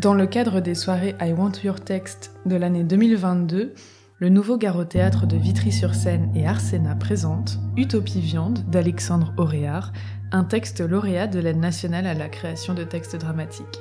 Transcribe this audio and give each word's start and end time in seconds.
Dans 0.00 0.14
le 0.14 0.26
cadre 0.26 0.60
des 0.60 0.74
soirées 0.74 1.14
I 1.20 1.34
Want 1.34 1.52
Your 1.62 1.78
Text 1.78 2.32
de 2.46 2.56
l'année 2.56 2.84
2022, 2.84 3.74
le 4.16 4.28
nouveau 4.30 4.56
Gare 4.56 4.78
au 4.78 4.86
Théâtre 4.86 5.26
de 5.26 5.36
Vitry-sur-Seine 5.36 6.32
et 6.34 6.46
Arsena 6.46 6.94
présente 6.94 7.58
Utopie 7.76 8.22
Viande 8.22 8.60
d'Alexandre 8.70 9.34
Auréard, 9.36 9.92
un 10.32 10.44
texte 10.44 10.80
lauréat 10.80 11.26
de 11.26 11.38
l'aide 11.38 11.58
nationale 11.58 12.06
à 12.06 12.14
la 12.14 12.30
création 12.30 12.72
de 12.72 12.82
textes 12.82 13.16
dramatiques. 13.16 13.78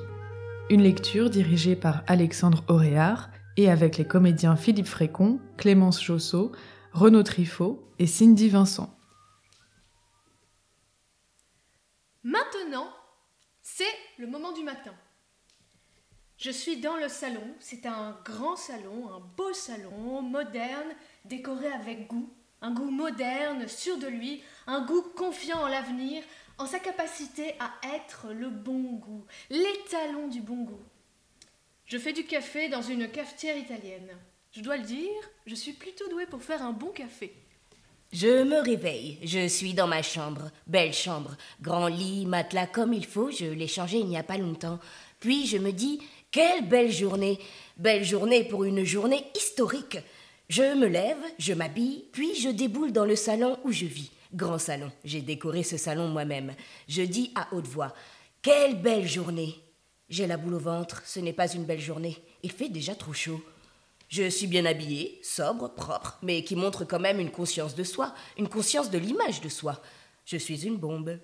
Une 0.69 0.81
lecture 0.81 1.29
dirigée 1.29 1.77
par 1.77 2.03
Alexandre 2.05 2.65
Auréard 2.67 3.29
et 3.55 3.71
avec 3.71 3.97
les 3.97 4.05
comédiens 4.05 4.57
Philippe 4.57 4.87
Frécon, 4.87 5.39
Clémence 5.55 6.03
Jossot, 6.03 6.51
Renaud 6.91 7.23
Trifot 7.23 7.87
et 7.97 8.07
Cindy 8.07 8.49
Vincent. 8.49 8.93
Maintenant, 12.23 12.89
c'est 13.61 13.85
le 14.17 14.27
moment 14.27 14.51
du 14.51 14.65
matin. 14.65 14.91
Je 16.39 16.51
suis 16.51 16.77
dans 16.77 16.95
le 16.95 17.09
salon, 17.09 17.43
c'est 17.59 17.85
un 17.85 18.17
grand 18.23 18.55
salon, 18.55 19.09
un 19.13 19.19
beau 19.35 19.51
salon, 19.51 20.21
moderne, 20.21 20.87
décoré 21.25 21.67
avec 21.67 22.07
goût, 22.07 22.29
un 22.61 22.71
goût 22.71 22.89
moderne, 22.89 23.67
sûr 23.67 23.97
de 23.97 24.07
lui, 24.07 24.41
un 24.65 24.85
goût 24.85 25.03
confiant 25.17 25.59
en 25.59 25.67
l'avenir, 25.67 26.23
en 26.57 26.65
sa 26.65 26.79
capacité 26.79 27.55
à 27.59 27.73
être 27.93 28.27
le 28.31 28.49
bon 28.49 28.93
goût, 28.93 29.25
l'étalon 29.49 30.29
du 30.29 30.39
bon 30.39 30.63
goût. 30.63 30.79
Je 31.83 31.97
fais 31.97 32.13
du 32.13 32.23
café 32.23 32.69
dans 32.69 32.83
une 32.83 33.09
cafetière 33.09 33.57
italienne. 33.57 34.09
Je 34.53 34.61
dois 34.61 34.77
le 34.77 34.83
dire, 34.83 35.11
je 35.45 35.55
suis 35.55 35.73
plutôt 35.73 36.07
douée 36.07 36.25
pour 36.25 36.41
faire 36.41 36.63
un 36.63 36.71
bon 36.71 36.91
café. 36.91 37.33
Je 38.13 38.43
me 38.43 38.61
réveille, 38.61 39.19
je 39.23 39.45
suis 39.45 39.73
dans 39.73 39.87
ma 39.87 40.01
chambre, 40.01 40.51
belle 40.67 40.93
chambre, 40.93 41.35
grand 41.61 41.87
lit, 41.87 42.25
matelas 42.25 42.65
comme 42.65 42.93
il 42.93 43.05
faut, 43.05 43.29
je 43.29 43.45
l'ai 43.45 43.67
changé 43.67 43.97
il 43.99 44.07
n'y 44.07 44.17
a 44.17 44.23
pas 44.23 44.37
longtemps. 44.37 44.79
Puis 45.19 45.45
je 45.45 45.57
me 45.57 45.71
dis, 45.71 45.99
quelle 46.31 46.67
belle 46.67 46.91
journée 46.91 47.39
Belle 47.77 48.03
journée 48.03 48.43
pour 48.43 48.65
une 48.65 48.83
journée 48.83 49.23
historique. 49.35 49.97
Je 50.49 50.75
me 50.75 50.87
lève, 50.87 51.17
je 51.37 51.53
m'habille, 51.53 52.05
puis 52.11 52.35
je 52.35 52.49
déboule 52.49 52.91
dans 52.91 53.05
le 53.05 53.15
salon 53.15 53.57
où 53.63 53.71
je 53.71 53.85
vis. 53.85 54.11
Grand 54.33 54.59
salon, 54.59 54.91
j'ai 55.03 55.21
décoré 55.21 55.63
ce 55.63 55.77
salon 55.77 56.07
moi-même. 56.07 56.53
Je 56.87 57.01
dis 57.01 57.31
à 57.35 57.47
haute 57.53 57.67
voix 57.67 57.93
Quelle 58.41 58.79
belle 58.79 59.07
journée 59.07 59.55
J'ai 60.09 60.27
la 60.27 60.37
boule 60.37 60.55
au 60.55 60.59
ventre, 60.59 61.01
ce 61.05 61.19
n'est 61.19 61.33
pas 61.33 61.51
une 61.51 61.65
belle 61.65 61.79
journée. 61.79 62.17
Il 62.43 62.51
fait 62.51 62.69
déjà 62.69 62.95
trop 62.95 63.13
chaud. 63.13 63.41
Je 64.07 64.29
suis 64.29 64.47
bien 64.47 64.65
habillée, 64.65 65.19
sobre, 65.23 65.73
propre, 65.73 66.17
mais 66.21 66.43
qui 66.43 66.55
montre 66.55 66.83
quand 66.83 66.99
même 66.99 67.19
une 67.19 67.31
conscience 67.31 67.75
de 67.75 67.83
soi, 67.83 68.13
une 68.37 68.49
conscience 68.49 68.89
de 68.91 68.97
l'image 68.97 69.41
de 69.41 69.49
soi. 69.49 69.81
Je 70.25 70.37
suis 70.37 70.65
une 70.65 70.77
bombe. 70.77 71.17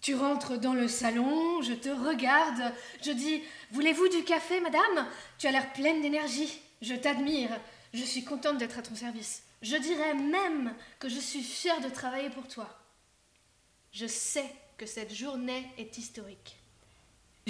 Tu 0.00 0.14
rentres 0.14 0.58
dans 0.58 0.74
le 0.74 0.88
salon, 0.88 1.60
je 1.62 1.74
te 1.74 1.88
regarde, 1.88 2.72
je 3.02 3.10
dis 3.12 3.42
Voulez-vous 3.72 4.08
du 4.08 4.24
café, 4.24 4.60
madame? 4.60 5.06
Tu 5.38 5.46
as 5.46 5.52
l'air 5.52 5.72
pleine 5.72 6.00
d'énergie. 6.00 6.60
Je 6.80 6.94
t'admire. 6.94 7.50
Je 7.92 8.02
suis 8.02 8.24
contente 8.24 8.58
d'être 8.58 8.78
à 8.78 8.82
ton 8.82 8.94
service. 8.94 9.42
Je 9.62 9.76
dirais 9.76 10.14
même 10.14 10.74
que 10.98 11.08
je 11.08 11.18
suis 11.18 11.42
fière 11.42 11.80
de 11.80 11.90
travailler 11.90 12.30
pour 12.30 12.48
toi. 12.48 12.68
Je 13.92 14.06
sais 14.06 14.50
que 14.78 14.86
cette 14.86 15.14
journée 15.14 15.66
est 15.76 15.98
historique. 15.98 16.56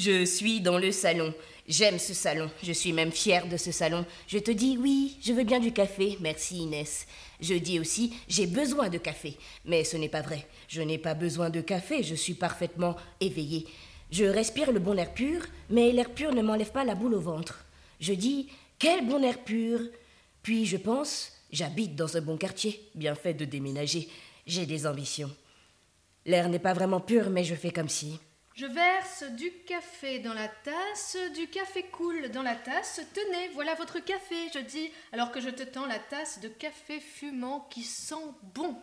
Je 0.00 0.24
suis 0.24 0.62
dans 0.62 0.78
le 0.78 0.92
salon. 0.92 1.34
J'aime 1.68 1.98
ce 1.98 2.14
salon. 2.14 2.50
Je 2.62 2.72
suis 2.72 2.94
même 2.94 3.12
fière 3.12 3.46
de 3.46 3.58
ce 3.58 3.70
salon. 3.70 4.06
Je 4.28 4.38
te 4.38 4.50
dis 4.50 4.78
oui, 4.78 5.18
je 5.20 5.34
veux 5.34 5.44
bien 5.44 5.60
du 5.60 5.74
café. 5.74 6.16
Merci 6.20 6.60
Inès. 6.60 7.06
Je 7.38 7.52
dis 7.52 7.78
aussi 7.78 8.14
j'ai 8.26 8.46
besoin 8.46 8.88
de 8.88 8.96
café. 8.96 9.36
Mais 9.66 9.84
ce 9.84 9.98
n'est 9.98 10.08
pas 10.08 10.22
vrai. 10.22 10.46
Je 10.68 10.80
n'ai 10.80 10.96
pas 10.96 11.12
besoin 11.12 11.50
de 11.50 11.60
café. 11.60 12.02
Je 12.02 12.14
suis 12.14 12.32
parfaitement 12.32 12.96
éveillée. 13.20 13.66
Je 14.10 14.24
respire 14.24 14.72
le 14.72 14.78
bon 14.78 14.96
air 14.96 15.12
pur, 15.12 15.42
mais 15.68 15.92
l'air 15.92 16.08
pur 16.08 16.34
ne 16.34 16.40
m'enlève 16.40 16.72
pas 16.72 16.86
la 16.86 16.94
boule 16.94 17.14
au 17.14 17.20
ventre. 17.20 17.66
Je 18.00 18.14
dis 18.14 18.48
quel 18.78 19.06
bon 19.06 19.22
air 19.22 19.44
pur. 19.44 19.80
Puis 20.42 20.64
je 20.64 20.78
pense 20.78 21.30
j'habite 21.52 21.94
dans 21.94 22.16
un 22.16 22.22
bon 22.22 22.39
quartier, 22.39 22.89
bien 22.94 23.14
fait 23.14 23.34
de 23.34 23.44
déménager. 23.44 24.08
J'ai 24.46 24.64
des 24.64 24.86
ambitions. 24.86 25.30
L'air 26.24 26.48
n'est 26.48 26.58
pas 26.58 26.72
vraiment 26.72 27.00
pur, 27.00 27.28
mais 27.28 27.44
je 27.44 27.55
fais 27.55 27.70
comme 27.70 27.90
si. 27.90 28.18
Je 28.60 28.66
verse 28.66 29.24
du 29.38 29.50
café 29.66 30.18
dans 30.18 30.34
la 30.34 30.46
tasse, 30.46 31.16
du 31.34 31.46
café 31.46 31.82
coule 31.84 32.28
dans 32.28 32.42
la 32.42 32.54
tasse. 32.54 33.00
Tenez, 33.14 33.48
voilà 33.54 33.74
votre 33.74 34.00
café, 34.00 34.34
je 34.52 34.58
dis, 34.58 34.90
alors 35.12 35.30
que 35.32 35.40
je 35.40 35.48
te 35.48 35.62
tends 35.62 35.86
la 35.86 35.98
tasse 35.98 36.40
de 36.40 36.48
café 36.48 37.00
fumant 37.00 37.66
qui 37.70 37.82
sent 37.82 38.16
bon. 38.54 38.76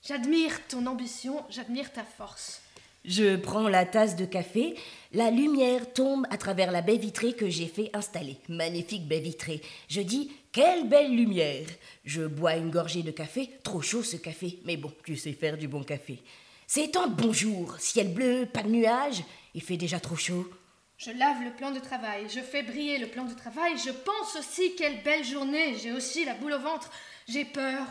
J'admire 0.00 0.66
ton 0.68 0.86
ambition, 0.86 1.44
j'admire 1.50 1.92
ta 1.92 2.04
force. 2.04 2.62
Je 3.04 3.36
prends 3.36 3.68
la 3.68 3.84
tasse 3.84 4.16
de 4.16 4.24
café, 4.24 4.76
la 5.12 5.30
lumière 5.30 5.92
tombe 5.92 6.26
à 6.30 6.38
travers 6.38 6.72
la 6.72 6.80
baie 6.80 6.96
vitrée 6.96 7.34
que 7.34 7.50
j'ai 7.50 7.66
fait 7.66 7.90
installer. 7.92 8.38
Magnifique 8.48 9.06
baie 9.06 9.20
vitrée. 9.20 9.60
Je 9.90 10.00
dis 10.00 10.32
Quelle 10.52 10.88
belle 10.88 11.14
lumière 11.14 11.66
Je 12.06 12.22
bois 12.22 12.56
une 12.56 12.70
gorgée 12.70 13.02
de 13.02 13.10
café, 13.10 13.50
trop 13.62 13.82
chaud 13.82 14.02
ce 14.02 14.16
café, 14.16 14.58
mais 14.64 14.78
bon, 14.78 14.90
tu 15.04 15.16
sais 15.16 15.34
faire 15.34 15.58
du 15.58 15.68
bon 15.68 15.82
café. 15.82 16.22
C'est 16.68 16.96
un 16.96 17.06
bonjour, 17.06 17.76
ciel 17.78 18.12
bleu, 18.12 18.44
pas 18.44 18.64
de 18.64 18.68
nuages, 18.68 19.22
il 19.54 19.62
fait 19.62 19.76
déjà 19.76 20.00
trop 20.00 20.16
chaud. 20.16 20.50
Je 20.98 21.12
lave 21.12 21.44
le 21.44 21.52
plan 21.52 21.70
de 21.70 21.78
travail, 21.78 22.26
je 22.28 22.40
fais 22.40 22.64
briller 22.64 22.98
le 22.98 23.06
plan 23.06 23.24
de 23.24 23.34
travail, 23.34 23.74
je 23.78 23.92
pense 23.92 24.34
aussi 24.36 24.74
quelle 24.74 25.00
belle 25.04 25.24
journée, 25.24 25.76
j'ai 25.80 25.92
aussi 25.92 26.24
la 26.24 26.34
boule 26.34 26.54
au 26.54 26.58
ventre, 26.58 26.90
j'ai 27.28 27.44
peur, 27.44 27.86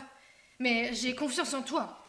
mais 0.58 0.92
j'ai 0.92 1.14
confiance 1.14 1.54
en 1.54 1.62
toi. 1.62 2.02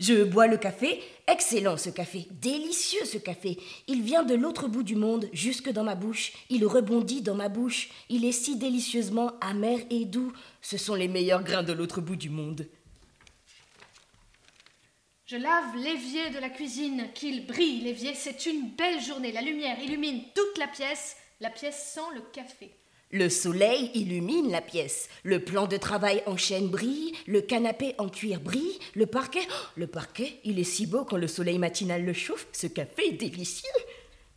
Je 0.00 0.24
bois 0.24 0.46
le 0.46 0.56
café, 0.56 1.02
excellent 1.28 1.76
ce 1.76 1.90
café, 1.90 2.26
délicieux 2.30 3.04
ce 3.04 3.18
café. 3.18 3.58
Il 3.86 4.00
vient 4.02 4.24
de 4.24 4.34
l'autre 4.34 4.66
bout 4.66 4.82
du 4.82 4.96
monde, 4.96 5.28
jusque 5.34 5.70
dans 5.70 5.84
ma 5.84 5.94
bouche. 5.94 6.32
Il 6.48 6.66
rebondit 6.66 7.22
dans 7.22 7.36
ma 7.36 7.48
bouche. 7.48 7.90
Il 8.08 8.24
est 8.24 8.32
si 8.32 8.56
délicieusement 8.56 9.34
amer 9.40 9.78
et 9.90 10.04
doux. 10.04 10.32
Ce 10.62 10.78
sont 10.78 10.96
les 10.96 11.06
meilleurs 11.06 11.44
grains 11.44 11.62
de 11.62 11.72
l'autre 11.72 12.00
bout 12.00 12.16
du 12.16 12.28
monde. 12.28 12.66
Je 15.26 15.38
lave 15.38 15.74
l'évier 15.76 16.28
de 16.28 16.38
la 16.38 16.50
cuisine, 16.50 17.08
qu'il 17.14 17.46
brille 17.46 17.80
l'évier, 17.80 18.12
c'est 18.14 18.44
une 18.44 18.68
belle 18.68 19.00
journée. 19.00 19.32
La 19.32 19.40
lumière 19.40 19.82
illumine 19.82 20.20
toute 20.34 20.58
la 20.58 20.66
pièce, 20.66 21.16
la 21.40 21.48
pièce 21.48 21.92
sent 21.94 22.14
le 22.14 22.20
café. 22.30 22.70
Le 23.10 23.30
soleil 23.30 23.90
illumine 23.94 24.50
la 24.50 24.60
pièce, 24.60 25.08
le 25.22 25.42
plan 25.42 25.66
de 25.66 25.78
travail 25.78 26.22
en 26.26 26.36
chêne 26.36 26.68
brille, 26.68 27.14
le 27.26 27.40
canapé 27.40 27.94
en 27.96 28.10
cuir 28.10 28.38
brille, 28.38 28.78
le 28.94 29.06
parquet, 29.06 29.46
oh, 29.48 29.66
le 29.76 29.86
parquet, 29.86 30.40
il 30.44 30.58
est 30.58 30.64
si 30.64 30.86
beau 30.86 31.06
quand 31.06 31.16
le 31.16 31.26
soleil 31.26 31.58
matinal 31.58 32.04
le 32.04 32.12
chauffe, 32.12 32.46
ce 32.52 32.66
café 32.66 33.06
est 33.08 33.12
délicieux. 33.12 33.70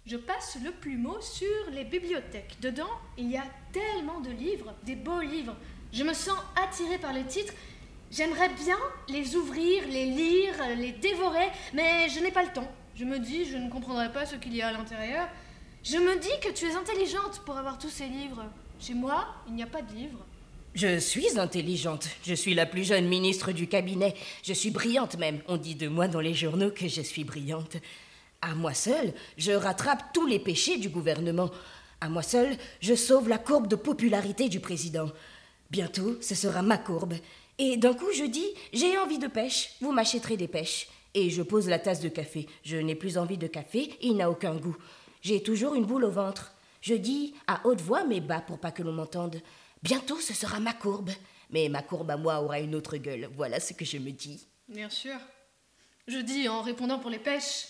Je 0.06 0.16
passe 0.16 0.58
le 0.64 0.72
plumeau 0.72 1.20
sur 1.20 1.70
les 1.74 1.84
bibliothèques. 1.84 2.62
Dedans, 2.62 2.88
il 3.18 3.30
y 3.30 3.36
a 3.36 3.44
tellement 3.74 4.22
de 4.22 4.30
livres, 4.30 4.74
des 4.86 4.96
beaux 4.96 5.20
livres. 5.20 5.58
Je 5.92 6.06
me 6.06 6.14
sens 6.14 6.40
attirée 6.56 6.98
par 6.98 7.12
les 7.12 7.26
titres 7.26 7.54
J'aimerais 8.10 8.50
bien 8.50 8.78
les 9.10 9.36
ouvrir, 9.36 9.84
les 9.88 10.06
lire, 10.06 10.54
les 10.78 10.94
dévorer, 10.94 11.48
mais 11.74 12.08
je 12.10 12.20
n'ai 12.20 12.32
pas 12.32 12.44
le 12.44 12.54
temps. 12.54 12.72
Je 12.96 13.06
me 13.06 13.20
dis, 13.20 13.46
je 13.46 13.58
ne 13.58 13.70
comprendrai 13.70 14.12
pas 14.12 14.26
ce 14.26 14.36
qu'il 14.36 14.56
y 14.56 14.62
a 14.62 14.70
à 14.70 14.72
l'intérieur. 14.72 15.28
Je 15.84 15.98
me 15.98 16.18
dis 16.20 16.30
que 16.42 16.52
tu 16.52 16.66
es 16.66 16.74
intelligente 16.74 17.42
pour 17.46 17.58
avoir 17.58 17.78
tous 17.78 17.90
ces 17.90 18.08
livres. 18.08 18.46
Chez 18.80 18.94
moi, 18.94 19.28
il 19.48 19.56
n'y 19.56 19.64
a 19.64 19.68
pas 19.68 19.82
de 19.82 19.94
livres. 19.94 20.26
Je 20.74 21.00
suis 21.00 21.38
intelligente. 21.40 22.08
Je 22.24 22.34
suis 22.34 22.54
la 22.54 22.66
plus 22.66 22.84
jeune 22.84 23.08
ministre 23.08 23.52
du 23.52 23.68
cabinet. 23.68 24.16
Je 24.44 24.54
suis 24.54 24.72
brillante 24.72 25.18
même. 25.18 25.42
On 25.48 25.58
dit 25.58 25.76
de 25.76 25.88
moi 25.88 26.08
dans 26.08 26.20
les 26.20 26.34
journaux 26.34 26.72
que 26.72 26.88
je 26.88 27.02
suis 27.02 27.24
brillante. 27.24 27.78
À 28.42 28.54
moi 28.54 28.74
seule, 28.74 29.14
je 29.38 29.52
rattrape 29.52 30.14
tous 30.14 30.28
les 30.28 30.40
péchés 30.40 30.78
du 30.78 30.90
gouvernement. 30.90 31.50
À 32.00 32.10
moi 32.10 32.22
seule, 32.22 32.56
je 32.80 32.94
sauve 32.94 33.28
la 33.28 33.40
courbe 33.40 33.68
de 33.68 33.76
popularité 33.76 34.50
du 34.50 34.60
président. 34.60 35.10
Bientôt, 35.72 36.18
ce 36.22 36.36
sera 36.36 36.62
ma 36.62 36.78
courbe. 36.78 37.16
Et 37.60 37.78
d'un 37.78 37.94
coup, 37.94 38.12
je 38.14 38.24
dis 38.24 38.48
J'ai 38.74 38.98
envie 38.98 39.20
de 39.20 39.28
pêche, 39.28 39.76
vous 39.82 39.92
m'achèterez 39.92 40.38
des 40.38 40.48
pêches. 40.48 40.88
Et 41.14 41.30
je 41.30 41.42
pose 41.42 41.68
la 41.68 41.80
tasse 41.80 42.00
de 42.00 42.10
café. 42.10 42.48
Je 42.64 42.78
n'ai 42.78 42.96
plus 42.96 43.18
envie 43.18 43.38
de 43.38 43.48
café, 43.48 43.98
il 44.02 44.18
n'a 44.18 44.30
aucun 44.30 44.56
goût. 44.56 44.78
J'ai 45.22 45.42
toujours 45.42 45.74
une 45.76 45.86
boule 45.86 46.06
au 46.06 46.12
ventre. 46.12 46.54
Je 46.82 46.94
dis 46.94 47.34
à 47.48 47.62
haute 47.66 47.82
voix 47.82 48.04
mais 48.04 48.20
bas 48.20 48.42
pour 48.42 48.60
pas 48.60 48.72
que 48.72 48.84
l'on 48.84 48.94
m'entende 48.94 49.42
Bientôt 49.84 50.20
ce 50.20 50.34
sera 50.34 50.60
ma 50.60 50.74
courbe. 50.74 51.10
Mais 51.50 51.70
ma 51.70 51.82
courbe 51.82 52.12
à 52.12 52.18
moi 52.18 52.42
aura 52.42 52.60
une 52.60 52.76
autre 52.76 52.98
gueule. 52.98 53.30
Voilà 53.36 53.60
ce 53.60 53.74
que 53.74 53.86
je 53.86 53.98
me 53.98 54.12
dis. 54.12 54.48
Bien 54.68 54.90
sûr. 54.90 55.16
Je 56.08 56.18
dis 56.18 56.48
en 56.50 56.62
répondant 56.62 57.00
pour 57.00 57.10
les 57.10 57.20
pêches. 57.20 57.68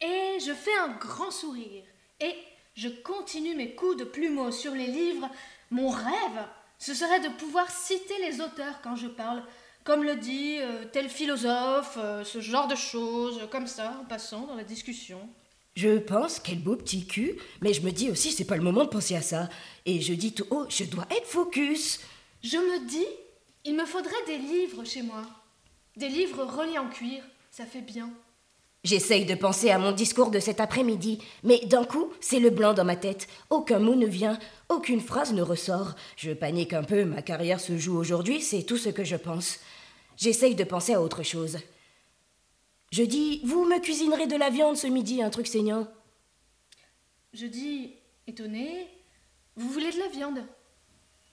Et 0.00 0.38
je 0.40 0.52
fais 0.52 0.76
un 0.76 0.96
grand 0.96 1.30
sourire. 1.30 1.84
Et 2.20 2.34
je 2.74 2.88
continue 2.88 3.54
mes 3.54 3.74
coups 3.74 3.98
de 3.98 4.04
plumeau 4.04 4.50
sur 4.50 4.72
les 4.72 4.86
livres. 4.86 5.28
Mon 5.70 5.90
rêve, 5.90 6.44
ce 6.80 6.94
serait 6.94 7.20
de 7.20 7.28
pouvoir 7.28 7.70
citer 7.70 8.14
les 8.26 8.40
auteurs 8.40 8.80
quand 8.82 8.96
je 8.96 9.06
parle, 9.06 9.44
comme 9.84 10.02
le 10.02 10.16
dit 10.16 10.56
euh, 10.60 10.84
tel 10.90 11.10
philosophe, 11.10 11.98
euh, 11.98 12.24
ce 12.24 12.40
genre 12.40 12.68
de 12.68 12.74
choses, 12.74 13.46
comme 13.50 13.66
ça, 13.66 13.98
en 14.00 14.04
passant 14.06 14.46
dans 14.46 14.54
la 14.54 14.64
discussion. 14.64 15.20
Je 15.76 15.98
pense, 15.98 16.40
quel 16.40 16.58
beau 16.58 16.76
petit 16.76 17.06
cul, 17.06 17.36
mais 17.60 17.74
je 17.74 17.82
me 17.82 17.90
dis 17.90 18.10
aussi, 18.10 18.32
c'est 18.32 18.46
pas 18.46 18.56
le 18.56 18.62
moment 18.62 18.84
de 18.84 18.88
penser 18.88 19.14
à 19.14 19.20
ça. 19.20 19.50
Et 19.84 20.00
je 20.00 20.14
dis 20.14 20.32
tout 20.32 20.46
haut, 20.50 20.66
je 20.70 20.84
dois 20.84 21.06
être 21.10 21.26
focus. 21.26 22.00
Je 22.42 22.56
me 22.56 22.88
dis, 22.88 23.06
il 23.66 23.76
me 23.76 23.84
faudrait 23.84 24.24
des 24.26 24.38
livres 24.38 24.84
chez 24.84 25.02
moi. 25.02 25.22
Des 25.96 26.08
livres 26.08 26.44
reliés 26.44 26.78
en 26.78 26.88
cuir, 26.88 27.22
ça 27.50 27.66
fait 27.66 27.82
bien. 27.82 28.10
J'essaye 28.82 29.26
de 29.26 29.34
penser 29.34 29.70
à 29.70 29.78
mon 29.78 29.92
discours 29.92 30.30
de 30.30 30.40
cet 30.40 30.58
après-midi, 30.58 31.22
mais 31.44 31.58
d'un 31.66 31.84
coup, 31.84 32.10
c'est 32.20 32.40
le 32.40 32.48
blanc 32.48 32.72
dans 32.72 32.84
ma 32.84 32.96
tête. 32.96 33.28
Aucun 33.50 33.78
mot 33.78 33.94
ne 33.94 34.06
vient, 34.06 34.38
aucune 34.70 35.02
phrase 35.02 35.34
ne 35.34 35.42
ressort. 35.42 35.94
Je 36.16 36.32
panique 36.32 36.72
un 36.72 36.82
peu, 36.82 37.04
ma 37.04 37.20
carrière 37.20 37.60
se 37.60 37.76
joue 37.76 37.98
aujourd'hui, 37.98 38.40
c'est 38.40 38.62
tout 38.62 38.78
ce 38.78 38.88
que 38.88 39.04
je 39.04 39.16
pense. 39.16 39.58
J'essaye 40.16 40.54
de 40.54 40.64
penser 40.64 40.94
à 40.94 41.02
autre 41.02 41.22
chose. 41.22 41.58
Je 42.90 43.02
dis, 43.02 43.42
vous 43.44 43.66
me 43.66 43.78
cuisinerez 43.80 44.26
de 44.26 44.36
la 44.36 44.48
viande 44.48 44.76
ce 44.76 44.86
midi, 44.86 45.22
un 45.22 45.30
truc 45.30 45.46
saignant. 45.46 45.86
Je 47.34 47.46
dis, 47.46 47.94
étonné, 48.26 48.88
vous 49.56 49.68
voulez 49.68 49.92
de 49.92 49.98
la 49.98 50.08
viande? 50.08 50.42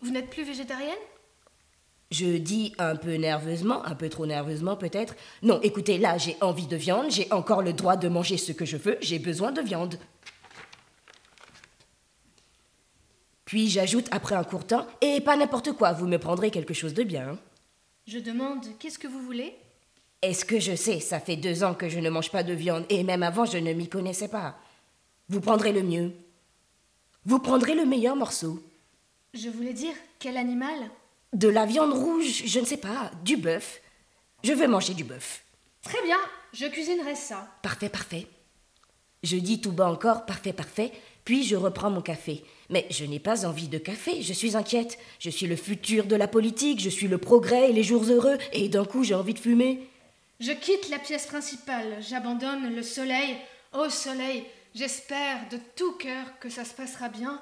Vous 0.01 0.11
n'êtes 0.11 0.29
plus 0.29 0.43
végétarienne? 0.43 0.93
Je 2.11 2.37
dis 2.37 2.73
un 2.77 2.95
peu 2.95 3.15
nerveusement, 3.15 3.85
un 3.85 3.95
peu 3.95 4.09
trop 4.09 4.25
nerveusement 4.25 4.75
peut-être. 4.75 5.15
Non, 5.41 5.59
écoutez, 5.61 5.97
là 5.97 6.17
j'ai 6.17 6.37
envie 6.41 6.67
de 6.67 6.77
viande, 6.77 7.11
j'ai 7.11 7.31
encore 7.31 7.61
le 7.61 7.73
droit 7.73 7.97
de 7.97 8.07
manger 8.07 8.37
ce 8.37 8.51
que 8.51 8.65
je 8.65 8.77
veux, 8.77 8.97
j'ai 9.01 9.19
besoin 9.19 9.51
de 9.51 9.61
viande. 9.61 9.99
Puis 13.45 13.69
j'ajoute 13.69 14.07
après 14.11 14.35
un 14.35 14.43
court 14.43 14.67
temps, 14.67 14.85
et 15.01 15.21
pas 15.21 15.37
n'importe 15.37 15.71
quoi, 15.71 15.93
vous 15.93 16.07
me 16.07 16.17
prendrez 16.17 16.51
quelque 16.51 16.73
chose 16.73 16.93
de 16.93 17.03
bien. 17.03 17.37
Je 18.05 18.19
demande, 18.19 18.65
qu'est-ce 18.79 18.99
que 18.99 19.07
vous 19.07 19.21
voulez? 19.21 19.55
Est-ce 20.21 20.43
que 20.45 20.59
je 20.59 20.75
sais, 20.75 20.99
ça 20.99 21.19
fait 21.19 21.35
deux 21.35 21.63
ans 21.63 21.73
que 21.73 21.89
je 21.89 21.99
ne 21.99 22.09
mange 22.09 22.31
pas 22.31 22.43
de 22.43 22.53
viande, 22.53 22.85
et 22.89 23.03
même 23.03 23.23
avant 23.23 23.45
je 23.45 23.57
ne 23.57 23.71
m'y 23.73 23.87
connaissais 23.87 24.27
pas. 24.27 24.57
Vous 25.29 25.41
prendrez 25.41 25.71
le 25.71 25.83
mieux. 25.83 26.11
Vous 27.25 27.39
prendrez 27.39 27.75
le 27.75 27.85
meilleur 27.85 28.15
morceau. 28.15 28.61
Je 29.33 29.49
voulais 29.49 29.73
dire, 29.73 29.93
quel 30.19 30.37
animal? 30.37 30.89
De 31.33 31.47
la 31.47 31.65
viande 31.65 31.93
rouge, 31.93 32.43
je 32.45 32.59
ne 32.59 32.65
sais 32.65 32.77
pas, 32.77 33.11
du 33.23 33.37
bœuf. 33.37 33.81
Je 34.43 34.53
veux 34.53 34.67
manger 34.67 34.93
du 34.93 35.03
bœuf. 35.03 35.43
Très 35.81 36.01
bien, 36.03 36.17
je 36.53 36.65
cuisinerai 36.65 37.15
ça. 37.15 37.47
Parfait, 37.61 37.89
parfait. 37.89 38.27
Je 39.23 39.37
dis 39.37 39.61
tout 39.61 39.71
bas 39.71 39.89
encore 39.89 40.25
parfait, 40.25 40.53
parfait, 40.53 40.91
puis 41.25 41.43
je 41.43 41.55
reprends 41.55 41.89
mon 41.89 42.01
café. 42.01 42.43
Mais 42.69 42.85
je 42.89 43.05
n'ai 43.05 43.19
pas 43.19 43.45
envie 43.45 43.67
de 43.67 43.77
café, 43.77 44.21
je 44.21 44.33
suis 44.33 44.55
inquiète. 44.55 44.97
Je 45.19 45.29
suis 45.29 45.47
le 45.47 45.55
futur 45.55 46.05
de 46.05 46.15
la 46.15 46.27
politique, 46.27 46.79
je 46.79 46.89
suis 46.89 47.07
le 47.07 47.17
progrès 47.17 47.69
et 47.69 47.73
les 47.73 47.83
jours 47.83 48.03
heureux, 48.03 48.37
et 48.53 48.69
d'un 48.69 48.85
coup 48.85 49.03
j'ai 49.03 49.15
envie 49.15 49.33
de 49.33 49.39
fumer. 49.39 49.89
Je 50.39 50.51
quitte 50.51 50.89
la 50.89 50.99
pièce 50.99 51.25
principale, 51.25 51.97
j'abandonne 52.01 52.75
le 52.75 52.83
soleil. 52.83 53.35
Ô 53.73 53.89
soleil, 53.89 54.45
j'espère 54.75 55.49
de 55.49 55.57
tout 55.75 55.93
cœur 55.93 56.25
que 56.39 56.49
ça 56.49 56.63
se 56.63 56.73
passera 56.73 57.09
bien. 57.09 57.41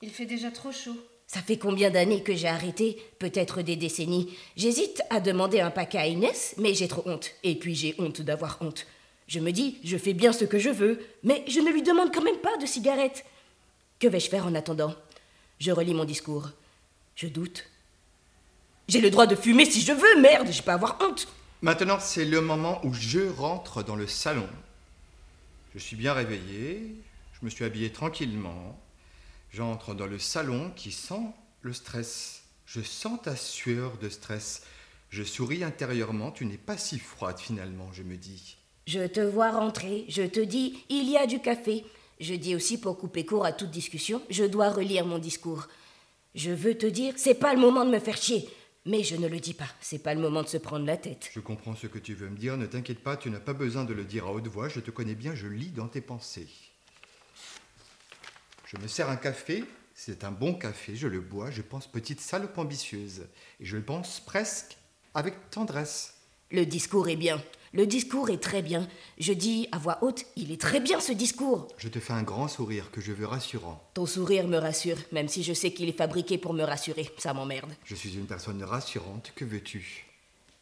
Il 0.00 0.10
fait 0.10 0.26
déjà 0.26 0.50
trop 0.50 0.72
chaud. 0.72 0.96
Ça 1.32 1.42
fait 1.42 1.58
combien 1.58 1.90
d'années 1.90 2.24
que 2.24 2.34
j'ai 2.34 2.48
arrêté 2.48 3.00
Peut-être 3.20 3.62
des 3.62 3.76
décennies. 3.76 4.36
J'hésite 4.56 5.00
à 5.10 5.20
demander 5.20 5.60
un 5.60 5.70
paquet 5.70 5.98
à 5.98 6.08
Inès, 6.08 6.56
mais 6.58 6.74
j'ai 6.74 6.88
trop 6.88 7.04
honte. 7.06 7.30
Et 7.44 7.54
puis 7.54 7.76
j'ai 7.76 7.94
honte 8.00 8.20
d'avoir 8.20 8.58
honte. 8.60 8.84
Je 9.28 9.38
me 9.38 9.52
dis, 9.52 9.78
je 9.84 9.96
fais 9.96 10.12
bien 10.12 10.32
ce 10.32 10.44
que 10.44 10.58
je 10.58 10.70
veux, 10.70 10.98
mais 11.22 11.44
je 11.46 11.60
ne 11.60 11.70
lui 11.70 11.84
demande 11.84 12.12
quand 12.12 12.24
même 12.24 12.38
pas 12.38 12.56
de 12.56 12.66
cigarette. 12.66 13.24
Que 14.00 14.08
vais-je 14.08 14.28
faire 14.28 14.44
en 14.44 14.56
attendant 14.56 14.92
Je 15.60 15.70
relis 15.70 15.94
mon 15.94 16.04
discours. 16.04 16.50
Je 17.14 17.28
doute. 17.28 17.64
J'ai 18.88 19.00
le 19.00 19.10
droit 19.10 19.28
de 19.28 19.36
fumer 19.36 19.66
si 19.66 19.82
je 19.82 19.92
veux, 19.92 20.20
merde, 20.20 20.50
je 20.50 20.62
pas 20.62 20.74
avoir 20.74 20.98
honte. 21.00 21.28
Maintenant, 21.62 22.00
c'est 22.00 22.24
le 22.24 22.40
moment 22.40 22.84
où 22.84 22.92
je 22.92 23.20
rentre 23.20 23.84
dans 23.84 23.94
le 23.94 24.08
salon. 24.08 24.48
Je 25.74 25.78
suis 25.78 25.94
bien 25.94 26.12
réveillé, 26.12 26.96
je 27.38 27.44
me 27.44 27.50
suis 27.50 27.64
habillé 27.64 27.90
tranquillement. 27.90 28.76
J'entre 29.52 29.94
dans 29.94 30.06
le 30.06 30.18
salon 30.18 30.70
qui 30.76 30.92
sent 30.92 31.32
le 31.62 31.72
stress. 31.72 32.44
Je 32.66 32.80
sens 32.80 33.20
ta 33.22 33.34
sueur 33.34 33.98
de 33.98 34.08
stress. 34.08 34.62
Je 35.08 35.24
souris 35.24 35.64
intérieurement, 35.64 36.30
tu 36.30 36.46
n'es 36.46 36.56
pas 36.56 36.78
si 36.78 37.00
froide 37.00 37.38
finalement, 37.38 37.92
je 37.92 38.04
me 38.04 38.16
dis. 38.16 38.56
Je 38.86 39.06
te 39.06 39.20
vois 39.20 39.50
rentrer, 39.50 40.04
je 40.08 40.22
te 40.22 40.40
dis, 40.40 40.84
il 40.88 41.10
y 41.10 41.16
a 41.16 41.26
du 41.26 41.40
café. 41.40 41.84
Je 42.20 42.34
dis 42.34 42.54
aussi 42.54 42.78
pour 42.78 42.96
couper 42.96 43.24
court 43.24 43.44
à 43.44 43.52
toute 43.52 43.70
discussion, 43.70 44.22
je 44.30 44.44
dois 44.44 44.70
relire 44.70 45.04
mon 45.04 45.18
discours. 45.18 45.66
Je 46.36 46.52
veux 46.52 46.78
te 46.78 46.86
dire, 46.86 47.14
c'est 47.16 47.34
pas 47.34 47.54
le 47.54 47.60
moment 47.60 47.84
de 47.84 47.90
me 47.90 47.98
faire 47.98 48.16
chier. 48.16 48.48
Mais 48.86 49.02
je 49.02 49.16
ne 49.16 49.26
le 49.26 49.40
dis 49.40 49.52
pas, 49.52 49.68
c'est 49.80 50.02
pas 50.02 50.14
le 50.14 50.20
moment 50.20 50.42
de 50.42 50.48
se 50.48 50.56
prendre 50.56 50.86
la 50.86 50.96
tête. 50.96 51.28
Je 51.34 51.40
comprends 51.40 51.74
ce 51.74 51.86
que 51.86 51.98
tu 51.98 52.14
veux 52.14 52.30
me 52.30 52.36
dire, 52.36 52.56
ne 52.56 52.66
t'inquiète 52.66 53.02
pas, 53.02 53.16
tu 53.16 53.30
n'as 53.30 53.40
pas 53.40 53.52
besoin 53.52 53.84
de 53.84 53.92
le 53.92 54.04
dire 54.04 54.26
à 54.26 54.32
haute 54.32 54.46
voix, 54.46 54.68
je 54.68 54.80
te 54.80 54.90
connais 54.90 55.16
bien, 55.16 55.34
je 55.34 55.48
lis 55.48 55.70
dans 55.70 55.88
tes 55.88 56.00
pensées. 56.00 56.48
Je 58.72 58.80
me 58.80 58.86
sers 58.86 59.10
un 59.10 59.16
café, 59.16 59.64
c'est 59.96 60.22
un 60.22 60.30
bon 60.30 60.54
café, 60.54 60.94
je 60.94 61.08
le 61.08 61.18
bois, 61.18 61.50
je 61.50 61.60
pense 61.60 61.88
petite 61.88 62.20
salope 62.20 62.56
ambitieuse, 62.56 63.22
et 63.58 63.64
je 63.64 63.76
le 63.76 63.82
pense 63.82 64.20
presque 64.20 64.76
avec 65.12 65.50
tendresse. 65.50 66.14
Le 66.52 66.64
discours 66.64 67.08
est 67.08 67.16
bien, 67.16 67.42
le 67.72 67.84
discours 67.84 68.30
est 68.30 68.40
très 68.40 68.62
bien. 68.62 68.86
Je 69.18 69.32
dis 69.32 69.66
à 69.72 69.78
voix 69.78 69.98
haute, 70.02 70.24
il 70.36 70.52
est 70.52 70.60
très 70.60 70.78
bien 70.78 71.00
ce 71.00 71.10
discours. 71.10 71.66
Je 71.78 71.88
te 71.88 71.98
fais 71.98 72.12
un 72.12 72.22
grand 72.22 72.46
sourire 72.46 72.92
que 72.92 73.00
je 73.00 73.10
veux 73.10 73.26
rassurant. 73.26 73.82
Ton 73.94 74.06
sourire 74.06 74.46
me 74.46 74.58
rassure, 74.58 74.98
même 75.10 75.26
si 75.26 75.42
je 75.42 75.52
sais 75.52 75.72
qu'il 75.72 75.88
est 75.88 75.98
fabriqué 75.98 76.38
pour 76.38 76.54
me 76.54 76.62
rassurer, 76.62 77.10
ça 77.18 77.34
m'emmerde. 77.34 77.72
Je 77.84 77.96
suis 77.96 78.14
une 78.14 78.26
personne 78.26 78.62
rassurante, 78.62 79.32
que 79.34 79.44
veux-tu? 79.44 80.06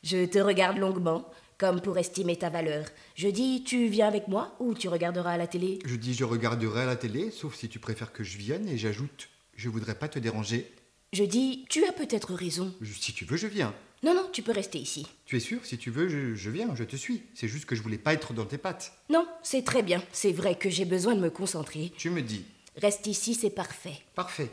Je 0.02 0.24
te 0.24 0.38
regarde 0.38 0.78
longuement, 0.78 1.30
comme 1.58 1.80
pour 1.80 1.98
estimer 1.98 2.36
ta 2.36 2.48
valeur. 2.48 2.86
Je 3.16 3.28
dis, 3.28 3.64
tu 3.64 3.88
viens 3.88 4.06
avec 4.06 4.28
moi 4.28 4.56
ou 4.60 4.74
tu 4.74 4.88
regarderas 4.88 5.32
à 5.32 5.36
la 5.36 5.48
télé? 5.48 5.80
Je 5.84 5.96
dis, 5.96 6.14
je 6.14 6.24
regarderai 6.24 6.82
à 6.82 6.86
la 6.86 6.96
télé, 6.96 7.30
sauf 7.30 7.56
si 7.56 7.68
tu 7.68 7.80
préfères 7.80 8.12
que 8.12 8.24
je 8.24 8.38
vienne, 8.38 8.68
et 8.68 8.78
j'ajoute, 8.78 9.28
je 9.56 9.68
voudrais 9.68 9.96
pas 9.96 10.08
te 10.08 10.18
déranger. 10.18 10.72
Je 11.12 11.24
dis, 11.24 11.66
tu 11.68 11.84
as 11.86 11.92
peut-être 11.92 12.32
raison. 12.34 12.72
Si 12.84 13.12
tu 13.12 13.24
veux, 13.24 13.36
je 13.36 13.48
viens. 13.48 13.74
Non, 14.04 14.14
non, 14.14 14.28
tu 14.32 14.42
peux 14.42 14.52
rester 14.52 14.78
ici. 14.78 15.06
Tu 15.26 15.36
es 15.36 15.40
sûr? 15.40 15.64
Si 15.66 15.76
tu 15.76 15.90
veux, 15.90 16.08
je, 16.08 16.34
je 16.36 16.50
viens, 16.50 16.74
je 16.76 16.84
te 16.84 16.94
suis. 16.94 17.22
C'est 17.34 17.48
juste 17.48 17.64
que 17.64 17.74
je 17.74 17.82
voulais 17.82 17.98
pas 17.98 18.14
être 18.14 18.32
dans 18.32 18.44
tes 18.44 18.58
pattes. 18.58 18.92
Non, 19.10 19.26
c'est 19.42 19.64
très 19.64 19.82
bien. 19.82 20.00
C'est 20.12 20.30
vrai 20.30 20.56
que 20.56 20.70
j'ai 20.70 20.84
besoin 20.84 21.16
de 21.16 21.20
me 21.20 21.30
concentrer. 21.30 21.92
Tu 21.96 22.10
me 22.10 22.22
dis. 22.22 22.44
Reste 22.76 23.08
ici, 23.08 23.34
c'est 23.34 23.50
parfait. 23.50 23.98
Parfait. 24.14 24.50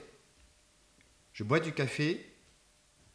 Je 1.33 1.43
bois 1.43 1.59
du 1.59 1.73
café. 1.73 2.25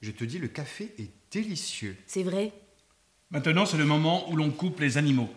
Je 0.03 0.13
te 0.13 0.23
dis, 0.23 0.39
le 0.39 0.47
café 0.47 0.95
est 0.99 1.11
délicieux. 1.33 1.97
C'est 2.07 2.23
vrai? 2.23 2.53
Maintenant, 3.31 3.65
c'est 3.65 3.77
le 3.77 3.85
moment 3.85 4.29
où 4.31 4.37
l'on 4.37 4.51
coupe 4.51 4.81
les 4.81 4.99
animaux. 4.99 5.33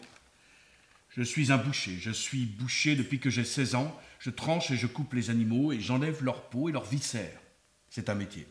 Je 1.09 1.21
suis 1.21 1.51
un 1.51 1.57
boucher. 1.57 1.97
Je 1.99 2.09
suis 2.09 2.45
boucher 2.45 2.95
depuis 2.95 3.19
que 3.19 3.29
j'ai 3.29 3.43
16 3.43 3.75
ans. 3.75 3.99
Je 4.19 4.31
tranche 4.31 4.71
et 4.71 4.77
je 4.77 4.87
coupe 4.87 5.13
les 5.13 5.29
animaux 5.29 5.71
et 5.71 5.79
j'enlève 5.79 6.23
leur 6.23 6.49
peau 6.49 6.69
et 6.69 6.71
leurs 6.71 6.85
viscères. 6.85 7.39
C'est 7.89 8.09
un 8.09 8.15
métier. 8.15 8.47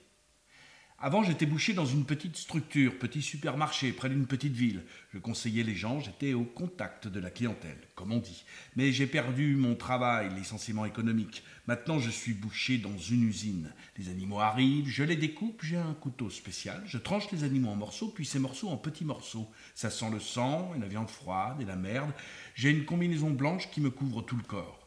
Avant, 1.04 1.24
j'étais 1.24 1.46
boucher 1.46 1.72
dans 1.72 1.84
une 1.84 2.04
petite 2.04 2.36
structure, 2.36 2.96
petit 2.96 3.22
supermarché, 3.22 3.90
près 3.90 4.08
d'une 4.08 4.28
petite 4.28 4.52
ville. 4.52 4.84
Je 5.12 5.18
conseillais 5.18 5.64
les 5.64 5.74
gens, 5.74 5.98
j'étais 5.98 6.32
au 6.32 6.44
contact 6.44 7.08
de 7.08 7.18
la 7.18 7.28
clientèle, 7.28 7.80
comme 7.96 8.12
on 8.12 8.20
dit. 8.20 8.44
Mais 8.76 8.92
j'ai 8.92 9.08
perdu 9.08 9.56
mon 9.56 9.74
travail, 9.74 10.32
licenciement 10.32 10.84
économique. 10.84 11.42
Maintenant, 11.66 11.98
je 11.98 12.08
suis 12.08 12.34
boucher 12.34 12.78
dans 12.78 12.96
une 12.96 13.24
usine. 13.24 13.72
Les 13.98 14.10
animaux 14.10 14.38
arrivent, 14.38 14.86
je 14.86 15.02
les 15.02 15.16
découpe, 15.16 15.64
j'ai 15.64 15.76
un 15.76 15.94
couteau 15.94 16.30
spécial, 16.30 16.80
je 16.86 16.98
tranche 16.98 17.32
les 17.32 17.42
animaux 17.42 17.70
en 17.70 17.76
morceaux, 17.76 18.12
puis 18.14 18.24
ces 18.24 18.38
morceaux 18.38 18.68
en 18.68 18.76
petits 18.76 19.04
morceaux. 19.04 19.50
Ça 19.74 19.90
sent 19.90 20.10
le 20.12 20.20
sang, 20.20 20.72
et 20.76 20.78
la 20.78 20.86
viande 20.86 21.10
froide, 21.10 21.60
et 21.60 21.64
la 21.64 21.74
merde. 21.74 22.12
J'ai 22.54 22.70
une 22.70 22.84
combinaison 22.84 23.30
blanche 23.30 23.68
qui 23.72 23.80
me 23.80 23.90
couvre 23.90 24.22
tout 24.22 24.36
le 24.36 24.44
corps. 24.44 24.81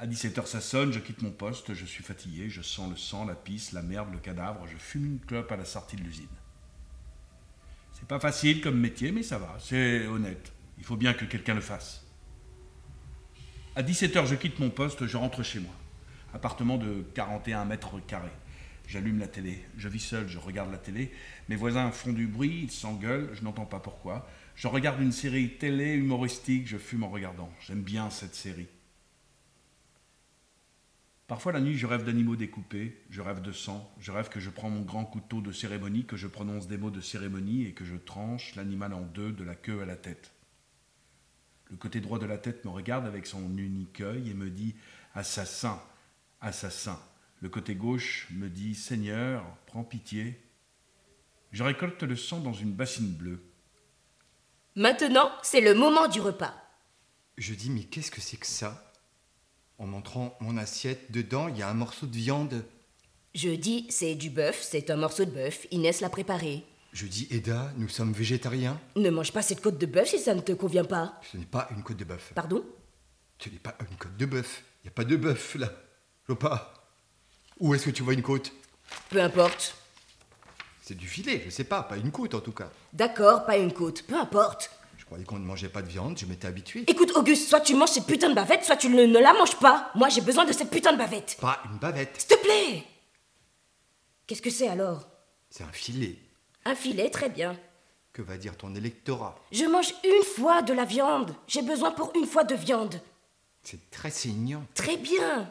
À 0.00 0.06
17h, 0.06 0.46
ça 0.46 0.62
sonne, 0.62 0.94
je 0.94 0.98
quitte 0.98 1.20
mon 1.20 1.30
poste, 1.30 1.74
je 1.74 1.84
suis 1.84 2.02
fatigué, 2.02 2.48
je 2.48 2.62
sens 2.62 2.88
le 2.88 2.96
sang, 2.96 3.26
la 3.26 3.34
pisse, 3.34 3.72
la 3.72 3.82
merde, 3.82 4.10
le 4.10 4.18
cadavre, 4.18 4.66
je 4.66 4.78
fume 4.78 5.04
une 5.04 5.18
clope 5.18 5.52
à 5.52 5.58
la 5.58 5.66
sortie 5.66 5.96
de 5.96 6.00
l'usine. 6.00 6.24
C'est 7.92 8.08
pas 8.08 8.18
facile 8.18 8.62
comme 8.62 8.80
métier, 8.80 9.12
mais 9.12 9.22
ça 9.22 9.36
va, 9.36 9.58
c'est 9.60 10.06
honnête. 10.06 10.54
Il 10.78 10.84
faut 10.84 10.96
bien 10.96 11.12
que 11.12 11.26
quelqu'un 11.26 11.54
le 11.54 11.60
fasse. 11.60 12.06
À 13.76 13.82
17h, 13.82 14.24
je 14.24 14.36
quitte 14.36 14.58
mon 14.58 14.70
poste, 14.70 15.06
je 15.06 15.18
rentre 15.18 15.42
chez 15.42 15.60
moi. 15.60 15.74
Appartement 16.32 16.78
de 16.78 17.04
41 17.14 17.66
mètres 17.66 18.00
carrés. 18.06 18.30
J'allume 18.86 19.18
la 19.18 19.28
télé. 19.28 19.62
Je 19.76 19.90
vis 19.90 20.00
seul, 20.00 20.26
je 20.28 20.38
regarde 20.38 20.72
la 20.72 20.78
télé. 20.78 21.12
Mes 21.50 21.56
voisins 21.56 21.90
font 21.90 22.14
du 22.14 22.26
bruit, 22.26 22.60
ils 22.62 22.70
s'engueulent, 22.70 23.28
je 23.34 23.42
n'entends 23.42 23.66
pas 23.66 23.80
pourquoi. 23.80 24.26
Je 24.56 24.66
regarde 24.66 25.02
une 25.02 25.12
série 25.12 25.58
télé 25.58 25.92
humoristique, 25.92 26.66
je 26.66 26.78
fume 26.78 27.04
en 27.04 27.10
regardant. 27.10 27.52
J'aime 27.60 27.82
bien 27.82 28.08
cette 28.08 28.34
série. 28.34 28.68
Parfois 31.30 31.52
la 31.52 31.60
nuit, 31.60 31.78
je 31.78 31.86
rêve 31.86 32.02
d'animaux 32.02 32.34
découpés, 32.34 33.04
je 33.08 33.20
rêve 33.20 33.40
de 33.40 33.52
sang, 33.52 33.88
je 34.00 34.10
rêve 34.10 34.28
que 34.30 34.40
je 34.40 34.50
prends 34.50 34.68
mon 34.68 34.80
grand 34.80 35.04
couteau 35.04 35.40
de 35.40 35.52
cérémonie, 35.52 36.04
que 36.04 36.16
je 36.16 36.26
prononce 36.26 36.66
des 36.66 36.76
mots 36.76 36.90
de 36.90 37.00
cérémonie 37.00 37.66
et 37.66 37.72
que 37.72 37.84
je 37.84 37.94
tranche 37.94 38.56
l'animal 38.56 38.92
en 38.94 39.02
deux 39.02 39.30
de 39.30 39.44
la 39.44 39.54
queue 39.54 39.80
à 39.80 39.84
la 39.84 39.94
tête. 39.94 40.32
Le 41.70 41.76
côté 41.76 42.00
droit 42.00 42.18
de 42.18 42.26
la 42.26 42.36
tête 42.36 42.64
me 42.64 42.70
regarde 42.70 43.06
avec 43.06 43.28
son 43.28 43.56
unique 43.56 44.00
œil 44.00 44.28
et 44.28 44.34
me 44.34 44.50
dit 44.50 44.74
Assassin, 45.14 45.80
assassin. 46.40 47.00
Le 47.40 47.48
côté 47.48 47.76
gauche 47.76 48.26
me 48.32 48.48
dit 48.48 48.74
Seigneur, 48.74 49.44
prends 49.66 49.84
pitié. 49.84 50.36
Je 51.52 51.62
récolte 51.62 52.02
le 52.02 52.16
sang 52.16 52.40
dans 52.40 52.54
une 52.54 52.72
bassine 52.72 53.12
bleue. 53.12 53.40
Maintenant, 54.74 55.30
c'est 55.44 55.60
le 55.60 55.74
moment 55.74 56.08
du 56.08 56.20
repas. 56.20 56.56
Je 57.38 57.54
dis 57.54 57.70
Mais 57.70 57.84
qu'est-ce 57.84 58.10
que 58.10 58.20
c'est 58.20 58.36
que 58.36 58.48
ça? 58.48 58.89
En 59.80 59.86
montrant 59.86 60.36
mon 60.40 60.58
assiette, 60.58 61.10
dedans, 61.10 61.48
il 61.48 61.56
y 61.56 61.62
a 61.62 61.68
un 61.68 61.74
morceau 61.74 62.06
de 62.06 62.14
viande. 62.14 62.64
Je 63.34 63.48
dis, 63.48 63.86
c'est 63.88 64.14
du 64.14 64.28
bœuf, 64.28 64.60
c'est 64.62 64.90
un 64.90 64.96
morceau 64.96 65.24
de 65.24 65.30
bœuf, 65.30 65.66
Inès 65.70 66.00
l'a 66.02 66.10
préparé. 66.10 66.64
Je 66.92 67.06
dis, 67.06 67.26
Eda, 67.30 67.72
nous 67.76 67.88
sommes 67.88 68.12
végétariens. 68.12 68.78
Ne 68.96 69.10
mange 69.10 69.32
pas 69.32 69.42
cette 69.42 69.62
côte 69.62 69.78
de 69.78 69.86
bœuf 69.86 70.10
si 70.10 70.18
ça 70.18 70.34
ne 70.34 70.40
te 70.40 70.52
convient 70.52 70.84
pas. 70.84 71.18
Ce 71.32 71.36
n'est 71.36 71.46
pas 71.46 71.68
une 71.74 71.82
côte 71.82 71.96
de 71.96 72.04
bœuf. 72.04 72.32
Pardon? 72.34 72.62
Ce 73.38 73.48
n'est 73.48 73.58
pas 73.58 73.74
une 73.80 73.96
côte 73.96 74.16
de 74.16 74.26
bœuf. 74.26 74.62
Il 74.82 74.86
n'y 74.86 74.90
a 74.90 74.94
pas 74.94 75.04
de 75.04 75.16
bœuf 75.16 75.54
là. 75.54 75.72
Je 76.24 76.32
vois 76.32 76.38
pas. 76.38 76.74
Où 77.58 77.74
est-ce 77.74 77.86
que 77.86 77.90
tu 77.90 78.02
vois 78.02 78.14
une 78.14 78.22
côte? 78.22 78.52
Peu 79.08 79.22
importe. 79.22 79.76
C'est 80.82 80.96
du 80.96 81.06
filet, 81.06 81.42
je 81.44 81.50
sais 81.50 81.64
pas, 81.64 81.84
pas 81.84 81.96
une 81.96 82.10
côte 82.10 82.34
en 82.34 82.40
tout 82.40 82.52
cas. 82.52 82.70
D'accord, 82.92 83.46
pas 83.46 83.56
une 83.56 83.72
côte. 83.72 84.02
Peu 84.02 84.16
importe. 84.16 84.70
Croyais 85.10 85.24
qu'on 85.24 85.40
ne 85.40 85.44
mangeait 85.44 85.68
pas 85.68 85.82
de 85.82 85.88
viande, 85.88 86.16
je 86.16 86.24
m'étais 86.24 86.46
habitué. 86.46 86.84
Écoute, 86.86 87.10
Auguste, 87.16 87.48
soit 87.48 87.58
tu 87.62 87.74
manges 87.74 87.88
cette 87.88 88.06
putain 88.06 88.28
de 88.28 88.34
bavette, 88.36 88.64
soit 88.64 88.76
tu 88.76 88.88
ne, 88.88 89.06
ne 89.06 89.18
la 89.18 89.32
manges 89.32 89.56
pas. 89.58 89.90
Moi, 89.96 90.08
j'ai 90.08 90.20
besoin 90.20 90.44
de 90.44 90.52
cette 90.52 90.70
putain 90.70 90.92
de 90.92 90.98
bavette. 90.98 91.36
Pas 91.40 91.58
une 91.68 91.78
bavette, 91.78 92.14
S'il 92.16 92.28
te 92.28 92.40
plaît 92.40 92.84
Qu'est-ce 94.28 94.40
que 94.40 94.50
c'est 94.50 94.68
alors? 94.68 95.08
C'est 95.50 95.64
un 95.64 95.72
filet. 95.72 96.16
Un 96.64 96.76
filet, 96.76 97.10
très 97.10 97.28
bien. 97.28 97.58
Que 98.12 98.22
va 98.22 98.36
dire 98.36 98.56
ton 98.56 98.72
électorat? 98.76 99.34
Je 99.50 99.64
mange 99.64 99.92
une 100.04 100.22
fois 100.22 100.62
de 100.62 100.72
la 100.74 100.84
viande. 100.84 101.34
J'ai 101.48 101.62
besoin 101.62 101.90
pour 101.90 102.12
une 102.14 102.26
fois 102.26 102.44
de 102.44 102.54
viande. 102.54 103.00
C'est 103.64 103.90
très 103.90 104.10
saignant. 104.10 104.64
Très 104.74 104.96
bien. 104.96 105.50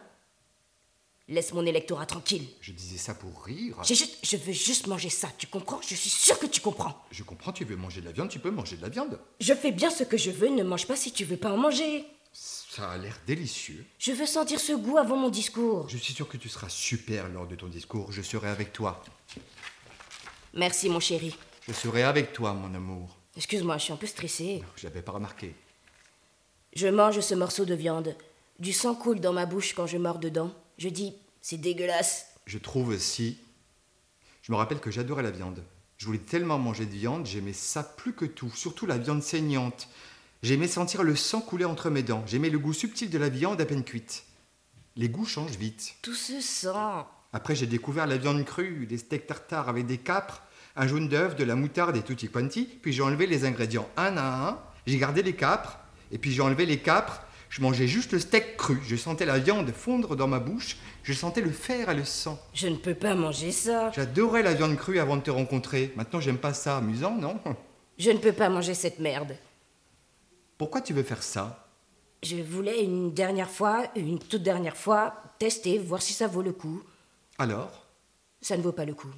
Laisse 1.29 1.53
mon 1.53 1.63
électorat 1.63 2.07
tranquille. 2.07 2.47
Je 2.59 2.71
disais 2.71 2.97
ça 2.97 3.13
pour 3.13 3.43
rire. 3.43 3.77
J'ai 3.83 3.93
juste, 3.93 4.17
je 4.23 4.35
veux 4.35 4.51
juste 4.51 4.87
manger 4.87 5.11
ça, 5.11 5.29
tu 5.37 5.45
comprends? 5.45 5.79
Je 5.81 5.93
suis 5.93 6.09
sûre 6.09 6.39
que 6.39 6.47
tu 6.47 6.59
comprends. 6.59 7.05
Je 7.11 7.21
comprends, 7.21 7.53
tu 7.53 7.65
veux 7.65 7.75
manger 7.75 8.01
de 8.01 8.07
la 8.07 8.11
viande, 8.11 8.29
tu 8.29 8.39
peux 8.39 8.49
manger 8.49 8.77
de 8.77 8.81
la 8.81 8.89
viande. 8.89 9.19
Je 9.39 9.53
fais 9.53 9.71
bien 9.71 9.91
ce 9.91 10.03
que 10.03 10.17
je 10.17 10.31
veux, 10.31 10.49
ne 10.49 10.63
mange 10.63 10.87
pas 10.87 10.95
si 10.95 11.11
tu 11.11 11.25
veux 11.25 11.37
pas 11.37 11.51
en 11.51 11.57
manger. 11.57 12.03
Ça 12.33 12.89
a 12.89 12.97
l'air 12.97 13.15
délicieux. 13.27 13.85
Je 13.99 14.11
veux 14.11 14.25
sentir 14.25 14.59
ce 14.59 14.73
goût 14.73 14.97
avant 14.97 15.17
mon 15.17 15.29
discours. 15.29 15.87
Je 15.87 15.97
suis 15.97 16.15
sûr 16.15 16.27
que 16.27 16.37
tu 16.37 16.49
seras 16.49 16.69
super 16.69 17.29
lors 17.29 17.45
de 17.45 17.55
ton 17.55 17.67
discours. 17.67 18.11
Je 18.11 18.23
serai 18.23 18.49
avec 18.49 18.73
toi. 18.73 19.03
Merci, 20.55 20.89
mon 20.89 20.99
chéri. 20.99 21.35
Je 21.67 21.73
serai 21.73 22.01
avec 22.01 22.33
toi, 22.33 22.53
mon 22.53 22.73
amour. 22.73 23.17
Excuse-moi, 23.37 23.77
je 23.77 23.83
suis 23.83 23.93
un 23.93 23.97
peu 23.97 24.07
stressée. 24.07 24.63
Je 24.75 24.87
l'avais 24.87 25.03
pas 25.03 25.11
remarqué. 25.11 25.53
Je 26.73 26.87
mange 26.87 27.19
ce 27.19 27.35
morceau 27.35 27.65
de 27.65 27.75
viande. 27.75 28.15
Du 28.57 28.73
sang 28.73 28.95
coule 28.95 29.19
dans 29.19 29.33
ma 29.33 29.45
bouche 29.45 29.75
quand 29.75 29.85
je 29.85 29.97
mords 29.97 30.17
dedans. 30.17 30.51
Je 30.79 30.87
dis, 30.87 31.13
c'est 31.41 31.57
dégueulasse. 31.57 32.27
Je 32.45 32.57
trouve 32.57 32.87
aussi. 32.87 33.37
Je 34.41 34.53
me 34.53 34.57
rappelle 34.57 34.79
que 34.79 34.91
j'adorais 34.91 35.23
la 35.23 35.29
viande. 35.29 35.61
Je 35.97 36.05
voulais 36.05 36.19
tellement 36.19 36.57
manger 36.57 36.85
de 36.85 36.95
viande, 36.95 37.25
j'aimais 37.25 37.51
ça 37.51 37.83
plus 37.83 38.13
que 38.13 38.23
tout, 38.23 38.49
surtout 38.55 38.85
la 38.85 38.97
viande 38.97 39.21
saignante. 39.21 39.89
J'aimais 40.41 40.69
sentir 40.69 41.03
le 41.03 41.17
sang 41.17 41.41
couler 41.41 41.65
entre 41.65 41.89
mes 41.89 42.01
dents. 42.01 42.23
J'aimais 42.25 42.49
le 42.49 42.59
goût 42.59 42.71
subtil 42.71 43.09
de 43.09 43.17
la 43.17 43.27
viande 43.27 43.59
à 43.59 43.65
peine 43.65 43.83
cuite. 43.83 44.23
Les 44.95 45.09
goûts 45.09 45.25
changent 45.25 45.57
vite. 45.57 45.95
Tout 46.01 46.15
ce 46.15 46.39
sang. 46.39 47.05
Après, 47.33 47.55
j'ai 47.55 47.67
découvert 47.67 48.07
la 48.07 48.15
viande 48.15 48.45
crue, 48.45 48.85
des 48.85 48.99
steaks 48.99 49.27
tartare 49.27 49.67
avec 49.67 49.85
des 49.85 49.97
capres, 49.97 50.43
un 50.77 50.87
jaune 50.87 51.09
d'œuf, 51.09 51.35
de 51.35 51.43
la 51.43 51.55
moutarde 51.55 51.97
et 51.97 52.03
tutti 52.03 52.29
quanti. 52.29 52.63
Puis 52.63 52.93
j'ai 52.93 53.01
enlevé 53.01 53.27
les 53.27 53.43
ingrédients 53.43 53.89
un 53.97 54.15
à 54.15 54.47
un. 54.47 54.59
J'ai 54.87 54.97
gardé 54.97 55.23
les 55.23 55.35
capres. 55.35 55.77
Et 56.13 56.17
puis 56.17 56.31
j'ai 56.31 56.41
enlevé 56.41 56.65
les 56.65 56.79
capres. 56.79 57.21
Je 57.49 57.61
mangeais 57.61 57.87
juste 57.87 58.13
le 58.13 58.19
steak 58.19 58.57
cru. 58.57 58.77
Je 58.85 58.95
sentais 58.95 59.25
la 59.25 59.39
viande 59.39 59.71
fondre 59.71 60.15
dans 60.15 60.27
ma 60.27 60.39
bouche. 60.39 60.77
Je 61.03 61.13
sentais 61.13 61.41
le 61.41 61.51
fer 61.51 61.89
et 61.89 61.95
le 61.95 62.05
sang. 62.05 62.39
Je 62.53 62.67
ne 62.67 62.75
peux 62.75 62.93
pas 62.93 63.15
manger 63.15 63.51
ça. 63.51 63.91
J'adorais 63.91 64.43
la 64.43 64.53
viande 64.53 64.77
crue 64.77 64.99
avant 64.99 65.17
de 65.17 65.21
te 65.21 65.31
rencontrer. 65.31 65.91
Maintenant, 65.95 66.21
j'aime 66.21 66.37
pas 66.37 66.53
ça. 66.53 66.77
Amusant, 66.77 67.15
non? 67.15 67.39
Je 67.97 68.11
ne 68.11 68.19
peux 68.19 68.33
pas 68.33 68.49
manger 68.49 68.75
cette 68.75 68.99
merde. 68.99 69.35
Pourquoi 70.57 70.81
tu 70.81 70.93
veux 70.93 71.03
faire 71.03 71.23
ça? 71.23 71.67
Je 72.21 72.35
voulais 72.35 72.83
une 72.83 73.13
dernière 73.13 73.49
fois, 73.49 73.85
une 73.95 74.19
toute 74.19 74.43
dernière 74.43 74.77
fois, 74.77 75.15
tester, 75.39 75.77
voir 75.77 76.01
si 76.01 76.13
ça 76.13 76.27
vaut 76.27 76.41
le 76.41 76.51
coup. 76.51 76.83
Alors? 77.37 77.85
Ça 78.41 78.57
ne 78.57 78.61
vaut 78.61 78.73
pas 78.73 78.85
le 78.85 78.93
coup. 78.93 79.13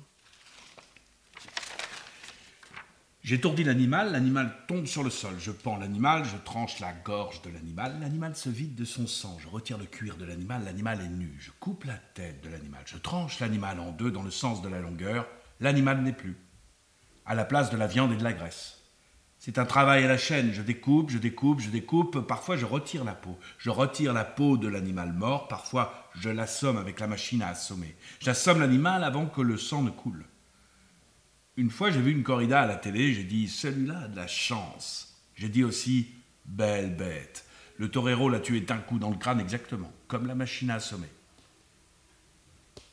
J'étourdis 3.24 3.64
l'animal, 3.64 4.12
l'animal 4.12 4.52
tombe 4.68 4.88
sur 4.88 5.04
le 5.04 5.12
sol. 5.12 5.36
Je 5.38 5.52
pends 5.52 5.78
l'animal, 5.78 6.26
je 6.26 6.38
tranche 6.44 6.80
la 6.80 6.92
gorge 6.92 7.44
de 7.44 7.52
l'animal. 7.52 8.00
L'animal 8.02 8.36
se 8.36 8.50
vide 8.50 8.74
de 8.74 8.84
son 8.84 9.06
sang. 9.06 9.38
Je 9.40 9.48
retire 9.48 9.78
le 9.78 9.86
cuir 9.86 10.18
de 10.18 10.26
l'animal, 10.26 10.64
l'animal 10.66 11.02
est 11.02 11.08
nu. 11.08 11.36
Je 11.40 11.52
coupe 11.60 11.84
la 11.84 11.98
tête 12.16 12.44
de 12.44 12.50
l'animal. 12.50 12.82
Je 12.86 12.98
tranche 12.98 13.40
l'animal 13.40 13.80
en 13.80 13.92
deux 13.92 14.10
dans 14.10 14.24
le 14.24 14.32
sens 14.32 14.64
de 14.64 14.70
la 14.70 14.80
longueur. 14.80 15.28
L'animal 15.60 16.02
n'est 16.02 16.14
plus. 16.14 16.36
À 17.28 17.36
la 17.36 17.46
place 17.46 17.70
de 17.70 17.78
la 17.78 17.86
viande 17.86 18.12
et 18.12 18.18
de 18.18 18.24
la 18.24 18.34
graisse. 18.34 18.80
C'est 19.38 19.60
un 19.60 19.66
travail 19.66 20.04
à 20.04 20.08
la 20.08 20.18
chaîne. 20.18 20.52
Je 20.52 20.64
découpe, 20.64 21.12
je 21.12 21.20
découpe, 21.20 21.60
je 21.60 21.70
découpe. 21.70 22.22
Parfois, 22.22 22.58
je 22.58 22.66
retire 22.66 23.04
la 23.04 23.14
peau. 23.14 23.38
Je 23.60 23.70
retire 23.70 24.14
la 24.14 24.26
peau 24.26 24.58
de 24.58 24.68
l'animal 24.68 25.14
mort. 25.14 25.48
Parfois, 25.48 26.10
je 26.16 26.30
l'assomme 26.30 26.78
avec 26.78 27.00
la 27.00 27.08
machine 27.08 27.44
à 27.44 27.50
assommer. 27.50 27.96
J'assomme 28.20 28.60
l'animal 28.60 29.04
avant 29.04 29.28
que 29.28 29.42
le 29.42 29.58
sang 29.58 29.84
ne 29.84 29.92
coule. 29.92 30.26
Une 31.62 31.70
fois, 31.70 31.92
j'ai 31.92 32.02
vu 32.02 32.12
une 32.12 32.24
corrida 32.24 32.64
à 32.64 32.66
la 32.66 32.76
télé. 32.76 33.14
J'ai 33.14 33.24
dit 33.24 33.48
celui-là 33.48 34.00
a 34.00 34.08
de 34.08 34.16
la 34.16 34.26
chance. 34.26 35.16
J'ai 35.36 35.48
dit 35.48 35.64
aussi 35.64 36.08
belle 36.44 36.96
bête. 36.96 37.46
Le 37.78 37.88
torero 37.88 38.30
l'a 38.30 38.40
tué 38.40 38.62
d'un 38.62 38.80
coup 38.80 38.98
dans 38.98 39.12
le 39.12 39.16
crâne 39.16 39.40
exactement, 39.40 39.94
comme 40.08 40.26
la 40.26 40.34
machine 40.34 40.72
à 40.72 40.76
assommer. 40.76 41.08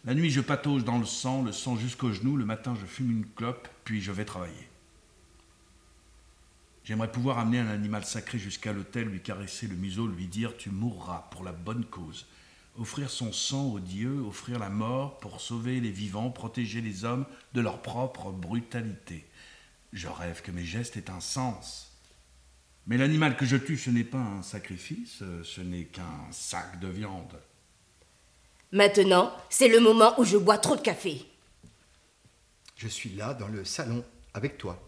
La 0.04 0.12
nuit, 0.14 0.28
je 0.28 0.42
patauge 0.42 0.84
dans 0.84 0.98
le 0.98 1.06
sang, 1.06 1.42
le 1.42 1.52
sang 1.52 1.76
jusqu'aux 1.76 2.12
genoux. 2.12 2.36
Le 2.36 2.44
matin, 2.44 2.76
je 2.78 2.84
fume 2.84 3.10
une 3.10 3.26
clope, 3.26 3.68
puis 3.84 4.02
je 4.02 4.12
vais 4.12 4.26
travailler. 4.26 4.68
J'aimerais 6.84 7.10
pouvoir 7.10 7.38
amener 7.38 7.60
un 7.60 7.68
animal 7.68 8.04
sacré 8.04 8.38
jusqu'à 8.38 8.74
l'autel, 8.74 9.08
lui 9.08 9.22
caresser 9.22 9.66
le 9.66 9.76
museau, 9.76 10.06
lui 10.06 10.26
dire 10.26 10.58
Tu 10.58 10.68
mourras 10.68 11.26
pour 11.30 11.42
la 11.42 11.52
bonne 11.52 11.86
cause. 11.86 12.26
Offrir 12.78 13.10
son 13.10 13.32
sang 13.32 13.72
aux 13.72 13.80
dieux, 13.80 14.20
offrir 14.20 14.58
la 14.58 14.70
mort 14.70 15.18
pour 15.18 15.40
sauver 15.40 15.80
les 15.80 15.90
vivants, 15.90 16.30
protéger 16.30 16.80
les 16.80 17.04
hommes 17.04 17.26
de 17.52 17.60
leur 17.60 17.82
propre 17.82 18.30
brutalité. 18.30 19.26
Je 19.92 20.06
rêve 20.06 20.42
que 20.42 20.52
mes 20.52 20.64
gestes 20.64 20.96
aient 20.96 21.10
un 21.10 21.20
sens. 21.20 21.92
Mais 22.86 22.96
l'animal 22.96 23.36
que 23.36 23.44
je 23.44 23.56
tue, 23.56 23.76
ce 23.76 23.90
n'est 23.90 24.04
pas 24.04 24.18
un 24.18 24.42
sacrifice, 24.42 25.22
ce 25.42 25.60
n'est 25.60 25.84
qu'un 25.84 26.30
sac 26.30 26.78
de 26.78 26.88
viande. 26.88 27.38
Maintenant, 28.70 29.32
c'est 29.50 29.68
le 29.68 29.80
moment 29.80 30.18
où 30.20 30.24
je 30.24 30.36
bois 30.36 30.58
trop 30.58 30.76
de 30.76 30.80
café. 30.80 31.26
Je 32.76 32.86
suis 32.86 33.10
là, 33.10 33.34
dans 33.34 33.48
le 33.48 33.64
salon, 33.64 34.04
avec 34.34 34.56
toi. 34.56 34.80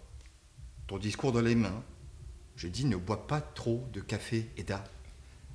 Ton 0.87 0.99
discours 0.99 1.33
dans 1.33 1.41
les 1.41 1.55
mains. 1.55 1.83
Je 2.57 2.69
dis 2.69 2.85
ne 2.85 2.97
bois 2.97 3.27
pas 3.27 3.41
trop 3.41 3.85
de 3.93 4.01
café, 4.01 4.51
Eda. 4.57 4.85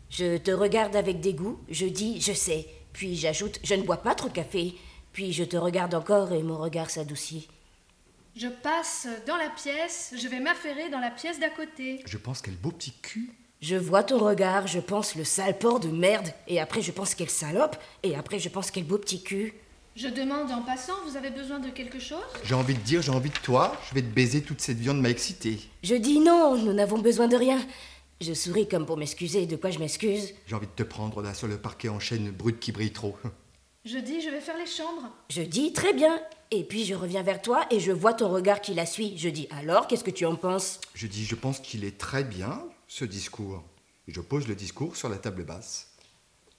Je 0.09 0.37
te 0.37 0.51
regarde 0.51 0.95
avec 0.95 1.19
dégoût, 1.19 1.59
je 1.69 1.85
dis 1.85 2.21
je 2.21 2.33
sais, 2.33 2.67
puis 2.93 3.15
j'ajoute 3.15 3.59
je 3.63 3.75
ne 3.75 3.83
bois 3.83 3.97
pas 3.97 4.15
trop 4.15 4.29
de 4.29 4.33
café, 4.33 4.75
puis 5.13 5.33
je 5.33 5.43
te 5.43 5.57
regarde 5.57 5.93
encore 5.93 6.31
et 6.31 6.43
mon 6.43 6.57
regard 6.57 6.89
s'adoucit. 6.89 7.47
Je 8.35 8.47
passe 8.47 9.07
dans 9.25 9.37
la 9.37 9.49
pièce, 9.49 10.13
je 10.17 10.27
vais 10.27 10.39
m'affairer 10.39 10.89
dans 10.89 10.99
la 10.99 11.09
pièce 11.09 11.39
d'à 11.39 11.49
côté. 11.49 12.01
Je 12.05 12.17
pense 12.17 12.41
quel 12.41 12.55
beau 12.55 12.71
petit 12.71 12.93
cul. 13.01 13.31
Je 13.61 13.75
vois 13.75 14.03
ton 14.03 14.19
regard, 14.19 14.67
je 14.67 14.79
pense 14.79 15.15
le 15.15 15.23
sale 15.23 15.57
porc 15.57 15.79
de 15.79 15.87
merde, 15.87 16.27
et 16.47 16.59
après 16.59 16.81
je 16.81 16.91
pense 16.91 17.15
quelle 17.15 17.29
salope, 17.29 17.77
et 18.03 18.15
après 18.15 18.39
je 18.39 18.49
pense 18.49 18.71
quel 18.71 18.83
beau 18.83 18.97
petit 18.97 19.23
cul. 19.23 19.53
Je 19.95 20.09
demande 20.09 20.51
en 20.51 20.61
passant, 20.61 20.93
vous 21.07 21.15
avez 21.15 21.29
besoin 21.29 21.59
de 21.59 21.69
quelque 21.69 21.99
chose? 21.99 22.19
J'ai 22.43 22.53
envie 22.53 22.73
de 22.73 22.81
dire, 22.81 23.01
j'ai 23.01 23.11
envie 23.11 23.29
de 23.29 23.37
toi. 23.37 23.79
Je 23.89 23.95
vais 23.95 24.01
te 24.01 24.13
baiser, 24.13 24.41
toute 24.41 24.59
cette 24.59 24.77
viande 24.77 24.99
m'a 24.99 25.09
excité. 25.09 25.57
Je 25.83 25.95
dis 25.95 26.19
non, 26.19 26.57
nous 26.57 26.73
n'avons 26.73 26.97
besoin 26.97 27.29
de 27.29 27.37
rien. 27.37 27.65
Je 28.21 28.33
souris 28.33 28.67
comme 28.67 28.85
pour 28.85 28.95
m'excuser, 28.95 29.45
de 29.45 29.57
quoi 29.57 29.71
je 29.71 29.79
m'excuse? 29.79 30.33
J'ai 30.47 30.55
envie 30.55 30.67
de 30.67 30.71
te 30.71 30.83
prendre 30.83 31.21
là 31.21 31.33
sur 31.33 31.47
le 31.47 31.57
parquet 31.57 31.89
en 31.89 31.99
chaîne 31.99 32.31
brute 32.31 32.59
qui 32.61 32.71
brille 32.71 32.93
trop. 32.93 33.17
Je 33.85 33.99
dis, 33.99 34.19
je 34.19 34.31
vais 34.31 34.41
faire 34.41 34.57
les 34.57 34.65
chambres. 34.65 35.11
Je 35.29 35.43
dis 35.43 35.71
très 35.71 35.93
bien, 35.93 36.19
et 36.49 36.63
puis 36.63 36.85
je 36.85 36.95
reviens 36.95 37.21
vers 37.21 37.39
toi 37.39 37.67
et 37.69 37.79
je 37.79 37.91
vois 37.91 38.15
ton 38.15 38.29
regard 38.29 38.59
qui 38.59 38.73
la 38.73 38.87
suit. 38.87 39.15
Je 39.15 39.29
dis 39.29 39.47
alors, 39.51 39.85
qu'est-ce 39.85 40.03
que 40.03 40.09
tu 40.09 40.25
en 40.25 40.35
penses? 40.35 40.81
Je 40.95 41.05
dis, 41.05 41.23
je 41.23 41.35
pense 41.35 41.59
qu'il 41.59 41.83
est 41.83 41.99
très 41.99 42.23
bien, 42.23 42.63
ce 42.87 43.05
discours. 43.05 43.63
Et 44.07 44.11
je 44.11 44.21
pose 44.21 44.47
le 44.47 44.55
discours 44.55 44.95
sur 44.95 45.07
la 45.07 45.17
table 45.17 45.43
basse. 45.43 45.84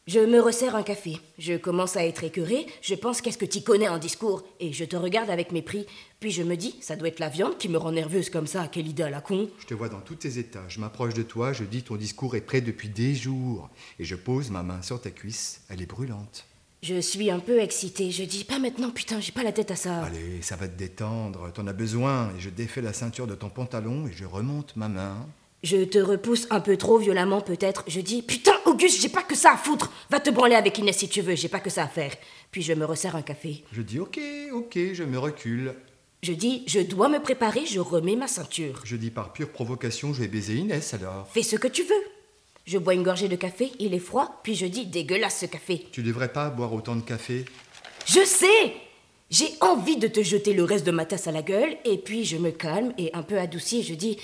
Je 0.09 0.21
me 0.21 0.41
resserre 0.41 0.77
un 0.77 0.85
café. 0.85 1.19
Je 1.37 1.55
commence 1.55 1.97
à 1.97 2.07
être 2.07 2.23
écœuré. 2.23 2.65
Je 2.81 2.95
pense 2.95 3.21
qu'est-ce 3.21 3.39
que 3.39 3.45
tu 3.45 3.63
connais 3.63 3.89
en 3.89 3.99
discours? 3.99 4.45
Et 4.61 4.73
je 4.73 4.85
te 4.85 4.95
regarde 4.95 5.31
avec 5.31 5.51
mépris. 5.51 5.85
Puis 6.21 6.31
je 6.31 6.45
me 6.45 6.55
dis, 6.55 6.77
ça 6.81 6.95
doit 6.95 7.09
être 7.09 7.19
la 7.19 7.29
viande 7.29 7.59
qui 7.59 7.69
me 7.69 7.77
rend 7.77 7.91
nerveuse 7.91 8.31
comme 8.31 8.47
ça. 8.47 8.69
Quelle 8.69 8.87
idée 8.87 9.03
à 9.03 9.11
la 9.11 9.21
con. 9.21 9.51
Je 9.59 9.67
te 9.67 9.75
vois 9.75 9.89
dans 9.89 10.01
tous 10.01 10.15
tes 10.15 10.39
états. 10.39 10.63
Je 10.69 10.79
m'approche 10.79 11.15
de 11.15 11.25
toi, 11.25 11.53
je 11.53 11.65
dis 11.65 11.83
ton 11.83 11.97
discours 11.97 12.37
est 12.37 12.41
prêt 12.41 12.61
depuis 12.61 12.89
des 12.89 13.17
jours. 13.17 13.69
Et 13.99 14.05
je 14.05 14.15
pose 14.15 14.49
ma 14.51 14.63
main 14.63 14.81
sur 14.81 15.01
ta 15.01 15.11
cuisse. 15.11 15.63
Elle 15.71 15.83
est 15.83 15.87
brûlante. 15.87 16.47
Je 16.85 17.01
suis 17.01 17.29
un 17.33 17.41
peu 17.41 17.59
excitée. 17.59 18.13
Je 18.13 18.23
dis, 18.23 18.45
pas 18.45 18.61
maintenant, 18.61 18.91
putain, 18.91 19.19
j'ai 19.19 19.33
pas 19.33 19.43
la 19.43 19.51
tête 19.51 19.73
à 19.73 19.77
ça. 19.77 20.05
Allez, 20.05 20.41
ça 20.41 20.55
va 20.55 20.69
te 20.69 20.79
détendre. 20.79 21.53
T'en 21.53 21.67
as 21.67 21.73
besoin. 21.73 22.33
Et 22.37 22.41
je 22.41 22.51
défais 22.51 22.81
la 22.81 22.93
ceinture 22.93 23.27
de 23.27 23.35
ton 23.35 23.49
pantalon 23.49 24.07
et 24.07 24.13
je 24.13 24.25
remonte 24.25 24.77
ma 24.77 24.87
main. 24.89 25.27
Je 25.67 25.79
te 25.79 25.99
repousse 25.99 26.47
un 26.51 26.61
peu 26.61 26.77
trop 26.77 26.97
violemment, 26.97 27.41
peut-être. 27.41 27.83
Je 27.89 28.01
dis 28.01 28.23
Putain, 28.23 28.53
Auguste, 28.67 29.03
j'ai 29.03 29.09
pas 29.09 29.25
que 29.25 29.35
ça 29.35 29.55
à 29.55 29.57
foutre. 29.57 29.91
Va 30.11 30.21
te 30.21 30.31
branler 30.31 30.55
avec 30.55 30.79
Inès 30.79 30.97
si 30.97 31.09
tu 31.09 31.23
veux, 31.23 31.35
j'ai 31.35 31.49
pas 31.49 31.59
que 31.59 31.71
ça 31.71 31.83
à 31.83 31.89
faire. 31.89 32.13
Puis 32.53 32.63
je 32.63 32.73
me 32.73 32.85
resserre 32.85 33.17
un 33.17 33.23
café. 33.23 33.65
Je 33.73 33.83
dis 33.83 33.99
ok, 33.99 34.21
ok, 34.53 34.79
je 34.93 35.03
me 35.03 35.19
recule. 35.19 35.75
Je 36.23 36.35
dis 36.35 36.63
Je 36.69 36.79
dois 36.79 37.09
me 37.09 37.19
préparer, 37.19 37.67
je 37.67 37.81
remets 37.81 38.15
ma 38.15 38.29
ceinture. 38.29 38.81
Je 38.85 38.95
dis 38.95 39.11
par 39.11 39.33
pure 39.33 39.51
provocation, 39.51 40.15
je 40.15 40.21
vais 40.21 40.29
baiser 40.29 40.55
Inès 40.55 40.95
alors. 40.95 41.27
Fais 41.35 41.43
ce 41.43 41.57
que 41.57 41.67
tu 41.67 41.83
veux. 41.83 42.05
Je 42.65 42.79
bois 42.79 42.95
une 42.95 43.03
gorgée 43.03 43.27
de 43.27 43.35
café, 43.35 43.73
il 43.81 43.93
est 43.93 43.99
froid, 43.99 44.39
puis 44.45 44.55
je 44.55 44.67
dis 44.67 44.87
Dégueulasse 44.87 45.41
ce 45.41 45.47
café. 45.47 45.85
Tu 45.91 46.05
devrais 46.05 46.33
pas 46.33 46.49
boire 46.49 46.73
autant 46.75 46.95
de 46.95 47.03
café. 47.03 47.45
Je 48.07 48.25
sais 48.25 48.73
J'ai 49.31 49.49
envie 49.61 49.97
de 49.97 50.07
te 50.07 50.23
jeter 50.23 50.53
le 50.53 50.63
reste 50.63 50.87
de 50.87 50.93
ma 50.93 51.07
tasse 51.07 51.27
à 51.27 51.33
la 51.33 51.43
gueule, 51.43 51.77
et 51.85 51.99
puis 51.99 52.25
je 52.25 52.37
me 52.37 52.53
calme 52.53 52.93
et 52.99 53.13
un 53.15 53.25
peu 53.25 53.37
adouci, 53.37 53.83
je 53.83 53.95
dis 53.95 54.17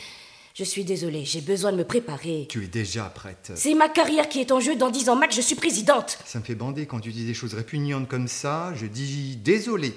Je 0.55 0.65
suis 0.65 0.85
désolée, 0.85 1.25
j'ai 1.25 1.41
besoin 1.41 1.73
de 1.73 1.79
me 1.79 1.85
préparer. 1.85 2.47
Tu 2.51 2.65
es 2.65 2.67
déjà 2.67 3.05
prête. 3.05 3.53
C'est 3.55 3.75
ma 3.75 3.89
carrière 3.89 4.29
qui 4.29 4.41
est 4.41 4.53
en 4.53 4.61
jeu. 4.61 4.77
Dans 4.77 4.91
dix 4.91 5.09
ans 5.09 5.17
max, 5.17 5.35
je 5.35 5.41
suis 5.41 5.55
présidente. 5.55 6.19
Ça 6.27 6.39
me 6.41 6.45
fait 6.45 6.55
bander 6.55 6.87
quand 6.87 7.01
tu 7.01 7.11
dis 7.11 7.25
des 7.25 7.33
choses 7.33 7.55
répugnantes 7.55 8.07
comme 8.07 8.29
ça. 8.29 8.75
Je 8.75 8.85
dis 8.85 9.37
désolé. 9.37 9.95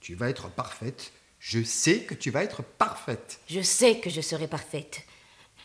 Tu 0.00 0.16
vas 0.16 0.28
être 0.28 0.50
parfaite. 0.50 1.12
Je 1.38 1.62
sais 1.62 2.00
que 2.00 2.14
tu 2.14 2.30
vas 2.30 2.42
être 2.42 2.64
parfaite. 2.64 3.38
Je 3.48 3.60
sais 3.60 4.00
que 4.00 4.10
je 4.10 4.20
serai 4.20 4.48
parfaite. 4.48 5.02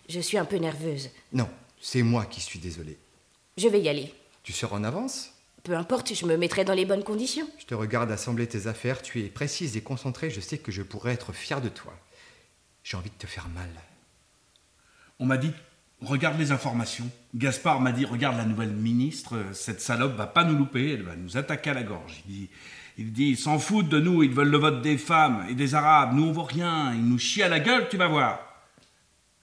Je 0.08 0.20
suis 0.20 0.38
un 0.38 0.46
peu 0.46 0.58
nerveuse. 0.58 1.10
Non, 1.34 1.50
c'est 1.82 2.04
moi 2.04 2.26
qui 2.26 2.40
suis 2.40 2.60
désolé. 2.60 2.98
Je 3.58 3.68
vais 3.68 3.82
y 3.82 3.90
aller. 3.90 4.14
Tu 4.44 4.54
seras 4.54 4.78
en 4.78 4.84
avance? 4.84 5.32
Peu 5.64 5.76
importe, 5.76 6.14
je 6.14 6.26
me 6.28 6.38
mettrai 6.38 6.64
dans 6.64 6.76
les 6.76 6.86
bonnes 6.86 7.04
conditions. 7.04 7.50
Je 7.58 7.66
te 7.66 7.74
regarde 7.74 8.12
assembler 8.12 8.46
tes 8.48 8.68
affaires. 8.68 9.02
Tu 9.02 9.26
es 9.26 9.30
précise 9.30 9.76
et 9.76 9.82
concentrée. 9.82 10.30
Je 10.30 10.42
sais 10.42 10.60
que 10.60 10.72
je 10.72 10.84
pourrais 10.84 11.14
être 11.14 11.34
fier 11.34 11.60
de 11.60 11.70
toi. 11.70 11.94
J'ai 12.84 12.98
envie 12.98 13.10
de 13.10 13.18
te 13.18 13.28
faire 13.28 13.50
mal. 13.50 13.70
On 15.20 15.26
m'a 15.26 15.38
dit, 15.38 15.52
regarde 16.02 16.38
les 16.38 16.52
informations. 16.52 17.10
Gaspard 17.34 17.82
m'a 17.82 17.92
dit, 17.92 18.06
regarde 18.06 18.38
la 18.38 18.46
nouvelle 18.46 18.72
ministre, 18.72 19.36
cette 19.54 19.82
salope 19.82 20.16
va 20.16 20.28
pas 20.28 20.44
nous 20.44 20.58
louper, 20.58 20.94
elle 20.94 21.04
va 21.04 21.16
nous 21.16 21.38
attaquer 21.38 21.72
à 21.72 21.74
la 21.74 21.84
gorge. 21.84 22.22
Il 22.28 22.34
dit, 22.34 22.50
il 22.98 23.14
dit, 23.14 23.30
ils 23.30 23.38
s'en 23.38 23.60
foutent 23.60 23.90
de 23.90 24.00
nous, 24.00 24.24
ils 24.24 24.34
veulent 24.34 24.50
le 24.50 24.58
vote 24.58 24.82
des 24.82 24.98
femmes 24.98 25.46
et 25.50 25.56
des 25.56 25.76
arabes, 25.76 26.14
nous 26.14 26.26
on 26.26 26.32
vaut 26.32 26.44
rien, 26.44 26.94
ils 26.94 27.08
nous 27.08 27.20
chient 27.20 27.44
à 27.44 27.50
la 27.50 27.60
gueule, 27.60 27.90
tu 27.90 27.98
vas 27.98 28.08
voir. 28.08 28.40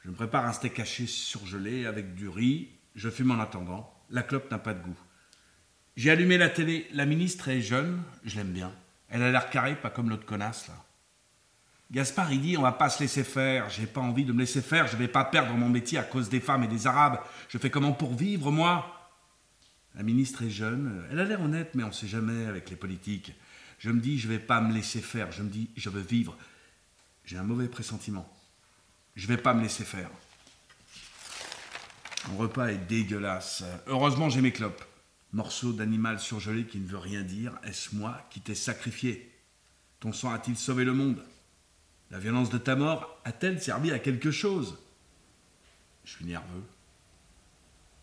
Je 0.04 0.10
me 0.10 0.14
prépare 0.14 0.46
un 0.46 0.52
steak 0.52 0.78
haché 0.80 1.06
surgelé 1.06 1.86
avec 1.86 2.14
du 2.14 2.28
riz, 2.28 2.68
je 2.94 3.08
fume 3.08 3.30
en 3.30 3.40
attendant, 3.40 3.92
la 4.10 4.22
clope 4.22 4.50
n'a 4.50 4.58
pas 4.58 4.74
de 4.74 4.82
goût. 4.82 4.98
J'ai 5.96 6.10
allumé 6.10 6.36
la 6.36 6.50
télé, 6.50 6.88
la 6.92 7.06
ministre 7.06 7.48
est 7.48 7.60
jeune, 7.60 8.02
je 8.24 8.36
l'aime 8.36 8.52
bien. 8.52 8.72
Elle 9.08 9.22
a 9.22 9.30
l'air 9.30 9.50
carrée, 9.50 9.76
pas 9.76 9.90
comme 9.90 10.10
l'autre 10.10 10.26
connasse 10.26 10.68
là. 10.68 10.74
Gaspard, 11.90 12.32
il 12.32 12.40
dit 12.40 12.56
on 12.56 12.62
va 12.62 12.72
pas 12.72 12.90
se 12.90 13.00
laisser 13.00 13.24
faire. 13.24 13.68
J'ai 13.70 13.86
pas 13.86 14.00
envie 14.00 14.24
de 14.24 14.32
me 14.32 14.40
laisser 14.40 14.62
faire. 14.62 14.86
Je 14.86 14.96
vais 14.96 15.08
pas 15.08 15.24
perdre 15.24 15.54
mon 15.54 15.68
métier 15.68 15.98
à 15.98 16.02
cause 16.02 16.28
des 16.28 16.40
femmes 16.40 16.64
et 16.64 16.68
des 16.68 16.86
arabes. 16.86 17.20
Je 17.48 17.58
fais 17.58 17.70
comment 17.70 17.92
pour 17.92 18.14
vivre, 18.14 18.50
moi? 18.50 19.12
La 19.94 20.02
ministre 20.02 20.42
est 20.42 20.50
jeune. 20.50 21.04
Elle 21.10 21.20
a 21.20 21.24
l'air 21.24 21.40
honnête, 21.40 21.70
mais 21.74 21.84
on 21.84 21.92
sait 21.92 22.08
jamais 22.08 22.46
avec 22.46 22.68
les 22.70 22.76
politiques. 22.76 23.32
Je 23.78 23.90
me 23.90 24.00
dis 24.00 24.18
je 24.18 24.28
vais 24.28 24.38
pas 24.38 24.60
me 24.60 24.72
laisser 24.72 25.00
faire. 25.00 25.30
Je 25.30 25.42
me 25.42 25.48
dis 25.48 25.70
je 25.76 25.88
veux 25.88 26.00
vivre. 26.00 26.36
J'ai 27.24 27.36
un 27.36 27.44
mauvais 27.44 27.68
pressentiment. 27.68 28.28
Je 29.14 29.28
vais 29.28 29.36
pas 29.36 29.54
me 29.54 29.62
laisser 29.62 29.84
faire. 29.84 30.10
Mon 32.28 32.38
repas 32.38 32.68
est 32.68 32.88
dégueulasse. 32.88 33.62
Heureusement, 33.86 34.30
j'ai 34.30 34.40
mes 34.40 34.52
clopes. 34.52 34.84
Morceau 35.32 35.72
d'animal 35.72 36.18
surgelé 36.18 36.64
qui 36.64 36.78
ne 36.78 36.86
veut 36.86 36.98
rien 36.98 37.22
dire. 37.22 37.52
Est-ce 37.62 37.94
moi 37.94 38.26
qui 38.30 38.40
t'ai 38.40 38.54
sacrifié? 38.54 39.30
Ton 40.00 40.12
sang 40.12 40.32
a-t-il 40.32 40.56
sauvé 40.56 40.84
le 40.84 40.92
monde? 40.92 41.22
La 42.10 42.18
violence 42.18 42.50
de 42.50 42.58
ta 42.58 42.76
mort 42.76 43.18
a-t-elle 43.24 43.60
servi 43.60 43.90
à 43.90 43.98
quelque 43.98 44.30
chose? 44.30 44.76
Je 46.04 46.12
suis 46.12 46.24
nerveux. 46.24 46.62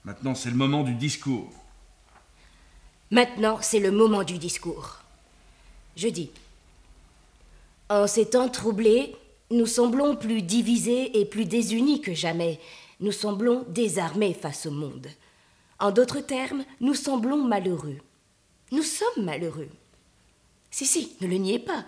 Maintenant, 0.03 0.35
c'est 0.35 0.49
le 0.49 0.55
moment 0.55 0.83
du 0.83 0.95
discours. 0.95 1.51
Maintenant, 3.11 3.59
c'est 3.61 3.79
le 3.79 3.91
moment 3.91 4.23
du 4.23 4.37
discours. 4.37 4.99
Je 5.95 6.07
dis. 6.07 6.31
En 7.89 8.07
ces 8.07 8.29
temps 8.29 8.49
troublés, 8.49 9.15
nous 9.51 9.65
semblons 9.65 10.15
plus 10.15 10.41
divisés 10.41 11.19
et 11.19 11.25
plus 11.25 11.45
désunis 11.45 12.01
que 12.01 12.13
jamais. 12.13 12.59
Nous 13.01 13.11
semblons 13.11 13.65
désarmés 13.67 14.33
face 14.33 14.65
au 14.65 14.71
monde. 14.71 15.07
En 15.79 15.91
d'autres 15.91 16.21
termes, 16.21 16.63
nous 16.79 16.93
semblons 16.93 17.43
malheureux. 17.43 17.97
Nous 18.71 18.83
sommes 18.83 19.25
malheureux. 19.25 19.69
Si, 20.69 20.85
si, 20.85 21.17
ne 21.19 21.27
le 21.27 21.35
niez 21.35 21.59
pas. 21.59 21.83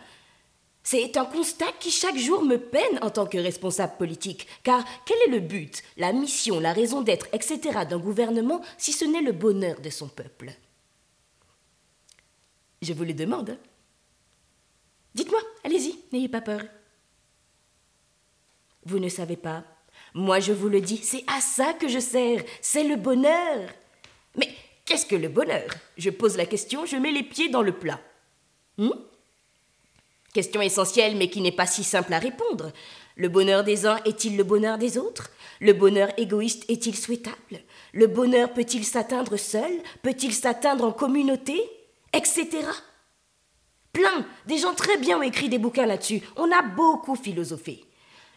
C'est 0.83 1.15
un 1.15 1.25
constat 1.25 1.71
qui 1.79 1.91
chaque 1.91 2.17
jour 2.17 2.43
me 2.43 2.57
peine 2.57 2.99
en 3.01 3.09
tant 3.09 3.25
que 3.25 3.37
responsable 3.37 3.97
politique, 3.97 4.47
car 4.63 4.83
quel 5.05 5.17
est 5.27 5.31
le 5.31 5.39
but, 5.39 5.81
la 5.95 6.11
mission, 6.11 6.59
la 6.59 6.73
raison 6.73 7.01
d'être, 7.01 7.27
etc. 7.31 7.85
d'un 7.89 7.99
gouvernement 7.99 8.61
si 8.77 8.91
ce 8.91 9.05
n'est 9.05 9.21
le 9.21 9.31
bonheur 9.31 9.79
de 9.79 9.89
son 9.89 10.09
peuple? 10.09 10.51
Je 12.81 12.91
vous 12.91 13.05
le 13.05 13.13
demande. 13.13 13.57
Dites-moi, 15.15 15.39
allez-y, 15.63 15.97
n'ayez 16.11 16.27
pas 16.27 16.41
peur. 16.41 16.61
Vous 18.85 18.99
ne 18.99 19.07
savez 19.07 19.37
pas. 19.37 19.63
Moi 20.13 20.41
je 20.41 20.51
vous 20.51 20.67
le 20.67 20.81
dis, 20.81 20.97
c'est 20.97 21.23
à 21.27 21.39
ça 21.39 21.73
que 21.73 21.87
je 21.87 21.99
sers, 21.99 22.43
c'est 22.61 22.83
le 22.83 22.97
bonheur. 22.97 23.69
Mais 24.35 24.49
qu'est-ce 24.83 25.05
que 25.05 25.15
le 25.15 25.29
bonheur? 25.29 25.69
Je 25.97 26.09
pose 26.09 26.35
la 26.35 26.45
question, 26.45 26.85
je 26.85 26.97
mets 26.97 27.11
les 27.13 27.23
pieds 27.23 27.47
dans 27.47 27.61
le 27.61 27.71
plat. 27.71 28.01
Hmm? 28.77 28.89
Question 30.33 30.61
essentielle 30.61 31.15
mais 31.15 31.29
qui 31.29 31.41
n'est 31.41 31.51
pas 31.51 31.67
si 31.67 31.83
simple 31.83 32.13
à 32.13 32.19
répondre. 32.19 32.71
Le 33.15 33.29
bonheur 33.29 33.63
des 33.63 33.85
uns 33.85 33.99
est-il 34.05 34.35
le 34.35 34.43
bonheur 34.43 34.79
des 34.79 34.97
autres? 34.97 35.29
Le 35.61 35.73
bonheur 35.73 36.09
égoïste 36.17 36.65
est-il 36.69 36.97
souhaitable? 36.97 37.61
Le 37.93 38.07
bonheur 38.07 38.51
peut-il 38.51 38.83
s'atteindre 38.83 39.37
seul? 39.37 39.71
Peut-il 40.01 40.33
s'atteindre 40.33 40.85
en 40.85 40.91
communauté? 40.91 41.61
Etc. 42.11 42.47
Plein, 43.91 44.25
des 44.47 44.57
gens 44.57 44.73
très 44.73 44.97
bien 44.97 45.19
ont 45.19 45.23
écrit 45.23 45.49
des 45.49 45.59
bouquins 45.59 45.85
là-dessus. 45.85 46.21
On 46.35 46.51
a 46.51 46.63
beaucoup 46.63 47.15
philosophé. 47.15 47.85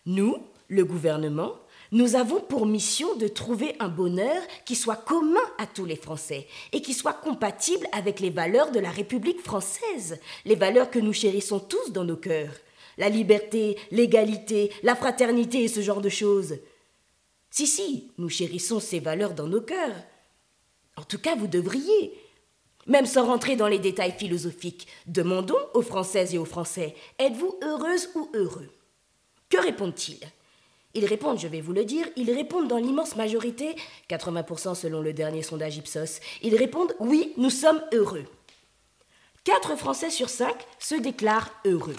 Nous, 0.04 0.36
le 0.68 0.84
gouvernement, 0.84 1.54
nous 1.92 2.16
avons 2.16 2.40
pour 2.40 2.66
mission 2.66 3.14
de 3.16 3.28
trouver 3.28 3.76
un 3.78 3.88
bonheur 3.88 4.42
qui 4.64 4.74
soit 4.74 4.96
commun 4.96 5.40
à 5.58 5.66
tous 5.66 5.84
les 5.84 5.96
Français 5.96 6.46
et 6.72 6.82
qui 6.82 6.94
soit 6.94 7.12
compatible 7.12 7.86
avec 7.92 8.20
les 8.20 8.30
valeurs 8.30 8.72
de 8.72 8.80
la 8.80 8.90
République 8.90 9.40
française, 9.40 10.18
les 10.44 10.56
valeurs 10.56 10.90
que 10.90 10.98
nous 10.98 11.12
chérissons 11.12 11.60
tous 11.60 11.92
dans 11.92 12.04
nos 12.04 12.16
cœurs. 12.16 12.54
La 12.98 13.08
liberté, 13.08 13.76
l'égalité, 13.90 14.72
la 14.82 14.96
fraternité 14.96 15.64
et 15.64 15.68
ce 15.68 15.82
genre 15.82 16.00
de 16.00 16.08
choses. 16.08 16.56
Si, 17.50 17.66
si, 17.66 18.10
nous 18.18 18.28
chérissons 18.28 18.80
ces 18.80 19.00
valeurs 19.00 19.34
dans 19.34 19.46
nos 19.46 19.60
cœurs. 19.60 19.96
En 20.96 21.02
tout 21.02 21.18
cas, 21.18 21.36
vous 21.36 21.46
devriez. 21.46 22.18
Même 22.86 23.06
sans 23.06 23.26
rentrer 23.26 23.56
dans 23.56 23.66
les 23.66 23.78
détails 23.78 24.14
philosophiques, 24.16 24.86
demandons 25.06 25.58
aux 25.74 25.82
Françaises 25.82 26.34
et 26.34 26.38
aux 26.38 26.44
Français, 26.44 26.94
êtes-vous 27.18 27.58
heureuse 27.62 28.08
ou 28.14 28.30
heureux? 28.34 28.68
Que 29.48 29.58
répondent-ils? 29.58 30.20
Ils 30.96 31.06
répondent, 31.06 31.38
je 31.38 31.46
vais 31.46 31.60
vous 31.60 31.72
le 31.72 31.84
dire, 31.84 32.06
ils 32.16 32.32
répondent 32.32 32.68
dans 32.68 32.78
l'immense 32.78 33.16
majorité, 33.16 33.76
80% 34.08 34.74
selon 34.74 35.00
le 35.00 35.12
dernier 35.12 35.42
sondage 35.42 35.76
Ipsos, 35.76 36.20
ils 36.42 36.56
répondent 36.56 36.94
oui, 36.98 37.34
nous 37.36 37.50
sommes 37.50 37.82
heureux. 37.92 38.24
4 39.44 39.76
Français 39.76 40.10
sur 40.10 40.28
5 40.28 40.54
se 40.78 40.96
déclarent 40.96 41.52
heureux. 41.64 41.96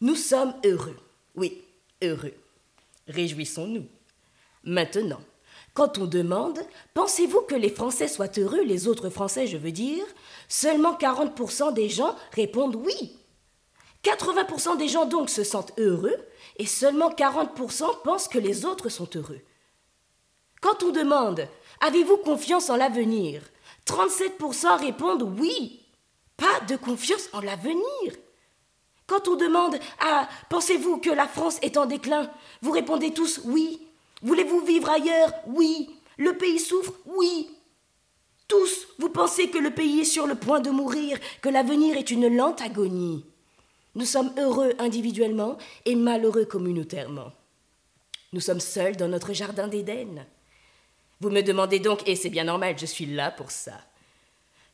Nous 0.00 0.14
sommes 0.14 0.54
heureux. 0.64 0.96
Oui, 1.34 1.62
heureux. 2.02 2.34
Réjouissons-nous. 3.08 3.86
Maintenant, 4.64 5.20
quand 5.74 5.98
on 5.98 6.06
demande 6.06 6.60
Pensez-vous 6.94 7.40
que 7.42 7.54
les 7.54 7.70
Français 7.70 8.08
soient 8.08 8.38
heureux, 8.38 8.62
les 8.62 8.88
autres 8.88 9.10
Français, 9.10 9.46
je 9.46 9.56
veux 9.56 9.72
dire? 9.72 10.04
Seulement 10.48 10.94
40% 10.94 11.72
des 11.72 11.88
gens 11.88 12.14
répondent 12.32 12.76
oui. 12.76 13.16
80% 14.04 14.76
des 14.76 14.88
gens 14.88 15.04
donc 15.04 15.30
se 15.30 15.44
sentent 15.44 15.72
heureux 15.78 16.16
et 16.56 16.66
seulement 16.66 17.10
40% 17.10 18.02
pensent 18.02 18.28
que 18.28 18.38
les 18.38 18.64
autres 18.64 18.88
sont 18.88 19.08
heureux. 19.14 19.40
Quand 20.60 20.82
on 20.82 20.90
demande 20.90 21.48
Avez-vous 21.80 22.18
confiance 22.18 22.70
en 22.70 22.76
l'avenir? 22.76 23.42
37% 23.86 24.78
répondent 24.78 25.34
oui. 25.38 25.80
Pas 26.36 26.60
de 26.68 26.76
confiance 26.76 27.28
en 27.32 27.40
l'avenir. 27.40 27.82
Quand 29.06 29.26
on 29.28 29.34
demande 29.34 29.78
Ah, 30.00 30.28
pensez-vous 30.48 30.98
que 30.98 31.10
la 31.10 31.26
France 31.26 31.58
est 31.62 31.76
en 31.76 31.86
déclin? 31.86 32.30
Vous 32.62 32.70
répondez 32.70 33.12
tous 33.12 33.40
oui. 33.44 33.86
Voulez-vous 34.22 34.60
vivre 34.60 34.88
ailleurs? 34.88 35.32
Oui. 35.46 35.90
Le 36.16 36.36
pays 36.36 36.60
souffre? 36.60 36.92
Oui. 37.06 37.50
Tous, 38.46 38.86
vous 38.98 39.08
pensez 39.08 39.48
que 39.48 39.58
le 39.58 39.70
pays 39.70 40.00
est 40.00 40.04
sur 40.04 40.26
le 40.26 40.34
point 40.34 40.60
de 40.60 40.70
mourir, 40.70 41.18
que 41.40 41.48
l'avenir 41.48 41.96
est 41.96 42.10
une 42.10 42.28
lente 42.28 42.60
agonie. 42.60 43.24
Nous 43.94 44.06
sommes 44.06 44.32
heureux 44.38 44.72
individuellement 44.78 45.58
et 45.84 45.94
malheureux 45.94 46.46
communautairement. 46.46 47.32
Nous 48.32 48.40
sommes 48.40 48.60
seuls 48.60 48.96
dans 48.96 49.08
notre 49.08 49.32
jardin 49.32 49.68
d'Éden. 49.68 50.26
Vous 51.20 51.30
me 51.30 51.42
demandez 51.42 51.78
donc, 51.78 52.08
et 52.08 52.16
c'est 52.16 52.30
bien 52.30 52.44
normal, 52.44 52.76
je 52.78 52.86
suis 52.86 53.06
là 53.06 53.30
pour 53.30 53.50
ça. 53.50 53.74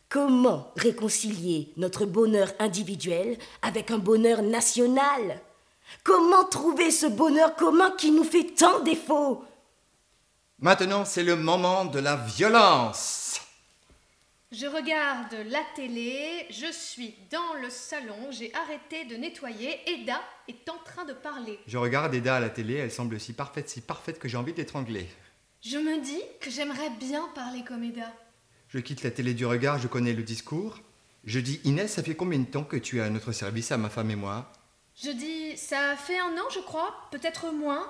Comment 0.08 0.72
réconcilier 0.76 1.72
notre 1.76 2.06
bonheur 2.06 2.52
individuel 2.58 3.36
avec 3.60 3.90
un 3.90 3.98
bonheur 3.98 4.42
national? 4.42 5.40
Comment 6.04 6.44
trouver 6.44 6.90
ce 6.90 7.06
bonheur 7.06 7.56
commun 7.56 7.90
qui 7.98 8.10
nous 8.10 8.24
fait 8.24 8.54
tant 8.54 8.80
défaut? 8.80 9.44
Maintenant, 10.60 11.04
c'est 11.04 11.24
le 11.24 11.36
moment 11.36 11.84
de 11.84 11.98
la 11.98 12.16
violence. 12.16 13.17
Je 14.50 14.66
regarde 14.66 15.34
la 15.50 15.60
télé, 15.76 16.46
je 16.48 16.72
suis 16.72 17.14
dans 17.30 17.60
le 17.60 17.68
salon, 17.68 18.30
j'ai 18.30 18.50
arrêté 18.54 19.04
de 19.04 19.14
nettoyer, 19.14 19.78
Eda 19.86 20.22
est 20.48 20.66
en 20.70 20.78
train 20.86 21.04
de 21.04 21.12
parler. 21.12 21.58
Je 21.66 21.76
regarde 21.76 22.14
Eda 22.14 22.36
à 22.36 22.40
la 22.40 22.48
télé, 22.48 22.76
elle 22.76 22.90
semble 22.90 23.20
si 23.20 23.34
parfaite, 23.34 23.68
si 23.68 23.82
parfaite 23.82 24.18
que 24.18 24.26
j'ai 24.26 24.38
envie 24.38 24.54
de 24.54 24.56
l'étrangler. 24.56 25.06
Je 25.60 25.76
me 25.76 26.02
dis 26.02 26.22
que 26.40 26.50
j'aimerais 26.50 26.88
bien 26.98 27.28
parler 27.34 27.62
comme 27.62 27.84
Eda. 27.84 28.10
Je 28.68 28.78
quitte 28.78 29.02
la 29.02 29.10
télé 29.10 29.34
du 29.34 29.44
regard, 29.44 29.78
je 29.78 29.86
connais 29.86 30.14
le 30.14 30.22
discours. 30.22 30.78
Je 31.24 31.40
dis 31.40 31.60
Inès, 31.64 31.92
ça 31.92 32.02
fait 32.02 32.14
combien 32.14 32.38
de 32.38 32.46
temps 32.46 32.64
que 32.64 32.78
tu 32.78 33.00
es 33.00 33.02
à 33.02 33.10
notre 33.10 33.32
service, 33.32 33.70
à 33.70 33.76
ma 33.76 33.90
femme 33.90 34.10
et 34.10 34.16
moi? 34.16 34.50
Je 34.96 35.10
dis, 35.10 35.58
ça 35.58 35.94
fait 35.96 36.18
un 36.18 36.32
an, 36.38 36.48
je 36.54 36.60
crois, 36.60 36.94
peut-être 37.10 37.52
moins. 37.52 37.86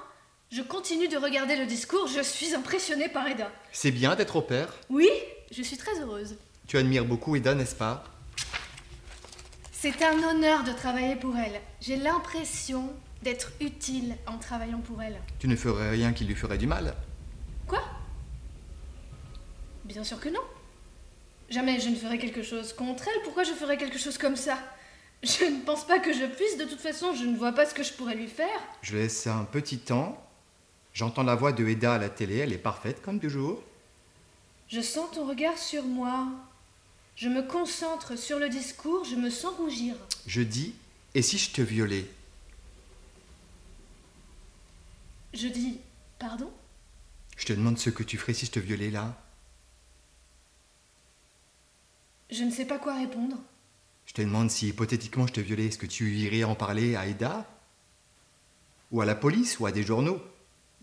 Je 0.51 0.63
continue 0.63 1.07
de 1.07 1.19
regarder 1.19 1.55
le 1.55 1.67
discours, 1.67 2.09
je 2.09 2.21
suis 2.21 2.53
impressionnée 2.53 3.09
par 3.09 3.29
Eda. 3.29 3.53
C'est 3.71 3.93
bien 3.93 4.17
d'être 4.17 4.35
au 4.35 4.43
père. 4.43 4.75
Oui, 4.91 5.09
je 5.53 5.63
suis 5.63 5.77
très 5.77 6.01
heureuse. 6.01 6.37
Tu 6.69 6.77
admires 6.77 7.07
beaucoup 7.07 7.35
Eda, 7.35 7.55
n'est-ce 7.55 7.75
pas? 7.75 8.05
C'est 9.73 10.03
un 10.03 10.23
honneur 10.23 10.65
de 10.65 10.73
travailler 10.73 11.17
pour 11.17 11.35
elle. 11.35 11.63
J'ai 11.81 11.97
l'impression 11.97 12.93
d'être 13.23 13.53
utile 13.63 14.17
en 14.27 14.37
travaillant 14.37 14.81
pour 14.81 15.03
elle. 15.03 15.19
Tu 15.39 15.49
ne 15.49 15.57
ferais 15.57 15.89
rien 15.89 16.13
qui 16.13 16.27
lui 16.27 16.35
ferait 16.35 16.59
du 16.59 16.67
mal. 16.67 16.95
Quoi? 17.67 17.81
Bien 19.87 20.05
sûr 20.05 20.21
que 20.21 20.29
non. 20.29 20.43
Jamais 21.49 21.81
je 21.81 21.89
ne 21.89 21.97
ferai 21.97 22.19
quelque 22.19 22.43
chose 22.43 22.75
contre 22.75 23.09
elle. 23.09 23.23
Pourquoi 23.25 23.45
je 23.45 23.53
ferais 23.53 23.79
quelque 23.79 23.99
chose 23.99 24.19
comme 24.19 24.37
ça? 24.37 24.59
Je 25.23 25.47
ne 25.47 25.65
pense 25.65 25.87
pas 25.87 25.99
que 26.01 26.13
je 26.13 26.27
puisse. 26.27 26.59
De 26.59 26.65
toute 26.65 26.81
façon, 26.81 27.15
je 27.15 27.25
ne 27.25 27.39
vois 27.39 27.53
pas 27.53 27.65
ce 27.65 27.73
que 27.73 27.83
je 27.83 27.95
pourrais 27.95 28.15
lui 28.15 28.29
faire. 28.29 28.61
Je 28.83 28.95
laisse 28.95 29.27
un 29.27 29.45
petit 29.45 29.79
temps. 29.79 30.23
J'entends 30.93 31.23
la 31.23 31.35
voix 31.35 31.53
de 31.53 31.67
Eda 31.67 31.95
à 31.95 31.99
la 31.99 32.11
télé, 32.11 32.39
elle 32.39 32.53
est 32.53 32.59
parfaite 32.59 33.01
comme 33.01 33.21
toujours. 33.21 33.63
Je 34.69 34.83
sens 34.83 35.11
ton 35.13 35.27
regard 35.27 35.57
sur 35.57 35.85
moi. 35.85 36.29
Je 37.19 37.29
me 37.29 37.43
concentre 37.43 38.17
sur 38.17 38.39
le 38.39 38.49
discours, 38.49 39.05
je 39.05 39.17
me 39.17 39.29
sens 39.29 39.53
rougir. 39.57 39.97
Je 40.29 40.41
dis, 40.41 40.73
et 41.17 41.23
si 41.23 41.37
je 41.37 41.51
te 41.51 41.61
violais? 41.61 42.09
Je 45.35 45.49
dis, 45.49 45.81
pardon? 46.21 46.49
Je 47.37 47.45
te 47.45 47.53
demande 47.53 47.77
ce 47.77 47.91
que 47.91 48.05
tu 48.05 48.19
ferais 48.19 48.35
si 48.35 48.47
je 48.47 48.53
te 48.53 48.61
violais 48.61 48.93
là. 48.93 49.21
Je 52.31 52.45
ne 52.45 52.53
sais 52.53 52.67
pas 52.67 52.79
quoi 52.79 52.95
répondre. 52.95 53.37
Je 54.07 54.13
te 54.13 54.23
demande 54.23 54.49
si 54.49 54.69
hypothétiquement 54.69 55.27
je 55.27 55.33
te 55.33 55.41
violais, 55.41 55.67
est-ce 55.67 55.79
que 55.79 55.87
tu 55.87 56.15
irais 56.15 56.45
en 56.45 56.55
parler 56.55 56.95
à 56.95 57.09
Eda 57.09 57.51
Ou 58.93 59.01
à 59.01 59.05
la 59.05 59.17
police 59.17 59.59
ou 59.59 59.67
à 59.67 59.73
des 59.73 59.83
journaux? 59.83 60.23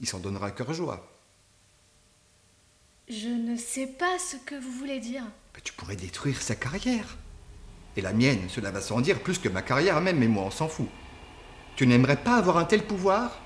Il 0.02 0.08
s'en 0.08 0.20
donnera 0.20 0.52
cœur 0.52 0.74
joie. 0.74 1.10
Je 3.08 3.30
ne 3.30 3.56
sais 3.56 3.88
pas 3.88 4.20
ce 4.20 4.36
que 4.36 4.56
vous 4.56 4.72
voulez 4.72 5.00
dire. 5.00 5.24
Tu 5.64 5.74
pourrais 5.74 5.96
détruire 5.96 6.42
sa 6.42 6.56
carrière. 6.56 7.18
Et 7.98 8.02
la 8.02 8.14
mienne, 8.14 8.50
cela 8.50 8.72
va 8.72 8.82
sans 8.82 9.02
dire, 9.02 9.22
plus 9.22 9.40
que 9.40 9.50
ma 9.50 9.62
carrière 9.62 10.00
même, 10.02 10.20
mais 10.20 10.28
moi 10.28 10.44
on 10.44 10.52
s'en 10.52 10.68
fout. 10.68 10.88
Tu 11.76 11.88
n'aimerais 11.88 12.18
pas 12.18 12.36
avoir 12.36 12.58
un 12.58 12.66
tel 12.66 12.86
pouvoir? 12.86 13.42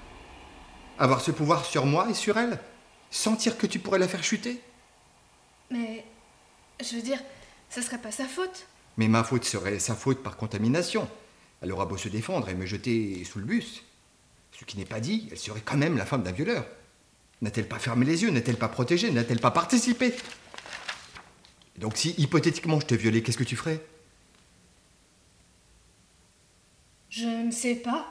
Avoir 0.98 1.22
ce 1.22 1.32
pouvoir 1.32 1.66
sur 1.66 1.86
moi 1.86 2.08
et 2.10 2.14
sur 2.14 2.38
elle? 2.38 2.60
Sentir 3.10 3.58
que 3.58 3.68
tu 3.68 3.80
pourrais 3.80 4.00
la 4.00 4.08
faire 4.08 4.24
chuter? 4.24 4.62
Mais, 5.72 6.04
je 6.82 6.96
veux 6.96 7.02
dire, 7.02 7.20
ce 7.70 7.82
serait 7.82 8.00
pas 8.00 8.12
sa 8.12 8.26
faute. 8.26 8.68
Mais 8.98 9.08
ma 9.08 9.24
faute 9.24 9.46
serait 9.46 9.80
sa 9.80 9.96
faute 9.96 10.22
par 10.22 10.36
contamination. 10.36 11.08
Elle 11.62 11.72
aura 11.72 11.86
beau 11.86 11.98
se 11.98 12.10
défendre 12.10 12.50
et 12.50 12.56
me 12.56 12.66
jeter 12.66 13.24
sous 13.24 13.40
le 13.40 13.46
bus. 13.46 13.84
Ce 14.52 14.66
qui 14.66 14.78
n'est 14.78 14.86
pas 14.86 15.00
dit, 15.00 15.30
elle 15.32 15.38
serait 15.38 15.62
quand 15.64 15.78
même 15.78 15.98
la 15.98 16.06
femme 16.06 16.24
d'un 16.24 16.32
violeur. 16.32 16.66
N'a-t-elle 17.42 17.68
pas 17.68 17.80
fermé 17.80 18.06
les 18.06 18.24
yeux? 18.24 18.32
N'a-t-elle 18.32 18.58
pas 18.58 18.68
protégé? 18.68 19.12
N'a-t-elle 19.12 19.40
pas 19.40 19.52
participé? 19.52 20.14
Donc 21.80 21.96
si 21.96 22.14
hypothétiquement 22.18 22.80
je 22.80 22.86
te 22.86 22.96
violais, 22.96 23.22
qu'est-ce 23.22 23.38
que 23.38 23.44
tu 23.44 23.56
ferais? 23.56 23.82
Je 27.10 27.26
ne 27.26 27.52
sais 27.52 27.76
pas. 27.76 28.06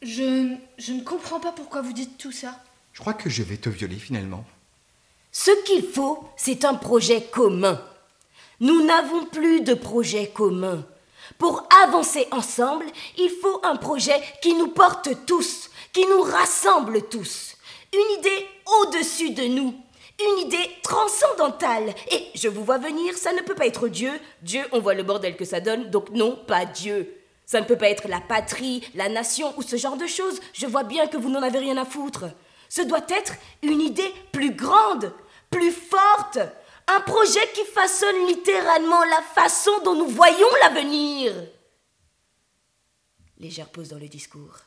Je, 0.00 0.56
je 0.78 0.92
ne 0.92 1.02
comprends 1.02 1.40
pas 1.40 1.52
pourquoi 1.52 1.82
vous 1.82 1.92
dites 1.92 2.16
tout 2.16 2.32
ça. 2.32 2.62
Je 2.92 3.00
crois 3.00 3.12
que 3.14 3.28
je 3.28 3.42
vais 3.42 3.56
te 3.56 3.68
violer 3.68 3.96
finalement. 3.96 4.44
Ce 5.32 5.50
qu'il 5.64 5.82
faut, 5.82 6.24
c'est 6.36 6.64
un 6.64 6.74
projet 6.74 7.22
commun. 7.22 7.84
Nous 8.60 8.84
n'avons 8.86 9.26
plus 9.26 9.60
de 9.60 9.74
projet 9.74 10.28
commun. 10.28 10.86
Pour 11.38 11.68
avancer 11.84 12.26
ensemble, 12.30 12.86
il 13.18 13.30
faut 13.42 13.60
un 13.64 13.76
projet 13.76 14.20
qui 14.42 14.54
nous 14.54 14.68
porte 14.68 15.08
tous, 15.26 15.70
qui 15.92 16.04
nous 16.06 16.22
rassemble 16.22 17.08
tous. 17.08 17.56
Une 17.92 18.18
idée 18.18 18.46
au-dessus 18.82 19.30
de 19.30 19.44
nous, 19.44 19.74
une 20.28 20.46
idée 20.46 20.70
transcendantale. 20.82 21.94
Et 22.10 22.26
je 22.34 22.48
vous 22.48 22.64
vois 22.64 22.78
venir, 22.78 23.16
ça 23.16 23.32
ne 23.32 23.40
peut 23.40 23.54
pas 23.54 23.66
être 23.66 23.88
Dieu. 23.88 24.12
Dieu, 24.42 24.62
on 24.72 24.80
voit 24.80 24.94
le 24.94 25.02
bordel 25.02 25.36
que 25.36 25.44
ça 25.44 25.60
donne, 25.60 25.90
donc 25.90 26.10
non, 26.10 26.36
pas 26.36 26.64
Dieu. 26.64 27.16
Ça 27.46 27.60
ne 27.60 27.66
peut 27.66 27.78
pas 27.78 27.90
être 27.90 28.08
la 28.08 28.20
patrie, 28.20 28.82
la 28.94 29.08
nation 29.08 29.52
ou 29.56 29.62
ce 29.62 29.76
genre 29.76 29.96
de 29.96 30.06
choses. 30.06 30.40
Je 30.52 30.66
vois 30.66 30.84
bien 30.84 31.06
que 31.06 31.16
vous 31.16 31.30
n'en 31.30 31.42
avez 31.42 31.58
rien 31.58 31.76
à 31.76 31.84
foutre. 31.84 32.26
Ce 32.68 32.82
doit 32.82 33.04
être 33.08 33.34
une 33.62 33.80
idée 33.80 34.12
plus 34.30 34.54
grande, 34.54 35.12
plus 35.50 35.72
forte, 35.72 36.38
un 36.86 37.00
projet 37.00 37.46
qui 37.54 37.64
façonne 37.64 38.26
littéralement 38.28 39.02
la 39.04 39.22
façon 39.22 39.72
dont 39.84 39.94
nous 39.94 40.08
voyons 40.08 40.48
l'avenir. 40.62 41.32
Légère 43.38 43.68
pause 43.68 43.88
dans 43.88 43.98
le 43.98 44.08
discours. 44.08 44.58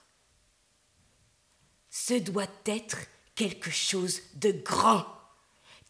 Ce 1.89 2.15
doit 2.15 2.47
être 2.65 2.97
quelque 3.35 3.71
chose 3.71 4.19
de 4.35 4.51
grand. 4.51 5.05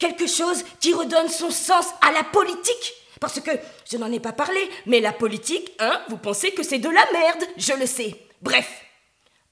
Quelque 0.03 0.27
chose 0.27 0.65
qui 0.81 0.93
redonne 0.93 1.29
son 1.29 1.49
sens 1.49 1.85
à 2.01 2.11
la 2.11 2.25
politique. 2.25 2.93
Parce 3.21 3.39
que 3.39 3.51
je 3.89 3.95
n'en 3.95 4.11
ai 4.11 4.19
pas 4.19 4.33
parlé, 4.33 4.59
mais 4.85 4.99
la 4.99 5.13
politique, 5.13 5.71
hein, 5.79 6.03
vous 6.09 6.17
pensez 6.17 6.51
que 6.51 6.61
c'est 6.61 6.79
de 6.79 6.89
la 6.89 7.09
merde, 7.13 7.45
je 7.55 7.71
le 7.71 7.85
sais. 7.85 8.13
Bref, 8.41 8.69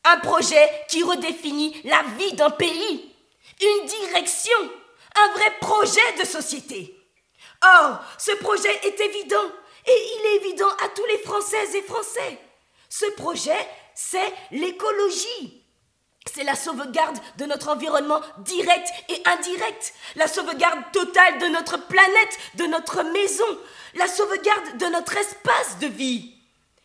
un 0.03 0.17
projet 0.17 0.69
qui 0.89 1.03
redéfinit 1.03 1.79
la 1.85 2.03
vie 2.17 2.33
d'un 2.33 2.49
pays, 2.49 3.13
une 3.61 3.85
direction, 3.85 4.57
un 5.15 5.31
vrai 5.37 5.53
projet 5.61 6.17
de 6.19 6.27
société. 6.27 6.97
Or, 7.63 8.01
ce 8.17 8.31
projet 8.43 8.77
est 8.83 8.99
évident, 8.99 9.47
et 9.87 10.17
il 10.17 10.25
est 10.25 10.45
évident 10.45 10.69
à 10.83 10.89
tous 10.89 11.05
les 11.05 11.19
Françaises 11.19 11.75
et 11.75 11.83
Français. 11.83 12.39
Ce 12.89 13.05
projet, 13.11 13.67
c'est 13.95 14.33
l'écologie. 14.51 15.60
C'est 16.25 16.43
la 16.43 16.55
sauvegarde 16.55 17.17
de 17.37 17.45
notre 17.45 17.69
environnement 17.69 18.21
direct 18.39 18.87
et 19.09 19.21
indirect, 19.25 19.93
la 20.15 20.27
sauvegarde 20.27 20.79
totale 20.93 21.39
de 21.39 21.47
notre 21.47 21.77
planète, 21.87 22.37
de 22.55 22.65
notre 22.65 23.03
maison, 23.03 23.57
la 23.95 24.07
sauvegarde 24.07 24.77
de 24.77 24.85
notre 24.87 25.17
espace 25.17 25.79
de 25.79 25.87
vie. 25.87 26.35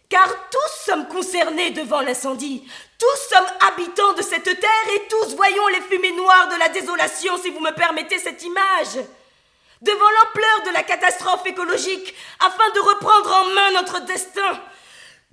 Car 0.09 0.29
tous 0.51 0.85
sommes 0.90 1.09
concernés 1.09 1.70
devant 1.70 2.01
l'incendie, 2.01 2.66
tous 2.99 3.35
sommes 3.35 3.51
habitants 3.68 4.14
de 4.14 4.22
cette 4.22 4.44
terre 4.44 4.94
et 4.94 5.09
tous 5.09 5.35
voyons 5.35 5.66
les 5.68 5.83
fumées 5.83 6.16
noires 6.16 6.49
de 6.49 6.59
la 6.59 6.68
désolation, 6.70 7.37
si 7.37 7.51
vous 7.51 7.61
me 7.61 7.72
permettez 7.72 8.18
cette 8.18 8.42
image. 8.42 9.05
Devant 9.83 10.11
l'ampleur 10.11 10.62
de 10.66 10.72
la 10.72 10.83
catastrophe 10.83 11.44
écologique, 11.44 12.14
afin 12.40 12.70
de 12.70 12.81
reprendre 12.81 13.35
en 13.35 13.44
main 13.55 13.70
notre 13.72 14.01
destin, 14.07 14.61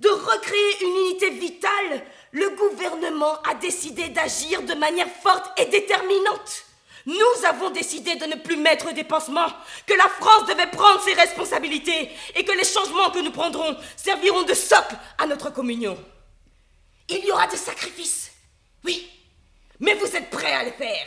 de 0.00 0.08
recréer 0.10 0.84
une 0.84 0.96
unité 0.96 1.30
vitale, 1.30 2.04
le 2.34 2.50
gouvernement 2.56 3.40
a 3.42 3.54
décidé 3.54 4.08
d'agir 4.08 4.62
de 4.62 4.74
manière 4.74 5.08
forte 5.08 5.58
et 5.58 5.66
déterminante. 5.66 6.64
Nous 7.06 7.46
avons 7.46 7.70
décidé 7.70 8.16
de 8.16 8.24
ne 8.26 8.34
plus 8.34 8.56
mettre 8.56 8.92
des 8.92 9.04
pansements, 9.04 9.52
que 9.86 9.94
la 9.94 10.08
France 10.08 10.48
devait 10.48 10.70
prendre 10.70 11.00
ses 11.02 11.12
responsabilités 11.12 12.10
et 12.34 12.44
que 12.44 12.52
les 12.52 12.64
changements 12.64 13.10
que 13.10 13.20
nous 13.20 13.30
prendrons 13.30 13.76
serviront 13.96 14.42
de 14.42 14.54
socle 14.54 14.96
à 15.18 15.26
notre 15.26 15.50
communion. 15.50 15.96
Il 17.08 17.24
y 17.24 17.30
aura 17.30 17.46
des 17.46 17.56
sacrifices, 17.56 18.32
oui, 18.84 19.08
mais 19.78 19.94
vous 19.94 20.16
êtes 20.16 20.30
prêts 20.30 20.54
à 20.54 20.64
les 20.64 20.72
faire. 20.72 21.06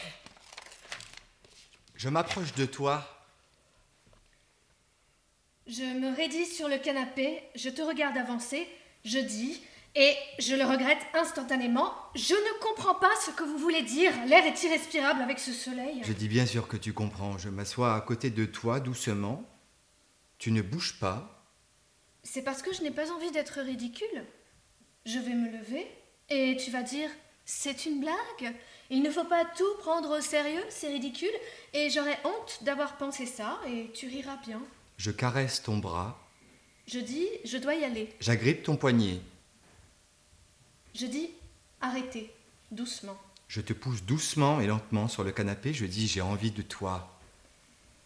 Je 1.95 2.07
m'approche 2.07 2.53
de 2.53 2.65
toi. 2.65 3.03
Je 5.65 5.83
me 5.83 6.15
raidis 6.15 6.45
sur 6.45 6.69
le 6.69 6.77
canapé, 6.77 7.43
je 7.55 7.69
te 7.69 7.81
regarde 7.81 8.17
avancer, 8.17 8.69
je 9.03 9.19
dis, 9.19 9.61
et 9.99 10.15
je 10.37 10.53
le 10.53 10.63
regrette 10.63 11.01
instantanément, 11.15 11.91
je 12.13 12.35
ne 12.35 12.59
comprends 12.61 12.93
pas 12.93 13.09
ce 13.25 13.31
que 13.31 13.43
vous 13.43 13.57
voulez 13.57 13.81
dire. 13.81 14.11
L'air 14.27 14.45
est 14.45 14.61
irrespirable 14.61 15.23
avec 15.23 15.39
ce 15.39 15.51
soleil. 15.51 16.01
Je 16.03 16.13
dis 16.13 16.27
bien 16.27 16.45
sûr 16.45 16.67
que 16.67 16.77
tu 16.77 16.93
comprends. 16.93 17.39
Je 17.39 17.49
m'assois 17.49 17.95
à 17.95 18.01
côté 18.01 18.29
de 18.29 18.45
toi 18.45 18.79
doucement. 18.79 19.43
Tu 20.37 20.51
ne 20.51 20.61
bouges 20.61 20.99
pas. 20.99 21.43
C'est 22.21 22.43
parce 22.43 22.61
que 22.61 22.71
je 22.73 22.83
n'ai 22.83 22.91
pas 22.91 23.11
envie 23.11 23.31
d'être 23.31 23.59
ridicule. 23.59 24.23
Je 25.07 25.17
vais 25.17 25.33
me 25.33 25.49
lever 25.49 25.87
et 26.29 26.55
tu 26.57 26.69
vas 26.69 26.83
dire 26.83 27.09
c'est 27.45 27.87
une 27.87 27.99
blague. 27.99 28.53
Il 28.91 29.01
ne 29.01 29.09
faut 29.09 29.23
pas 29.23 29.45
tout 29.45 29.77
prendre 29.79 30.19
au 30.19 30.21
sérieux, 30.21 30.63
c'est 30.69 30.89
ridicule. 30.89 31.33
Et 31.73 31.89
j'aurais 31.89 32.19
honte 32.23 32.59
d'avoir 32.61 32.97
pensé 32.97 33.25
ça 33.25 33.59
et 33.67 33.89
tu 33.95 34.05
riras 34.07 34.37
bien. 34.45 34.61
Je 34.97 35.09
caresse 35.09 35.63
ton 35.63 35.79
bras. 35.79 36.23
Je 36.85 36.99
dis 36.99 37.27
je 37.45 37.57
dois 37.57 37.73
y 37.73 37.83
aller. 37.83 38.13
J'agrippe 38.19 38.61
ton 38.61 38.75
poignet. 38.77 39.21
Je 40.99 41.05
dis 41.05 41.29
arrêtez, 41.79 42.31
doucement. 42.71 43.15
Je 43.47 43.61
te 43.61 43.71
pousse 43.71 44.01
doucement 44.01 44.59
et 44.61 44.65
lentement 44.65 45.07
sur 45.07 45.23
le 45.23 45.31
canapé. 45.31 45.71
Je 45.71 45.85
dis 45.85 46.07
j'ai 46.07 46.21
envie 46.21 46.49
de 46.49 46.63
toi. 46.63 47.15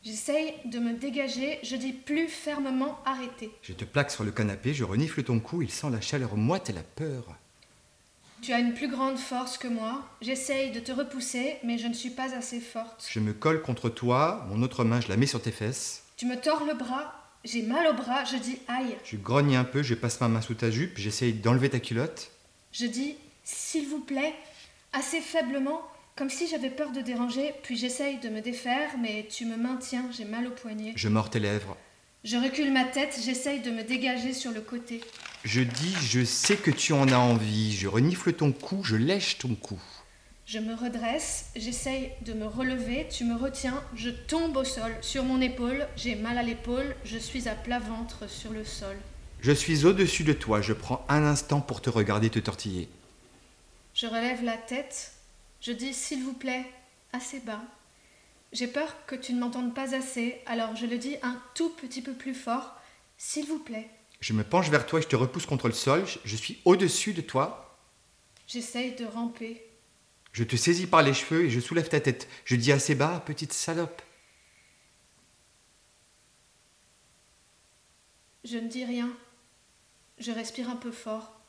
J'essaye 0.04 0.56
de 0.66 0.78
me 0.80 0.94
dégager, 0.94 1.60
je 1.64 1.78
dis 1.78 1.94
plus 1.94 2.28
fermement 2.28 3.00
arrêtez. 3.06 3.50
Je 3.62 3.72
te 3.72 3.86
plaque 3.86 4.12
sur 4.12 4.26
le 4.26 4.32
canapé, 4.32 4.74
je 4.74 4.84
renifle 4.84 5.24
ton 5.24 5.40
cou, 5.40 5.62
il 5.62 5.72
sent 5.72 5.90
la 5.90 6.02
chaleur 6.02 6.36
moite 6.36 6.70
et 6.70 6.74
la 6.74 6.84
peur. 6.84 7.28
Tu 8.42 8.52
as 8.52 8.60
une 8.60 8.74
plus 8.74 8.90
grande 8.90 9.18
force 9.18 9.58
que 9.58 9.70
moi. 9.70 10.06
J'essaye 10.20 10.72
de 10.72 10.82
te 10.82 10.92
repousser, 10.92 11.60
mais 11.64 11.78
je 11.78 11.88
ne 11.88 11.94
suis 11.94 12.10
pas 12.10 12.36
assez 12.36 12.60
forte. 12.60 13.08
Je 13.10 13.22
me 13.22 13.32
colle 13.32 13.62
contre 13.62 13.88
toi, 13.88 14.46
mon 14.50 14.62
autre 14.64 14.84
main 14.84 15.00
je 15.00 15.08
la 15.08 15.16
mets 15.16 15.28
sur 15.28 15.42
tes 15.42 15.52
fesses. 15.52 16.04
Tu 16.18 16.26
me 16.26 16.36
tords 16.36 16.66
le 16.66 16.74
bras, 16.74 17.14
j'ai 17.46 17.62
mal 17.62 17.88
au 17.88 17.94
bras, 17.94 18.26
je 18.26 18.36
dis 18.36 18.60
aïe. 18.68 18.98
Je 19.06 19.16
grogne 19.16 19.56
un 19.56 19.64
peu, 19.64 19.82
je 19.82 19.96
passe 19.96 20.20
ma 20.20 20.28
main 20.28 20.42
sous 20.42 20.56
ta 20.56 20.72
jupe, 20.72 20.98
j'essaye 20.98 21.32
d'enlever 21.32 21.70
ta 21.70 21.80
culotte. 21.80 22.32
Je 22.72 22.86
dis 22.86 23.16
s'il 23.44 23.88
vous 23.88 24.00
plaît, 24.00 24.34
assez 24.94 25.20
faiblement, 25.20 25.82
comme 26.16 26.30
si 26.30 26.48
j'avais 26.48 26.70
peur 26.70 26.92
de 26.92 27.02
déranger, 27.02 27.54
puis 27.64 27.78
j'essaye 27.78 28.18
de 28.20 28.30
me 28.30 28.42
défaire, 28.42 28.92
mais 29.00 29.28
tu 29.30 29.46
me 29.46 29.58
maintiens, 29.58 30.10
j'ai 30.16 30.26
mal 30.26 30.48
au 30.48 30.52
poignet. 30.52 30.94
Je 30.96 31.10
mords 31.10 31.30
tes 31.30 31.40
lèvres. 31.40 31.76
Je 32.24 32.38
recule 32.38 32.72
ma 32.72 32.86
tête, 32.86 33.20
j'essaye 33.24 33.62
de 33.62 33.72
me 33.72 33.84
dégager 33.84 34.34
sur 34.34 34.52
le 34.52 34.62
côté. 34.62 35.02
Je 35.44 35.62
dis 35.62 35.96
je 36.04 36.24
sais 36.24 36.56
que 36.56 36.70
tu 36.70 36.94
en 36.94 37.08
as 37.08 37.18
envie, 37.18 37.76
je 37.76 37.88
renifle 37.88 38.32
ton 38.34 38.52
cou, 38.52 38.84
je 38.84 38.96
lèche 38.96 39.40
ton 39.40 39.56
cou. 39.56 39.80
Je 40.46 40.60
me 40.60 40.76
redresse, 40.76 41.48
j'essaye 41.56 42.12
de 42.26 42.34
me 42.34 42.46
relever, 42.46 43.08
tu 43.10 43.24
me 43.24 43.36
retiens, 43.36 43.82
je 43.96 44.10
tombe 44.10 44.56
au 44.58 44.64
sol, 44.64 44.94
sur 45.02 45.24
mon 45.24 45.42
épaule, 45.42 45.88
j'ai 45.96 46.16
mal 46.16 46.38
à 46.38 46.44
l'épaule, 46.44 46.96
je 47.06 47.18
suis 47.18 47.48
à 47.48 47.56
plat 47.56 47.80
ventre 47.80 48.30
sur 48.30 48.52
le 48.52 48.66
sol. 48.66 48.98
Je 49.42 49.52
suis 49.52 49.86
au-dessus 49.86 50.24
de 50.24 50.34
toi, 50.34 50.62
je 50.62 50.72
prends 50.72 51.04
un 51.10 51.24
instant 51.24 51.62
pour 51.62 51.82
te 51.82 51.90
regarder 51.90 52.30
te 52.30 52.38
tortiller. 52.38 52.88
Je 53.96 54.06
relève 54.06 54.44
la 54.44 54.56
tête, 54.56 55.14
je 55.62 55.72
dis 55.72 55.96
s'il 55.96 56.24
vous 56.24 56.34
plaît, 56.34 56.64
assez 57.12 57.40
bas. 57.40 57.64
J'ai 58.54 58.68
peur 58.68 58.96
que 59.08 59.16
tu 59.16 59.34
ne 59.34 59.40
m'entendes 59.40 59.74
pas 59.74 59.96
assez, 59.96 60.40
alors 60.46 60.76
je 60.76 60.86
le 60.86 61.00
dis 61.00 61.16
un 61.24 61.42
tout 61.56 61.70
petit 61.70 62.04
peu 62.04 62.14
plus 62.14 62.36
fort, 62.36 62.76
s'il 63.18 63.48
vous 63.48 63.58
plaît. 63.58 63.90
Je 64.20 64.34
me 64.34 64.44
penche 64.44 64.70
vers 64.70 64.86
toi 64.86 65.00
et 65.00 65.02
je 65.02 65.08
te 65.08 65.16
repousse 65.16 65.48
contre 65.48 65.68
le 65.68 65.74
sol, 65.74 66.06
je 66.24 66.36
suis 66.36 66.60
au-dessus 66.64 67.14
de 67.14 67.22
toi. 67.22 67.80
J'essaye 68.46 68.94
de 68.96 69.06
ramper. 69.06 69.66
Je 70.34 70.44
te 70.44 70.56
saisis 70.56 70.86
par 70.86 71.02
les 71.02 71.16
cheveux 71.16 71.46
et 71.46 71.50
je 71.50 71.60
soulève 71.60 71.90
ta 71.90 72.00
tête. 72.00 72.28
Je 72.46 72.56
dis 72.56 72.72
assez 72.72 72.94
bas, 72.94 73.24
petite 73.26 73.54
salope. 73.54 74.04
Je 78.44 78.60
ne 78.60 78.68
dis 78.68 78.86
rien. 78.86 79.12
Je 80.22 80.32
respire 80.32 80.70
un 80.70 80.76
peu 80.76 80.92
fort. 80.92 81.42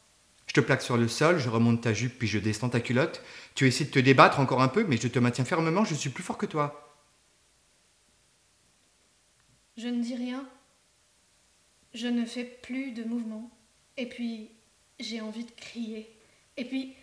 Je 0.47 0.55
te 0.55 0.61
plaque 0.61 0.81
sur 0.81 0.97
le 0.97 1.07
sol, 1.07 1.39
je 1.39 1.51
remonte 1.51 1.83
ta 1.83 1.93
jupe 1.93 2.19
puis 2.19 2.27
je 2.27 2.39
descends 2.39 2.71
ta 2.71 2.81
culotte. 2.81 3.23
Tu 3.55 3.67
essaies 3.67 3.85
de 3.85 3.91
te 3.91 3.99
débattre 3.99 4.41
encore 4.41 4.63
un 4.63 4.69
peu, 4.69 4.85
mais 4.85 4.97
je 4.97 5.09
te 5.09 5.19
maintiens 5.19 5.45
fermement, 5.45 5.85
je 5.85 5.95
suis 5.95 6.09
plus 6.09 6.23
fort 6.23 6.39
que 6.39 6.47
toi. 6.47 6.97
Je 9.77 9.89
ne 9.89 10.03
dis 10.03 10.17
rien. 10.17 10.49
Je 11.93 12.07
ne 12.07 12.25
fais 12.25 12.45
plus 12.45 12.93
de 12.93 13.05
mouvement. 13.05 13.51
Et 13.99 14.07
puis, 14.07 14.49
j'ai 14.99 15.21
envie 15.21 15.45
de 15.45 15.51
crier. 15.51 16.11
Et 16.57 16.65
puis, 16.65 16.95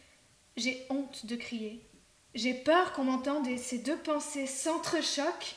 j'ai 0.58 0.88
honte 0.90 1.28
de 1.28 1.36
crier. 1.36 1.84
J'ai 2.34 2.56
peur 2.56 2.94
qu'on 2.94 3.04
m'entende 3.04 3.48
et 3.48 3.58
ces 3.58 3.78
deux 3.78 3.98
pensées 3.98 4.48
s'entrechoquent. 4.48 5.56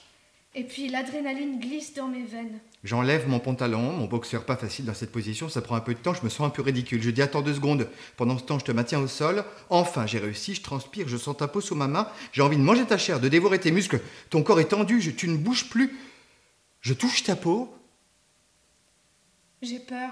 Et 0.54 0.64
puis, 0.64 0.88
l'adrénaline 0.88 1.58
glisse 1.58 1.94
dans 1.94 2.08
mes 2.08 2.24
veines. 2.24 2.60
J'enlève 2.84 3.28
mon 3.28 3.38
pantalon, 3.38 3.92
mon 3.92 4.06
boxeur 4.06 4.44
pas 4.44 4.56
facile 4.56 4.84
dans 4.86 4.94
cette 4.94 5.12
position, 5.12 5.48
ça 5.48 5.62
prend 5.62 5.76
un 5.76 5.80
peu 5.80 5.94
de 5.94 6.00
temps, 6.00 6.14
je 6.14 6.24
me 6.24 6.28
sens 6.28 6.46
un 6.48 6.50
peu 6.50 6.62
ridicule. 6.62 7.00
Je 7.00 7.10
dis 7.10 7.22
attends 7.22 7.40
deux 7.42 7.54
secondes. 7.54 7.88
Pendant 8.16 8.36
ce 8.38 8.42
temps, 8.42 8.58
je 8.58 8.64
te 8.64 8.72
maintiens 8.72 8.98
au 8.98 9.06
sol. 9.06 9.44
Enfin, 9.70 10.04
j'ai 10.06 10.18
réussi, 10.18 10.56
je 10.56 10.62
transpire, 10.62 11.06
je 11.06 11.16
sens 11.16 11.36
ta 11.36 11.46
peau 11.46 11.60
sous 11.60 11.76
ma 11.76 11.86
main. 11.86 12.08
J'ai 12.32 12.42
envie 12.42 12.56
de 12.56 12.62
manger 12.62 12.84
ta 12.84 12.98
chair, 12.98 13.20
de 13.20 13.28
dévorer 13.28 13.60
tes 13.60 13.70
muscles. 13.70 14.00
Ton 14.30 14.42
corps 14.42 14.58
est 14.58 14.64
tendu, 14.70 15.00
je- 15.00 15.12
tu 15.12 15.28
ne 15.28 15.36
bouges 15.36 15.70
plus. 15.70 15.96
Je 16.80 16.92
touche 16.92 17.22
ta 17.22 17.36
peau. 17.36 17.72
J'ai 19.62 19.78
peur. 19.78 20.10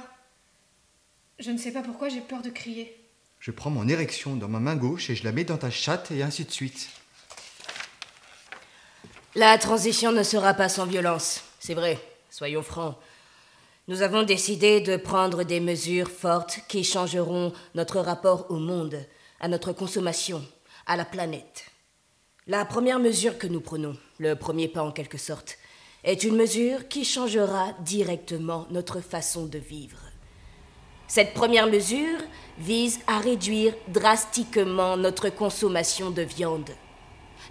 Je 1.41 1.51
ne 1.51 1.59
sais 1.59 1.73
pas 1.73 1.83
pourquoi 1.83 2.09
j'ai 2.09 2.21
peur 2.21 2.41
de 2.41 2.51
crier. 2.51 2.97
Je 3.41 3.51
prends 3.51 3.71
mon 3.71 3.89
érection 3.89 4.37
dans 4.37 4.47
ma 4.49 4.61
main 4.61 4.77
gauche 4.77 5.11
et 5.11 5.17
je 5.17 5.25
la 5.25 5.33
mets 5.33 5.43
dans 5.45 5.57
ta 5.57 5.71
chatte 5.71 6.13
et 6.13 6.23
ainsi 6.23 6.45
de 6.45 6.53
suite. 6.53 6.89
La 9.35 9.59
transition 9.59 10.13
ne 10.13 10.23
sera 10.23 10.55
pas 10.55 10.69
sans 10.69 10.87
violence, 10.87 11.43
c'est 11.59 11.75
vrai, 11.75 11.99
soyons 12.31 12.63
francs. 12.63 12.97
Nous 13.89 14.03
avons 14.03 14.23
décidé 14.23 14.81
de 14.81 14.97
prendre 14.97 15.43
des 15.43 15.61
mesures 15.61 16.11
fortes 16.11 16.61
qui 16.69 16.85
changeront 16.85 17.53
notre 17.75 18.01
rapport 18.01 18.47
au 18.51 18.57
monde, 18.57 19.05
à 19.41 19.49
notre 19.49 19.73
consommation, 19.73 20.45
à 20.87 20.97
la 20.97 21.05
planète. 21.05 21.65
La 22.47 22.65
première 22.65 22.99
mesure 22.99 23.37
que 23.37 23.47
nous 23.47 23.61
prenons, 23.61 23.97
le 24.19 24.35
premier 24.35 24.69
pas 24.69 24.83
en 24.83 24.93
quelque 24.93 25.19
sorte, 25.19 25.59
est 26.05 26.25
une 26.25 26.37
mesure 26.37 26.89
qui 26.89 27.05
changera 27.05 27.73
directement 27.81 28.67
notre 28.71 29.01
façon 29.01 29.47
de 29.47 29.59
vivre. 29.59 29.99
Cette 31.09 31.35
première 31.35 31.67
mesure 31.67 32.19
vise 32.59 33.01
à 33.07 33.19
réduire 33.19 33.75
drastiquement 33.89 34.97
notre 34.97 35.29
consommation 35.29 36.11
de 36.11 36.23
viande. 36.23 36.71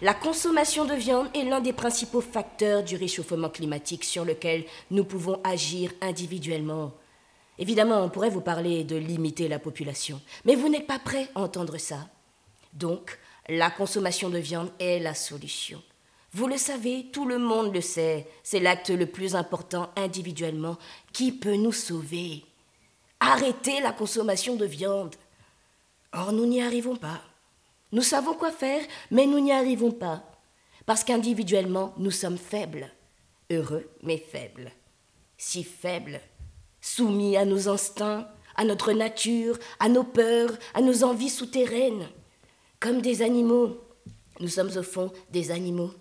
La 0.01 0.13
consommation 0.13 0.85
de 0.85 0.93
viande 0.93 1.27
est 1.35 1.43
l'un 1.43 1.59
des 1.59 1.73
principaux 1.73 2.21
facteurs 2.21 2.83
du 2.83 2.95
réchauffement 2.95 3.49
climatique 3.49 4.05
sur 4.05 4.23
lequel 4.23 4.63
nous 4.91 5.03
pouvons 5.03 5.41
agir 5.43 5.91
individuellement. 5.99 6.93
Évidemment, 7.57 8.01
on 8.01 8.09
pourrait 8.09 8.29
vous 8.29 8.39
parler 8.39 8.85
de 8.85 8.95
limiter 8.95 9.49
la 9.49 9.59
population, 9.59 10.21
mais 10.45 10.55
vous 10.55 10.69
n'êtes 10.69 10.87
pas 10.87 10.99
prêt 10.99 11.27
à 11.35 11.41
entendre 11.41 11.77
ça. 11.77 12.07
Donc, 12.71 13.19
la 13.49 13.69
consommation 13.69 14.29
de 14.29 14.37
viande 14.37 14.71
est 14.79 14.99
la 14.99 15.13
solution. 15.13 15.83
Vous 16.31 16.47
le 16.47 16.57
savez, 16.57 17.07
tout 17.11 17.25
le 17.25 17.37
monde 17.37 17.73
le 17.73 17.81
sait, 17.81 18.25
c'est 18.41 18.61
l'acte 18.61 18.91
le 18.91 19.05
plus 19.05 19.35
important 19.35 19.89
individuellement 19.97 20.77
qui 21.11 21.33
peut 21.33 21.55
nous 21.55 21.73
sauver. 21.73 22.45
Arrêter 23.19 23.81
la 23.81 23.91
consommation 23.91 24.55
de 24.55 24.65
viande. 24.65 25.15
Or, 26.13 26.31
nous 26.31 26.45
n'y 26.45 26.61
arrivons 26.61 26.95
pas. 26.95 27.19
Nous 27.91 28.01
savons 28.01 28.33
quoi 28.33 28.51
faire, 28.51 28.81
mais 29.11 29.25
nous 29.25 29.39
n'y 29.39 29.51
arrivons 29.51 29.91
pas. 29.91 30.23
Parce 30.85 31.03
qu'individuellement, 31.03 31.93
nous 31.97 32.11
sommes 32.11 32.37
faibles. 32.37 32.91
Heureux, 33.51 33.89
mais 34.03 34.17
faibles. 34.17 34.71
Si 35.37 35.63
faibles, 35.63 36.21
soumis 36.81 37.37
à 37.37 37.45
nos 37.45 37.67
instincts, 37.67 38.27
à 38.55 38.63
notre 38.63 38.91
nature, 38.91 39.57
à 39.79 39.89
nos 39.89 40.03
peurs, 40.03 40.51
à 40.73 40.81
nos 40.81 41.03
envies 41.03 41.29
souterraines. 41.29 42.07
Comme 42.79 43.01
des 43.01 43.21
animaux. 43.21 43.77
Nous 44.39 44.47
sommes 44.47 44.77
au 44.77 44.83
fond 44.83 45.11
des 45.31 45.51
animaux. 45.51 45.91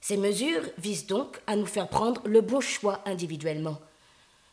Ces 0.00 0.16
mesures 0.16 0.62
visent 0.78 1.06
donc 1.06 1.40
à 1.46 1.56
nous 1.56 1.66
faire 1.66 1.88
prendre 1.88 2.22
le 2.26 2.40
bon 2.40 2.60
choix 2.60 3.00
individuellement. 3.06 3.78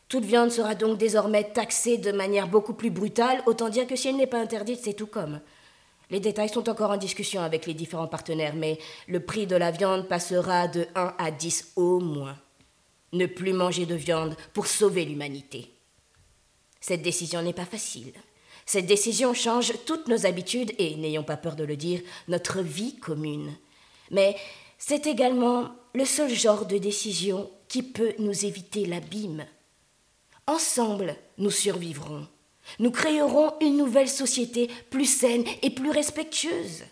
Toute 0.08 0.24
viande 0.24 0.50
sera 0.50 0.74
donc 0.74 0.98
désormais 0.98 1.44
taxée 1.44 1.98
de 1.98 2.12
manière 2.12 2.48
beaucoup 2.48 2.74
plus 2.74 2.90
brutale, 2.90 3.42
autant 3.46 3.68
dire 3.68 3.86
que 3.86 3.96
si 3.96 4.08
elle 4.08 4.16
n'est 4.16 4.26
pas 4.26 4.40
interdite, 4.40 4.80
c'est 4.82 4.94
tout 4.94 5.06
comme. 5.06 5.40
Les 6.12 6.20
détails 6.20 6.50
sont 6.50 6.68
encore 6.68 6.90
en 6.90 6.98
discussion 6.98 7.40
avec 7.40 7.66
les 7.66 7.72
différents 7.72 8.06
partenaires, 8.06 8.54
mais 8.54 8.78
le 9.08 9.24
prix 9.24 9.46
de 9.46 9.56
la 9.56 9.70
viande 9.70 10.08
passera 10.08 10.68
de 10.68 10.86
1 10.94 11.14
à 11.16 11.30
10 11.30 11.72
au 11.76 12.00
moins. 12.00 12.36
Ne 13.14 13.24
plus 13.24 13.54
manger 13.54 13.86
de 13.86 13.94
viande 13.94 14.36
pour 14.52 14.66
sauver 14.66 15.06
l'humanité. 15.06 15.72
Cette 16.82 17.00
décision 17.00 17.40
n'est 17.40 17.54
pas 17.54 17.64
facile. 17.64 18.12
Cette 18.66 18.84
décision 18.84 19.32
change 19.32 19.72
toutes 19.86 20.06
nos 20.06 20.26
habitudes 20.26 20.74
et, 20.78 20.96
n'ayons 20.96 21.24
pas 21.24 21.38
peur 21.38 21.56
de 21.56 21.64
le 21.64 21.76
dire, 21.76 22.02
notre 22.28 22.60
vie 22.60 22.96
commune. 22.96 23.54
Mais 24.10 24.36
c'est 24.76 25.06
également 25.06 25.70
le 25.94 26.04
seul 26.04 26.28
genre 26.28 26.66
de 26.66 26.76
décision 26.76 27.50
qui 27.68 27.82
peut 27.82 28.12
nous 28.18 28.44
éviter 28.44 28.84
l'abîme. 28.84 29.46
Ensemble, 30.46 31.16
nous 31.38 31.50
survivrons. 31.50 32.28
Nous 32.78 32.90
créerons 32.90 33.54
une 33.60 33.76
nouvelle 33.76 34.08
société 34.08 34.70
plus 34.90 35.06
saine 35.06 35.44
et 35.62 35.70
plus 35.70 35.90
respectueuse. 35.90 36.84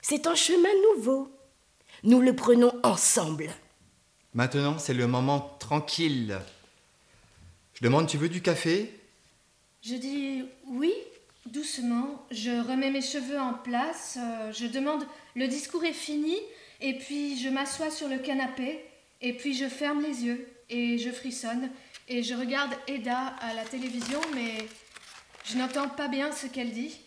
C'est 0.00 0.26
un 0.26 0.34
chemin 0.34 0.68
nouveau. 0.94 1.30
Nous 2.04 2.20
le 2.20 2.34
prenons 2.34 2.72
ensemble. 2.82 3.50
Maintenant, 4.34 4.78
c'est 4.78 4.94
le 4.94 5.06
moment 5.06 5.56
tranquille. 5.60 6.38
Je 7.74 7.82
demande, 7.82 8.08
tu 8.08 8.16
veux 8.16 8.28
du 8.28 8.42
café? 8.42 8.92
Je 9.82 9.94
dis 9.94 10.44
oui, 10.66 10.92
doucement. 11.46 12.26
Je 12.30 12.50
remets 12.50 12.90
mes 12.90 13.02
cheveux 13.02 13.38
en 13.38 13.54
place. 13.54 14.18
euh, 14.18 14.52
je 14.52 14.66
demande 14.66 15.04
le 15.36 15.48
discours 15.48 15.84
est 15.84 15.92
fini. 15.92 16.36
Et 16.80 16.98
puis 16.98 17.38
je 17.38 17.48
m'assois 17.48 17.90
sur 17.90 18.08
le 18.08 18.18
canapé. 18.18 18.84
Et 19.20 19.34
puis 19.34 19.54
je 19.54 19.68
ferme 19.68 20.02
les 20.02 20.24
yeux. 20.24 20.48
Et 20.70 20.98
je 20.98 21.10
frissonne. 21.10 21.70
Et 22.08 22.22
je 22.22 22.34
regarde 22.34 22.72
Eda 22.88 23.34
à 23.40 23.54
la 23.54 23.64
télévision, 23.64 24.20
mais 24.34 24.66
je 25.44 25.56
n'entends 25.56 25.88
pas 25.88 26.08
bien 26.08 26.32
ce 26.32 26.46
qu'elle 26.46 26.72
dit. 26.72 26.98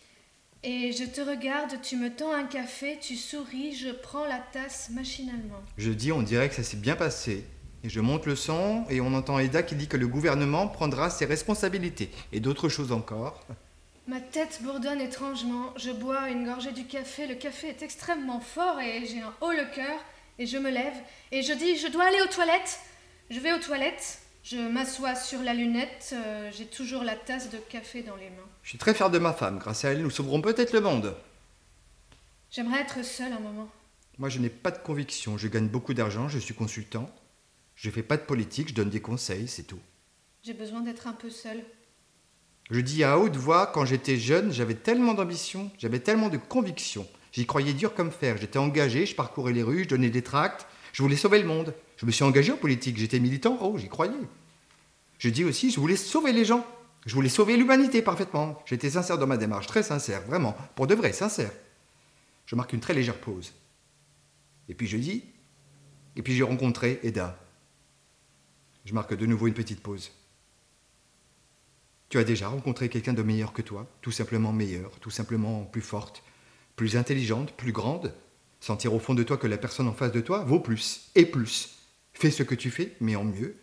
Et 0.62 0.92
je 0.92 1.04
te 1.04 1.20
regarde, 1.20 1.80
tu 1.82 1.96
me 1.96 2.10
tends 2.10 2.32
un 2.32 2.44
café, 2.44 2.98
tu 3.00 3.14
souris, 3.14 3.76
je 3.76 3.90
prends 3.90 4.24
la 4.24 4.38
tasse 4.38 4.90
machinalement. 4.90 5.62
Je 5.76 5.90
dis, 5.90 6.12
on 6.12 6.22
dirait 6.22 6.48
que 6.48 6.54
ça 6.54 6.62
s'est 6.62 6.76
bien 6.76 6.96
passé. 6.96 7.44
Et 7.84 7.88
je 7.88 8.00
monte 8.00 8.26
le 8.26 8.34
son 8.34 8.84
et 8.90 9.00
on 9.00 9.14
entend 9.14 9.38
Eda 9.38 9.62
qui 9.62 9.76
dit 9.76 9.86
que 9.86 9.96
le 9.96 10.08
gouvernement 10.08 10.66
prendra 10.66 11.08
ses 11.08 11.24
responsabilités. 11.24 12.10
Et 12.32 12.40
d'autres 12.40 12.68
choses 12.68 12.90
encore. 12.90 13.46
Ma 14.08 14.20
tête 14.20 14.60
bourdonne 14.62 15.00
étrangement. 15.00 15.72
Je 15.76 15.90
bois 15.90 16.30
une 16.30 16.44
gorgée 16.44 16.72
du 16.72 16.86
café. 16.86 17.26
Le 17.26 17.34
café 17.34 17.68
est 17.68 17.82
extrêmement 17.82 18.40
fort 18.40 18.80
et 18.80 19.06
j'ai 19.06 19.20
un 19.20 19.32
haut 19.40 19.52
le 19.52 19.72
cœur. 19.72 20.00
Et 20.38 20.46
je 20.46 20.58
me 20.58 20.70
lève 20.70 20.94
et 21.32 21.42
je 21.42 21.52
dis 21.52 21.76
Je 21.76 21.88
dois 21.88 22.04
aller 22.04 22.20
aux 22.22 22.32
toilettes. 22.32 22.80
Je 23.30 23.38
vais 23.38 23.52
aux 23.52 23.58
toilettes. 23.58 24.18
Je 24.48 24.58
m'assois 24.58 25.16
sur 25.16 25.42
la 25.42 25.54
lunette. 25.54 26.14
euh, 26.14 26.52
j'ai 26.56 26.66
toujours 26.66 27.02
la 27.02 27.16
tasse 27.16 27.50
de 27.50 27.58
café 27.58 28.04
dans 28.04 28.14
les 28.14 28.30
mains. 28.30 28.46
Je 28.62 28.68
suis 28.68 28.78
très 28.78 28.94
fier 28.94 29.10
de 29.10 29.18
ma 29.18 29.32
femme. 29.32 29.58
Grâce 29.58 29.84
à 29.84 29.90
elle, 29.90 30.02
nous 30.02 30.10
sauverons 30.10 30.40
peut-être 30.40 30.72
le 30.72 30.80
monde. 30.80 31.16
J'aimerais 32.52 32.82
être 32.82 33.04
seule 33.04 33.32
un 33.32 33.40
moment. 33.40 33.68
Moi, 34.18 34.28
je 34.28 34.38
n'ai 34.38 34.48
pas 34.48 34.70
de 34.70 34.78
conviction. 34.78 35.36
Je 35.36 35.48
gagne 35.48 35.66
beaucoup 35.66 35.94
d'argent, 35.94 36.28
je 36.28 36.38
suis 36.38 36.54
consultant. 36.54 37.10
Je 37.74 37.90
fais 37.90 38.04
pas 38.04 38.16
de 38.16 38.22
politique, 38.22 38.68
je 38.68 38.74
donne 38.74 38.88
des 38.88 39.00
conseils, 39.00 39.48
c'est 39.48 39.64
tout. 39.64 39.80
J'ai 40.44 40.54
besoin 40.54 40.80
d'être 40.80 41.08
un 41.08 41.12
peu 41.12 41.28
seule. 41.28 41.64
Je 42.70 42.78
dis 42.78 43.02
à 43.02 43.18
haute 43.18 43.34
voix, 43.34 43.66
quand 43.66 43.84
j'étais 43.84 44.16
jeune, 44.16 44.52
j'avais 44.52 44.74
tellement 44.74 45.14
d'ambition, 45.14 45.72
j'avais 45.76 45.98
tellement 45.98 46.28
de 46.28 46.36
conviction. 46.36 47.08
J'y 47.32 47.46
croyais 47.46 47.72
dur 47.72 47.94
comme 47.94 48.12
fer. 48.12 48.36
J'étais 48.36 48.60
engagé, 48.60 49.06
je 49.06 49.16
parcourais 49.16 49.52
les 49.52 49.64
rues, 49.64 49.82
je 49.82 49.88
donnais 49.88 50.10
des 50.10 50.22
tracts, 50.22 50.68
je 50.92 51.02
voulais 51.02 51.16
sauver 51.16 51.40
le 51.40 51.48
monde. 51.48 51.74
Je 51.96 52.06
me 52.06 52.10
suis 52.10 52.24
engagé 52.24 52.52
en 52.52 52.56
politique, 52.56 52.98
j'étais 52.98 53.20
militant, 53.20 53.58
oh, 53.60 53.78
j'y 53.78 53.88
croyais. 53.88 54.12
Je 55.18 55.28
dis 55.28 55.44
aussi, 55.44 55.70
je 55.70 55.80
voulais 55.80 55.96
sauver 55.96 56.32
les 56.32 56.44
gens. 56.44 56.66
Je 57.06 57.14
voulais 57.14 57.28
sauver 57.28 57.56
l'humanité 57.56 58.02
parfaitement. 58.02 58.62
J'étais 58.66 58.90
sincère 58.90 59.16
dans 59.16 59.26
ma 59.26 59.36
démarche, 59.36 59.66
très 59.66 59.82
sincère, 59.82 60.22
vraiment, 60.22 60.56
pour 60.74 60.86
de 60.86 60.94
vrai, 60.94 61.12
sincère. 61.12 61.52
Je 62.46 62.56
marque 62.56 62.72
une 62.72 62.80
très 62.80 62.94
légère 62.94 63.18
pause. 63.18 63.54
Et 64.68 64.74
puis 64.74 64.86
je 64.86 64.96
dis, 64.96 65.24
et 66.16 66.22
puis 66.22 66.34
j'ai 66.34 66.42
rencontré 66.42 67.00
Eda. 67.02 67.38
Je 68.84 68.92
marque 68.92 69.14
de 69.14 69.26
nouveau 69.26 69.46
une 69.46 69.54
petite 69.54 69.80
pause. 69.80 70.10
Tu 72.08 72.18
as 72.18 72.24
déjà 72.24 72.48
rencontré 72.48 72.88
quelqu'un 72.88 73.14
de 73.14 73.22
meilleur 73.22 73.52
que 73.52 73.62
toi, 73.62 73.86
tout 74.00 74.12
simplement 74.12 74.52
meilleur, 74.52 74.90
tout 75.00 75.10
simplement 75.10 75.64
plus 75.64 75.80
forte, 75.80 76.22
plus 76.76 76.96
intelligente, 76.96 77.52
plus 77.52 77.72
grande? 77.72 78.14
Sentir 78.60 78.94
au 78.94 78.98
fond 78.98 79.14
de 79.14 79.22
toi 79.22 79.36
que 79.36 79.46
la 79.46 79.58
personne 79.58 79.88
en 79.88 79.92
face 79.92 80.12
de 80.12 80.20
toi 80.20 80.44
vaut 80.44 80.60
plus 80.60 81.10
et 81.14 81.26
plus. 81.26 81.75
Fais 82.16 82.30
ce 82.30 82.42
que 82.42 82.54
tu 82.54 82.70
fais, 82.70 82.96
mais 83.00 83.14
en 83.14 83.24
mieux. 83.24 83.56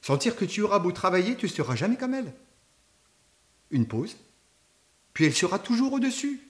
Sentir 0.00 0.36
que 0.36 0.44
tu 0.44 0.62
auras 0.62 0.78
beau 0.78 0.92
travailler, 0.92 1.36
tu 1.36 1.46
ne 1.46 1.50
seras 1.50 1.74
jamais 1.74 1.96
comme 1.96 2.14
elle. 2.14 2.32
Une 3.72 3.88
pause, 3.88 4.16
puis 5.12 5.24
elle 5.24 5.34
sera 5.34 5.58
toujours 5.58 5.92
au-dessus. 5.92 6.40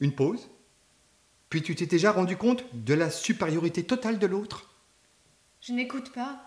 Une 0.00 0.14
pause, 0.14 0.50
puis 1.48 1.62
tu 1.62 1.74
t'es 1.74 1.86
déjà 1.86 2.12
rendu 2.12 2.36
compte 2.36 2.64
de 2.74 2.92
la 2.92 3.10
supériorité 3.10 3.82
totale 3.82 4.18
de 4.18 4.26
l'autre. 4.26 4.70
Je 5.62 5.72
n'écoute 5.72 6.12
pas. 6.12 6.44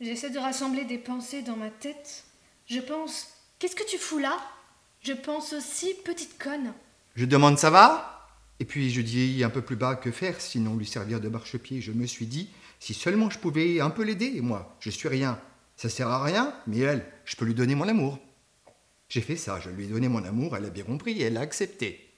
J'essaie 0.00 0.30
de 0.30 0.38
rassembler 0.38 0.84
des 0.84 0.98
pensées 0.98 1.42
dans 1.42 1.56
ma 1.56 1.70
tête. 1.70 2.26
Je 2.66 2.78
pense 2.78 3.34
Qu'est-ce 3.58 3.74
que 3.74 3.88
tu 3.90 3.98
fous 3.98 4.18
là? 4.18 4.38
Je 5.00 5.14
pense 5.14 5.52
aussi 5.52 5.92
Petite 6.04 6.40
conne. 6.40 6.72
Je 7.16 7.24
demande 7.24 7.58
ça 7.58 7.70
va? 7.70 8.28
Et 8.60 8.64
puis 8.64 8.90
je 8.90 9.00
dis 9.00 9.42
un 9.42 9.50
peu 9.50 9.62
plus 9.62 9.74
bas 9.74 9.96
que 9.96 10.12
faire, 10.12 10.40
sinon 10.40 10.76
lui 10.76 10.86
servir 10.86 11.20
de 11.20 11.28
marchepied? 11.28 11.80
Je 11.80 11.90
me 11.90 12.06
suis 12.06 12.26
dit, 12.26 12.50
si 12.78 12.94
seulement 12.94 13.30
je 13.30 13.38
pouvais 13.38 13.80
un 13.80 13.90
peu 13.90 14.02
l'aider, 14.02 14.40
moi, 14.40 14.76
je 14.80 14.90
suis 14.90 15.08
rien. 15.08 15.40
Ça 15.76 15.88
sert 15.88 16.08
à 16.08 16.22
rien, 16.22 16.54
mais 16.66 16.78
elle, 16.78 17.04
je 17.24 17.36
peux 17.36 17.44
lui 17.44 17.54
donner 17.54 17.74
mon 17.74 17.88
amour. 17.88 18.18
J'ai 19.08 19.20
fait 19.20 19.36
ça, 19.36 19.58
je 19.60 19.70
lui 19.70 19.84
ai 19.84 19.88
donné 19.88 20.08
mon 20.08 20.24
amour, 20.24 20.56
elle 20.56 20.64
a 20.64 20.70
bien 20.70 20.84
compris 20.84 21.12
et 21.12 21.24
elle 21.24 21.36
a 21.36 21.40
accepté. 21.40 22.10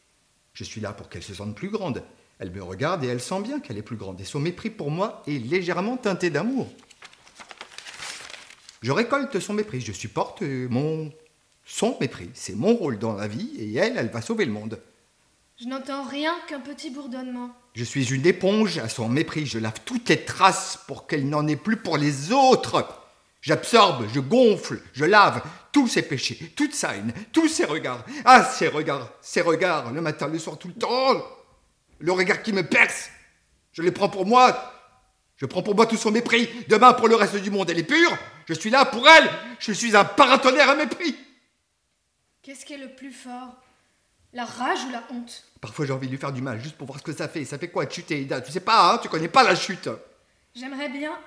Je 0.52 0.64
suis 0.64 0.80
là 0.80 0.92
pour 0.92 1.08
qu'elle 1.08 1.22
se 1.22 1.34
sente 1.34 1.54
plus 1.54 1.70
grande. 1.70 2.02
Elle 2.38 2.50
me 2.50 2.62
regarde 2.62 3.04
et 3.04 3.06
elle 3.06 3.20
sent 3.20 3.42
bien 3.42 3.60
qu'elle 3.60 3.78
est 3.78 3.82
plus 3.82 3.96
grande. 3.96 4.20
Et 4.20 4.24
son 4.24 4.40
mépris 4.40 4.70
pour 4.70 4.90
moi 4.90 5.22
est 5.26 5.38
légèrement 5.38 5.96
teinté 5.96 6.30
d'amour. 6.30 6.68
Je 8.82 8.92
récolte 8.92 9.38
son 9.40 9.52
mépris, 9.52 9.80
je 9.80 9.92
supporte 9.92 10.42
mon 10.42 11.12
son 11.66 11.96
mépris. 12.00 12.30
C'est 12.34 12.56
mon 12.56 12.74
rôle 12.74 12.98
dans 12.98 13.14
la 13.14 13.28
vie 13.28 13.50
et 13.58 13.74
elle, 13.76 13.96
elle 13.96 14.08
va 14.08 14.22
sauver 14.22 14.44
le 14.46 14.52
monde. 14.52 14.80
Je 15.60 15.66
n'entends 15.66 16.04
rien 16.04 16.34
qu'un 16.48 16.60
petit 16.60 16.90
bourdonnement. 16.90 17.54
Je 17.74 17.84
suis 17.84 18.12
une 18.12 18.26
éponge 18.26 18.78
à 18.78 18.88
son 18.88 19.08
mépris. 19.08 19.46
Je 19.46 19.58
lave 19.58 19.80
toutes 19.84 20.08
les 20.08 20.24
traces 20.24 20.78
pour 20.86 21.06
qu'elle 21.06 21.28
n'en 21.28 21.46
ait 21.46 21.56
plus 21.56 21.76
pour 21.76 21.96
les 21.96 22.32
autres. 22.32 22.86
J'absorbe, 23.42 24.06
je 24.12 24.20
gonfle, 24.20 24.82
je 24.92 25.04
lave 25.06 25.42
tous 25.72 25.88
ses 25.88 26.02
péchés, 26.02 26.52
toute 26.56 26.74
sa 26.74 26.94
haine, 26.94 27.14
tous 27.32 27.48
ses 27.48 27.64
regards. 27.64 28.04
Ah, 28.26 28.44
ces 28.44 28.68
regards, 28.68 29.08
ces 29.22 29.40
regards, 29.40 29.92
le 29.92 30.02
matin, 30.02 30.28
le 30.28 30.38
soir, 30.38 30.58
tout 30.58 30.68
le 30.68 30.74
temps. 30.74 31.24
Le 32.00 32.12
regard 32.12 32.42
qui 32.42 32.52
me 32.52 32.62
perce. 32.62 33.08
Je 33.72 33.82
les 33.82 33.92
prends 33.92 34.08
pour 34.08 34.26
moi. 34.26 34.74
Je 35.36 35.46
prends 35.46 35.62
pour 35.62 35.74
moi 35.74 35.86
tout 35.86 35.96
son 35.96 36.10
mépris. 36.10 36.50
Demain, 36.68 36.92
pour 36.92 37.08
le 37.08 37.14
reste 37.14 37.36
du 37.36 37.50
monde, 37.50 37.70
elle 37.70 37.78
est 37.78 37.84
pure. 37.84 38.16
Je 38.46 38.52
suis 38.52 38.68
là 38.68 38.84
pour 38.84 39.08
elle. 39.08 39.30
Je 39.58 39.72
suis 39.72 39.96
un 39.96 40.04
paratonnerre 40.04 40.68
à 40.68 40.74
mépris. 40.74 41.16
Qu'est-ce 42.42 42.66
qui 42.66 42.74
est 42.74 42.78
le 42.78 42.94
plus 42.94 43.12
fort? 43.12 43.54
La 44.32 44.44
rage 44.44 44.84
ou 44.84 44.90
la 44.90 45.02
honte 45.10 45.44
Parfois, 45.60 45.86
j'ai 45.86 45.92
envie 45.92 46.06
de 46.06 46.12
lui 46.12 46.18
faire 46.18 46.32
du 46.32 46.40
mal, 46.40 46.60
juste 46.60 46.76
pour 46.76 46.86
voir 46.86 46.98
ce 46.98 47.04
que 47.04 47.12
ça 47.12 47.28
fait. 47.28 47.44
Ça 47.44 47.58
fait 47.58 47.70
quoi 47.70 47.84
de 47.84 47.92
chuter, 47.92 48.20
Ida? 48.22 48.40
Tu 48.40 48.52
sais 48.52 48.60
pas, 48.60 48.92
hein? 48.92 48.98
Tu 48.98 49.08
connais 49.08 49.28
pas 49.28 49.42
la 49.42 49.56
chute. 49.56 49.88
J'aimerais 50.54 50.88
bien. 50.88 51.18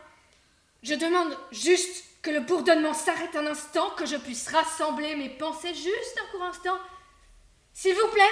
Je 0.81 0.95
demande 0.95 1.37
juste 1.51 2.03
que 2.21 2.31
le 2.31 2.39
bourdonnement 2.39 2.93
s'arrête 2.93 3.35
un 3.35 3.45
instant, 3.45 3.89
que 3.91 4.05
je 4.05 4.15
puisse 4.15 4.47
rassembler 4.47 5.15
mes 5.15 5.29
pensées 5.29 5.73
juste 5.73 6.19
un 6.21 6.31
court 6.31 6.43
instant. 6.43 6.77
S'il 7.73 7.95
vous 7.95 8.07
plaît, 8.07 8.23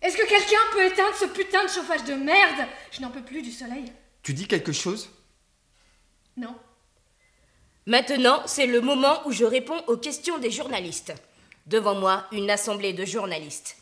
est-ce 0.00 0.16
que 0.16 0.28
quelqu'un 0.28 0.60
peut 0.72 0.84
éteindre 0.84 1.16
ce 1.16 1.24
putain 1.26 1.64
de 1.64 1.68
chauffage 1.68 2.04
de 2.04 2.14
merde? 2.14 2.68
Je 2.92 3.00
n'en 3.00 3.10
peux 3.10 3.22
plus 3.22 3.42
du 3.42 3.50
soleil. 3.50 3.92
Tu 4.22 4.32
dis 4.34 4.46
quelque 4.46 4.72
chose? 4.72 5.10
Non. 6.36 6.54
Maintenant, 7.86 8.42
c'est 8.46 8.66
le 8.66 8.80
moment 8.80 9.26
où 9.26 9.32
je 9.32 9.44
réponds 9.44 9.82
aux 9.86 9.96
questions 9.96 10.38
des 10.38 10.50
journalistes. 10.50 11.14
Devant 11.66 11.94
moi, 11.94 12.26
une 12.32 12.50
assemblée 12.50 12.92
de 12.92 13.04
journalistes. 13.04 13.76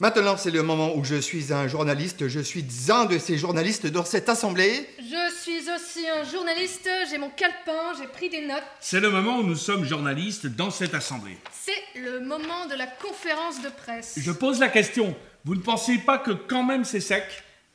Maintenant, 0.00 0.38
c'est 0.38 0.50
le 0.50 0.62
moment 0.62 0.96
où 0.96 1.04
je 1.04 1.16
suis 1.16 1.52
un 1.52 1.68
journaliste. 1.68 2.26
Je 2.26 2.40
suis 2.40 2.64
un 2.88 3.04
de 3.04 3.18
ces 3.18 3.36
journalistes 3.36 3.86
dans 3.86 4.06
cette 4.06 4.30
assemblée. 4.30 4.88
Je 4.98 5.34
suis 5.42 5.60
aussi 5.70 6.08
un 6.08 6.24
journaliste, 6.24 6.88
j'ai 7.10 7.18
mon 7.18 7.28
calepin, 7.28 7.92
j'ai 7.98 8.06
pris 8.06 8.30
des 8.30 8.46
notes. 8.46 8.62
C'est 8.80 8.98
le 8.98 9.10
moment 9.10 9.40
où 9.40 9.42
nous 9.42 9.56
sommes 9.56 9.84
journalistes 9.84 10.46
dans 10.46 10.70
cette 10.70 10.94
assemblée. 10.94 11.36
C'est 11.52 12.00
le 12.00 12.20
moment 12.20 12.64
de 12.70 12.76
la 12.76 12.86
conférence 12.86 13.60
de 13.60 13.68
presse. 13.68 14.14
Je 14.16 14.32
pose 14.32 14.58
la 14.58 14.70
question. 14.70 15.14
Vous 15.44 15.54
ne 15.54 15.60
pensez 15.60 15.98
pas 15.98 16.16
que 16.16 16.30
quand 16.30 16.62
même 16.62 16.84
c'est 16.86 17.00
sec? 17.00 17.24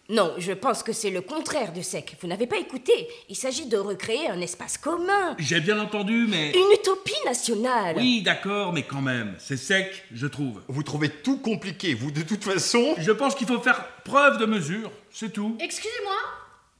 Non, 0.08 0.36
je 0.38 0.52
pense 0.52 0.84
que 0.84 0.94
c'est 0.94 1.10
le 1.10 1.22
contraire 1.22 1.74
de 1.74 1.82
sec. 1.82 2.16
Vous 2.22 2.28
n'avez 2.28 2.46
pas 2.46 2.58
écouté. 2.58 3.08
Il 3.28 3.36
s'agit 3.36 3.66
de 3.66 3.78
recréer 3.78 4.30
un 4.30 4.40
espace 4.40 4.78
commun. 4.78 5.36
J'ai 5.40 5.60
bien 5.60 5.80
entendu, 5.80 6.28
mais... 6.30 6.52
Une 6.52 6.72
utopie 6.80 7.14
nationale. 7.26 7.96
Oui, 7.98 8.22
d'accord, 8.22 8.72
mais 8.72 8.84
quand 8.84 9.02
même, 9.02 9.36
c'est 9.40 9.58
sec, 9.58 10.04
je 10.14 10.28
trouve. 10.28 10.62
Vous 10.68 10.84
trouvez 10.84 11.10
tout 11.10 11.40
compliqué, 11.40 11.96
vous, 11.96 12.12
de 12.12 12.22
toute 12.22 12.44
façon 12.44 12.94
Je 13.00 13.12
pense 13.12 13.34
qu'il 13.34 13.48
faut 13.48 13.60
faire 13.60 13.84
preuve 14.04 14.38
de 14.38 14.46
mesure, 14.46 14.92
c'est 15.12 15.34
tout. 15.34 15.58
Excusez-moi, 15.60 16.16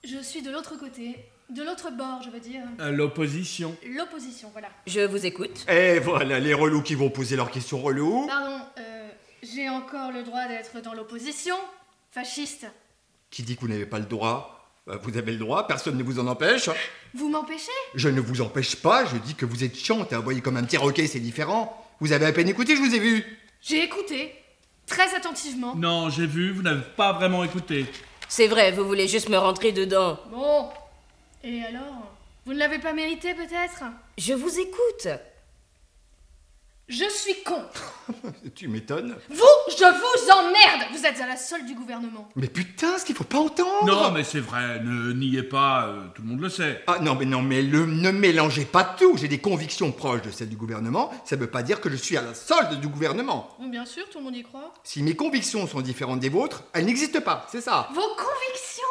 je 0.04 0.22
suis 0.22 0.44
de 0.44 0.52
l'autre 0.52 0.78
côté. 0.78 1.16
De 1.50 1.64
l'autre 1.64 1.92
bord, 1.92 2.22
je 2.24 2.30
veux 2.30 2.40
dire. 2.40 2.62
À 2.80 2.92
L'opposition. 2.92 3.76
L'opposition, 3.88 4.50
voilà. 4.52 4.68
Je 4.86 5.02
vous 5.02 5.26
écoute. 5.26 5.66
Et 5.70 6.00
voilà, 6.00 6.40
les 6.40 6.54
relous 6.54 6.82
qui 6.82 6.96
vont 6.96 7.10
poser 7.10 7.36
leurs 7.36 7.52
questions 7.52 7.82
relous. 7.82 8.26
Pardon, 8.28 8.60
euh, 8.80 9.10
j'ai 9.42 9.70
encore 9.70 10.12
le 10.12 10.24
droit 10.24 10.48
d'être 10.48 10.82
dans 10.82 10.94
l'opposition 10.94 11.56
Fasciste. 12.12 12.66
Qui 13.36 13.44
dit 13.44 13.58
que 13.58 13.62
vous 13.62 13.68
n'avez 13.68 13.86
pas 13.86 14.00
le 14.00 14.06
droit 14.06 14.66
Bah, 14.88 14.98
Vous 15.04 15.18
avez 15.18 15.34
le 15.34 15.38
droit, 15.38 15.68
personne 15.68 15.98
ne 15.98 16.04
vous 16.04 16.20
en 16.20 16.28
empêche. 16.28 16.70
Vous 17.14 17.28
m'empêchez? 17.28 17.70
Je 17.94 18.08
ne 18.08 18.22
vous 18.22 18.40
empêche 18.40 18.78
pas, 18.78 19.06
je 19.06 19.18
dis 19.18 19.36
que 19.36 19.46
vous 19.46 19.66
êtes 19.66 19.76
chiante 19.76 20.14
et 20.14 20.16
envoyé 20.16 20.40
comme 20.40 20.56
un 20.56 20.64
petit 20.64 20.78
roquet, 20.78 21.06
c'est 21.06 21.20
différent. 21.20 21.86
Vous 22.00 22.14
avez 22.14 22.28
à 22.28 22.32
peine 22.32 22.48
écouté, 22.48 22.78
je 22.78 22.82
vous 22.82 22.96
ai 22.96 23.00
vu. 23.00 23.26
J'ai 23.62 23.84
écouté, 23.84 24.34
très 24.86 25.14
attentivement. 25.16 25.76
Non, 25.76 26.10
j'ai 26.10 26.28
vu, 26.28 26.54
vous 26.54 26.62
n'avez 26.62 26.84
pas 26.96 27.12
vraiment 27.12 27.44
écouté. 27.44 27.86
C'est 28.30 28.48
vrai, 28.48 28.72
vous 28.72 28.86
voulez 28.86 29.10
juste 29.10 29.28
me 29.28 29.38
rentrer 29.38 29.74
dedans. 29.74 30.18
Bon. 30.32 30.70
Et 31.44 31.62
alors 31.66 32.10
Vous 32.46 32.54
ne 32.54 32.60
l'avez 32.60 32.80
pas 32.80 32.94
mérité 32.94 33.34
peut-être? 33.34 33.84
Je 34.18 34.32
vous 34.32 34.60
écoute. 34.60 35.10
Je 36.88 37.04
suis 37.10 37.42
contre. 37.44 37.94
Tu 38.56 38.68
m'étonnes. 38.68 39.16
Vous, 39.30 39.44
je 39.70 39.84
vous 39.84 40.32
emmerde 40.32 40.92
Vous 40.94 41.04
êtes 41.06 41.20
à 41.20 41.26
la 41.28 41.36
solde 41.36 41.66
du 41.66 41.74
gouvernement. 41.74 42.30
Mais 42.36 42.48
putain, 42.48 42.98
ce 43.00 43.04
qu'il 43.06 43.16
faut 43.16 43.24
pas 43.24 43.40
entendre 43.40 43.86
Non, 43.86 44.12
mais 44.12 44.24
c'est 44.24 44.40
vrai, 44.40 44.80
ne 44.82 45.12
niez 45.14 45.42
pas, 45.44 45.88
euh, 45.88 46.04
tout 46.14 46.22
le 46.22 46.28
monde 46.28 46.42
le 46.42 46.50
sait. 46.50 46.84
Ah 46.88 47.00
non, 47.02 47.16
mais 47.16 47.26
non, 47.26 47.42
mais 47.42 47.62
le- 47.64 47.86
ne 47.88 48.12
mélangez 48.12 48.66
pas 48.66 48.84
tout. 48.84 49.18
J'ai 49.18 49.28
des 49.28 49.40
convictions 49.40 49.92
proches 49.92 50.22
de 50.22 50.30
celles 50.32 50.50
du 50.50 50.56
gouvernement. 50.56 51.12
Ça 51.26 51.36
ne 51.36 51.42
veut 51.42 51.50
pas 51.50 51.64
dire 51.64 51.82
que 51.82 51.90
je 51.90 51.96
suis 51.96 52.18
à 52.18 52.22
la 52.22 52.34
solde 52.36 52.80
du 52.80 52.88
gouvernement. 52.88 53.50
Bien 53.60 53.86
sûr, 53.86 54.08
tout 54.10 54.20
le 54.20 54.26
monde 54.26 54.36
y 54.36 54.44
croit. 54.44 54.72
Si 54.84 55.02
mes 55.02 55.16
convictions 55.16 55.66
sont 55.68 55.82
différentes 55.82 56.20
des 56.20 56.30
vôtres, 56.30 56.64
elles 56.74 56.86
n'existent 56.86 57.22
pas, 57.22 57.48
c'est 57.52 57.62
ça. 57.62 57.90
Vos 57.94 58.02
convictions, 58.02 58.84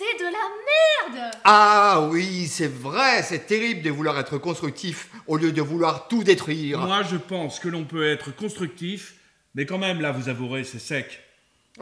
c'est 0.00 0.18
de 0.18 0.24
la 0.24 1.18
merde 1.20 1.30
Ah 1.44 2.08
oui, 2.10 2.46
c'est 2.46 2.72
vrai, 2.72 3.22
c'est 3.22 3.46
terrible 3.46 3.82
de 3.82 3.90
vouloir 3.90 4.18
être 4.18 4.38
constructif 4.38 5.10
au 5.26 5.36
lieu 5.36 5.52
de 5.52 5.60
vouloir 5.60 6.08
tout 6.08 6.24
détruire. 6.24 6.78
Moi, 6.80 7.02
je 7.02 7.16
pense 7.16 7.58
que 7.58 7.68
l'on 7.68 7.84
peut 7.84 8.10
être 8.10 8.34
constructif, 8.34 9.16
mais 9.54 9.66
quand 9.66 9.76
même, 9.76 10.00
là, 10.00 10.10
vous 10.10 10.30
avouerez, 10.30 10.64
c'est 10.64 10.78
sec. 10.78 11.20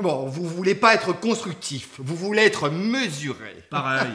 Bon, 0.00 0.26
vous 0.26 0.48
voulez 0.48 0.74
pas 0.74 0.94
être 0.94 1.12
constructif, 1.12 1.90
vous 1.98 2.16
voulez 2.16 2.42
être 2.42 2.70
mesuré. 2.70 3.54
Pareil. 3.70 4.10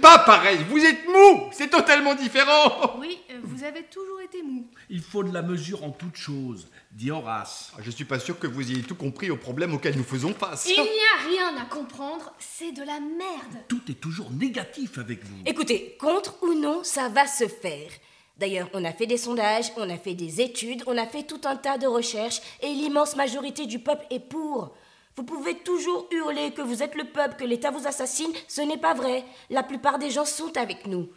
Pas 0.00 0.18
pareil, 0.20 0.58
vous 0.68 0.82
êtes 0.84 1.06
mou, 1.06 1.48
c'est 1.52 1.68
totalement 1.68 2.14
différent. 2.14 2.96
Oui, 2.98 3.18
euh, 3.30 3.38
vous 3.42 3.64
avez 3.64 3.82
toujours 3.84 4.20
été 4.22 4.42
mou. 4.42 4.66
Il 4.88 5.02
faut 5.02 5.22
de 5.24 5.32
la 5.32 5.42
mesure 5.42 5.84
en 5.84 5.90
toute 5.90 6.16
chose, 6.16 6.68
dit 6.92 7.10
Horace. 7.10 7.72
Je 7.80 7.90
suis 7.90 8.04
pas 8.04 8.18
sûr 8.18 8.38
que 8.38 8.46
vous 8.46 8.70
ayez 8.70 8.82
tout 8.82 8.94
compris 8.94 9.30
au 9.30 9.36
problème 9.36 9.74
auquel 9.74 9.96
nous 9.96 10.04
faisons 10.04 10.34
face. 10.34 10.68
Il 10.68 10.82
n'y 10.82 10.88
a 10.88 11.28
rien 11.28 11.56
à 11.60 11.64
comprendre, 11.64 12.32
c'est 12.38 12.72
de 12.72 12.82
la 12.82 13.00
merde. 13.00 13.64
Tout 13.68 13.82
est 13.88 14.00
toujours 14.00 14.30
négatif 14.30 14.98
avec 14.98 15.24
vous. 15.24 15.36
Écoutez, 15.46 15.96
contre 15.98 16.42
ou 16.42 16.54
non, 16.54 16.84
ça 16.84 17.08
va 17.08 17.26
se 17.26 17.48
faire. 17.48 17.90
D'ailleurs, 18.38 18.68
on 18.72 18.84
a 18.84 18.92
fait 18.92 19.06
des 19.06 19.18
sondages, 19.18 19.72
on 19.76 19.88
a 19.88 19.96
fait 19.96 20.14
des 20.14 20.40
études, 20.40 20.82
on 20.86 20.98
a 20.98 21.06
fait 21.06 21.24
tout 21.24 21.40
un 21.44 21.56
tas 21.56 21.78
de 21.78 21.86
recherches, 21.86 22.40
et 22.60 22.68
l'immense 22.68 23.14
majorité 23.14 23.66
du 23.66 23.78
peuple 23.78 24.06
est 24.10 24.20
pour. 24.20 24.74
Vous 25.14 25.24
pouvez 25.24 25.42
pouvez 25.42 25.58
toujours 25.58 26.08
hurler 26.10 26.52
que 26.52 26.62
vous 26.62 26.82
êtes 26.82 26.94
le 26.94 27.04
peuple, 27.04 27.36
que 27.36 27.44
l'État 27.44 27.70
vous 27.70 27.86
assassine. 27.86 28.32
Ce 28.48 28.60
n'est 28.60 28.78
pas 28.78 28.94
vrai. 28.94 29.24
La 29.50 29.62
plupart 29.62 29.98
des 29.98 30.10
gens 30.10 30.24
sont 30.24 30.56
avec 30.56 30.86
nous. 30.86 31.08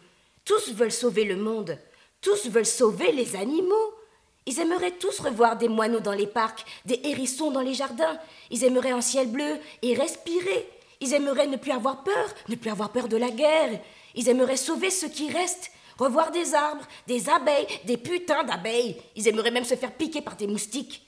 Tous 0.44 0.72
veulent 0.72 0.92
sauver 0.92 1.24
le 1.24 1.36
monde. 1.36 1.78
Tous 2.20 2.48
veulent 2.48 2.66
sauver 2.66 3.12
les 3.12 3.36
animaux. 3.36 3.94
Ils 4.46 4.60
aimeraient 4.60 4.92
tous 4.92 5.18
revoir 5.18 5.56
des 5.56 5.68
moineaux 5.68 6.00
dans 6.00 6.12
les 6.12 6.28
parcs, 6.28 6.64
des 6.84 7.00
hérissons 7.04 7.50
dans 7.50 7.60
les 7.60 7.74
jardins. 7.74 8.18
Ils 8.50 8.62
aimeraient 8.62 8.92
un 8.92 9.00
ciel 9.00 9.28
bleu 9.28 9.58
et 9.82 9.94
respirer. 9.94 10.68
Ils 11.00 11.14
aimeraient 11.14 11.48
ne 11.48 11.56
plus 11.56 11.72
avoir 11.72 12.04
peur, 12.04 12.34
ne 12.48 12.54
plus 12.54 12.70
avoir 12.70 12.92
peur 12.92 13.08
de 13.08 13.16
la 13.16 13.30
guerre. 13.30 13.80
Ils 14.14 14.28
aimeraient 14.28 14.56
sauver 14.56 14.90
ce 14.90 15.06
qui 15.06 15.30
reste, 15.30 15.72
revoir 15.98 16.30
des 16.30 16.54
arbres, 16.54 16.86
des 17.08 17.28
abeilles, 17.28 17.66
des 17.84 17.96
putains 17.96 18.44
d'abeilles. 18.44 18.96
Ils 19.16 19.26
aimeraient 19.26 19.50
même 19.50 19.64
se 19.64 19.74
faire 19.74 19.92
piquer 19.92 20.22
par 20.22 20.36
des 20.36 20.46
moustiques. 20.46 21.04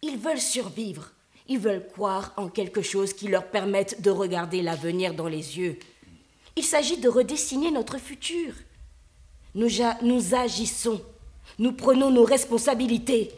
Ils 0.00 0.16
veulent 0.16 0.40
survivre. 0.40 1.10
Ils 1.48 1.58
veulent 1.58 1.86
croire 1.88 2.32
en 2.36 2.48
quelque 2.48 2.82
chose 2.82 3.12
qui 3.12 3.26
leur 3.26 3.46
permette 3.46 4.00
de 4.02 4.10
regarder 4.10 4.62
l'avenir 4.62 5.14
dans 5.14 5.28
les 5.28 5.58
yeux. 5.58 5.78
Il 6.54 6.64
s'agit 6.64 6.98
de 6.98 7.08
redessiner 7.08 7.70
notre 7.70 7.98
futur. 7.98 8.52
Nous, 9.54 9.68
nous 10.02 10.34
agissons. 10.34 11.00
Nous 11.58 11.72
prenons 11.72 12.10
nos 12.10 12.24
responsabilités. 12.24 13.30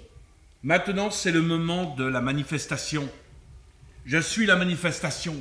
Maintenant, 0.62 1.10
c'est 1.10 1.32
le 1.32 1.40
moment 1.40 1.94
de 1.96 2.04
la 2.04 2.20
manifestation. 2.20 3.08
Je 4.04 4.18
suis 4.18 4.46
la 4.46 4.56
manifestation. 4.56 5.36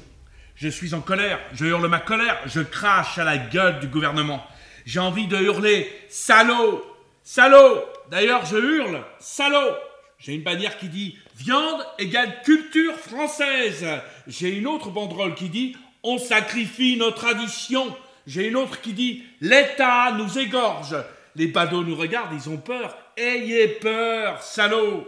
Je 0.55 0.67
suis 0.69 0.93
en 0.93 1.01
colère. 1.01 1.39
Je 1.53 1.65
hurle 1.65 1.87
ma 1.87 1.99
colère. 1.99 2.37
Je 2.45 2.61
crache 2.61 3.17
à 3.17 3.23
la 3.23 3.37
gueule 3.37 3.79
du 3.79 3.87
gouvernement. 3.87 4.45
J'ai 4.85 4.99
envie 4.99 5.27
de 5.27 5.37
hurler 5.37 5.91
Salaud 6.09 6.83
Salaud 7.23 7.83
D'ailleurs, 8.09 8.45
je 8.45 8.57
hurle 8.57 9.03
Salaud 9.19 9.75
J'ai 10.19 10.33
une 10.33 10.43
bannière 10.43 10.77
qui 10.77 10.89
dit 10.89 11.17
Viande 11.35 11.85
égale 11.97 12.41
culture 12.43 12.95
française. 12.95 13.85
J'ai 14.27 14.49
une 14.49 14.67
autre 14.67 14.89
banderole 14.89 15.35
qui 15.35 15.49
dit 15.49 15.75
On 16.03 16.17
sacrifie 16.17 16.97
nos 16.97 17.11
traditions. 17.11 17.95
J'ai 18.27 18.47
une 18.47 18.55
autre 18.55 18.81
qui 18.81 18.93
dit 18.93 19.23
L'État 19.41 20.13
nous 20.17 20.37
égorge. 20.39 20.95
Les 21.35 21.47
badauds 21.47 21.83
nous 21.83 21.95
regardent, 21.95 22.33
ils 22.33 22.49
ont 22.49 22.57
peur. 22.57 22.97
Ayez 23.15 23.67
peur, 23.67 24.41
salaud 24.41 25.07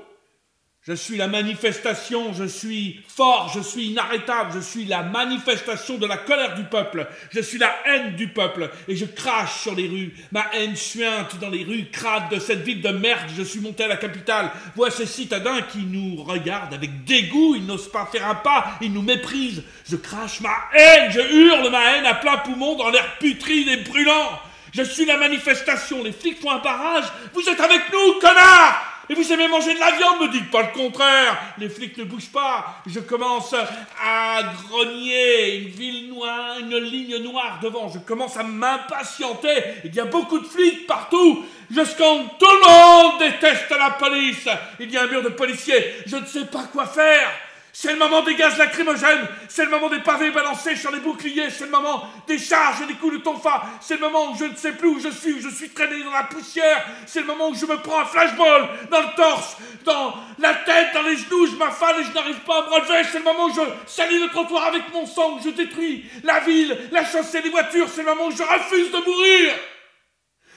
Je 0.81 0.93
suis 0.93 1.17
la 1.17 1.27
manifestation, 1.27 2.33
je 2.33 2.43
suis 2.43 2.99
fort, 3.07 3.51
je 3.53 3.61
suis 3.61 3.87
inarrêtable, 3.89 4.51
je 4.53 4.59
suis 4.59 4.85
la 4.85 5.01
manifestation 5.01 5.97
de 5.97 6.05
la 6.05 6.17
colère 6.17 6.55
du 6.55 6.63
peuple. 6.63 7.07
Je 7.31 7.41
suis 7.41 7.57
la 7.57 7.73
haine 7.85 8.15
du 8.15 8.27
peuple 8.27 8.69
et 8.87 8.95
je 8.95 9.05
crache 9.05 9.61
sur 9.61 9.75
les 9.75 9.87
rues. 9.87 10.13
Ma 10.31 10.45
haine 10.53 10.75
suinte 10.75 11.39
dans 11.39 11.49
les 11.49 11.63
rues 11.63 11.89
crades 11.91 12.29
de 12.29 12.39
cette 12.39 12.61
ville 12.61 12.81
de 12.81 12.89
merde. 12.89 13.29
Je 13.35 13.43
suis 13.43 13.59
monté 13.59 13.83
à 13.83 13.87
la 13.87 13.97
capitale. 13.97 14.51
Vois 14.75 14.91
ces 14.91 15.05
citadins 15.07 15.61
qui 15.61 15.79
nous 15.79 16.23
regardent 16.23 16.73
avec 16.73 17.03
dégoût. 17.03 17.55
Ils 17.55 17.65
n'osent 17.65 17.91
pas 17.91 18.05
faire 18.11 18.27
un 18.27 18.35
pas, 18.35 18.77
ils 18.81 18.93
nous 18.93 19.01
méprisent. 19.01 19.63
Je 19.89 19.95
crache 19.95 20.39
ma 20.41 20.55
haine, 20.73 21.11
je 21.11 21.19
hurle 21.19 21.71
ma 21.71 21.95
haine 21.95 22.05
à 22.05 22.13
plein 22.13 22.37
poumon 22.37 22.75
dans 22.75 22.89
l'air 22.89 23.17
putride 23.17 23.67
et 23.69 23.77
brûlant. 23.77 24.39
Je 24.71 24.83
suis 24.83 25.05
la 25.05 25.17
manifestation, 25.17 26.03
les 26.03 26.11
flics 26.11 26.41
font 26.41 26.51
un 26.51 26.59
barrage, 26.59 27.05
vous 27.33 27.47
êtes 27.49 27.59
avec 27.59 27.91
nous, 27.91 28.19
connard 28.19 28.91
et 29.11 29.13
vous 29.13 29.33
aimez 29.33 29.49
manger 29.49 29.73
de 29.73 29.79
la 29.79 29.91
viande, 29.91 30.21
me 30.21 30.31
dites 30.31 30.49
pas 30.49 30.61
le 30.61 30.69
contraire. 30.69 31.37
Les 31.57 31.67
flics 31.67 31.97
ne 31.97 32.05
bougent 32.05 32.31
pas. 32.31 32.81
Je 32.85 33.01
commence 33.01 33.53
à 34.01 34.41
grogner, 34.69 35.57
une 35.57 35.67
ville 35.67 36.13
noire, 36.13 36.57
une 36.61 36.77
ligne 36.77 37.17
noire 37.17 37.59
devant. 37.61 37.89
Je 37.89 37.99
commence 37.99 38.37
à 38.37 38.43
m'impatienter. 38.43 39.63
Il 39.83 39.93
y 39.93 39.99
a 39.99 40.05
beaucoup 40.05 40.39
de 40.39 40.47
flics 40.47 40.87
partout. 40.87 41.43
Je 41.69 41.83
scande 41.83 42.37
tout 42.39 42.45
le 42.45 42.69
monde 42.69 43.19
déteste 43.19 43.69
la 43.71 43.91
police. 43.91 44.47
Il 44.79 44.89
y 44.89 44.97
a 44.97 45.03
un 45.03 45.07
mur 45.07 45.21
de 45.21 45.29
policiers. 45.29 45.93
Je 46.05 46.15
ne 46.15 46.25
sais 46.25 46.45
pas 46.45 46.63
quoi 46.71 46.85
faire. 46.85 47.29
C'est 47.73 47.93
le 47.93 47.99
moment 47.99 48.21
des 48.21 48.35
gaz 48.35 48.57
lacrymogènes, 48.57 49.27
c'est 49.47 49.63
le 49.63 49.71
moment 49.71 49.87
des 49.87 49.99
pavés 49.99 50.31
balancés 50.31 50.75
sur 50.75 50.91
les 50.91 50.99
boucliers, 50.99 51.49
c'est 51.49 51.65
le 51.65 51.71
moment 51.71 52.03
des 52.27 52.37
charges 52.37 52.81
et 52.81 52.85
des 52.85 52.95
coups 52.95 53.13
de 53.13 53.23
tonfa, 53.23 53.63
c'est 53.79 53.95
le 53.95 54.01
moment 54.01 54.31
où 54.31 54.37
je 54.37 54.43
ne 54.43 54.55
sais 54.55 54.73
plus 54.73 54.89
où 54.89 54.99
je 54.99 55.07
suis, 55.07 55.33
où 55.33 55.39
je 55.39 55.49
suis 55.49 55.69
traîné 55.69 56.03
dans 56.03 56.11
la 56.11 56.23
poussière, 56.23 56.85
c'est 57.05 57.21
le 57.21 57.27
moment 57.27 57.49
où 57.49 57.55
je 57.55 57.65
me 57.65 57.77
prends 57.77 58.01
un 58.01 58.05
flashball 58.05 58.67
dans 58.89 58.99
le 58.99 59.15
torse, 59.15 59.55
dans 59.85 60.15
la 60.39 60.53
tête, 60.53 60.87
dans 60.93 61.03
les 61.03 61.15
genoux, 61.15 61.47
je 61.47 61.55
m'affale 61.55 62.01
et 62.01 62.03
je 62.03 62.11
n'arrive 62.13 62.39
pas 62.41 62.59
à 62.59 62.61
me 62.63 62.73
relever, 62.73 63.07
c'est 63.09 63.19
le 63.19 63.23
moment 63.23 63.45
où 63.45 63.53
je 63.53 63.61
salis 63.87 64.19
le 64.19 64.27
trottoir 64.27 64.65
avec 64.65 64.93
mon 64.93 65.05
sang, 65.05 65.37
où 65.37 65.43
je 65.43 65.51
détruis 65.51 66.05
la 66.23 66.39
ville, 66.41 66.77
la 66.91 67.05
chaussée, 67.05 67.41
les 67.41 67.49
voitures, 67.49 67.87
c'est 67.89 68.03
le 68.03 68.09
moment 68.09 68.27
où 68.27 68.31
je 68.31 68.43
refuse 68.43 68.91
de 68.91 68.97
mourir. 68.97 69.53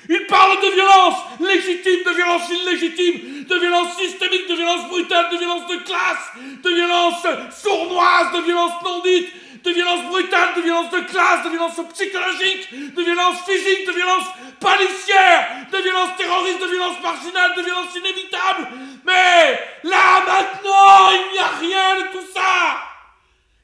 Il 0.08 0.26
parle 0.26 0.60
de 0.60 0.70
violence 0.74 1.16
légitime, 1.40 2.02
de 2.04 2.10
violence 2.10 2.48
illégitime, 2.50 3.44
de 3.44 3.58
violence 3.58 3.96
systémique, 3.96 4.48
de 4.48 4.54
violence 4.54 4.88
brutale, 4.88 5.30
de 5.32 5.38
violence 5.38 5.66
de 5.66 5.76
classe, 5.76 6.32
de 6.62 6.70
violence 6.70 7.26
sournoise, 7.50 8.32
de 8.32 8.40
violence 8.42 8.72
non 8.84 9.00
dite, 9.00 9.28
de 9.64 9.70
violence 9.70 10.04
brutale, 10.04 10.54
de 10.56 10.60
violence 10.60 10.90
de 10.90 11.00
classe, 11.00 11.42
de 11.44 11.48
violence 11.48 11.80
psychologique, 11.94 12.94
de 12.94 13.02
violence 13.02 13.38
physique, 13.48 13.86
de 13.86 13.92
violence 13.92 14.26
policière, 14.60 15.66
de 15.72 15.78
violence 15.78 16.16
terroriste, 16.18 16.60
de 16.60 16.66
violence 16.66 17.00
marginale, 17.02 17.54
de 17.56 17.62
violence 17.62 17.96
inévitable. 17.96 18.68
Mais 19.06 19.58
là, 19.84 20.22
maintenant, 20.26 21.10
il 21.12 21.32
n'y 21.32 21.38
a 21.38 21.48
rien 21.60 21.96
de 21.96 22.12
tout 22.12 22.26
ça. 22.34 22.76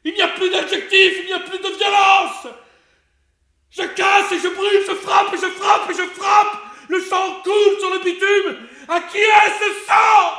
Il 0.05 0.15
n'y 0.15 0.23
a 0.23 0.29
plus 0.29 0.49
d'adjectifs, 0.49 1.19
il 1.21 1.27
n'y 1.27 1.33
a 1.35 1.41
plus 1.41 1.59
de 1.59 1.69
violence. 1.69 2.47
Je 3.71 3.83
casse 3.83 4.33
et 4.33 4.39
je 4.39 4.49
brûle, 4.49 4.85
je 4.87 4.95
frappe 4.95 5.33
et 5.33 5.37
je 5.37 5.47
frappe 5.47 5.91
et 5.91 5.95
je 5.95 6.03
frappe. 6.03 6.57
Le 6.89 7.01
sang 7.01 7.41
coule 7.43 7.79
sur 7.79 7.91
le 7.91 7.99
bitume. 8.01 8.69
À 8.89 9.01
qui 9.01 9.19
est 9.19 9.59
ce 9.61 9.87
sang? 9.87 10.33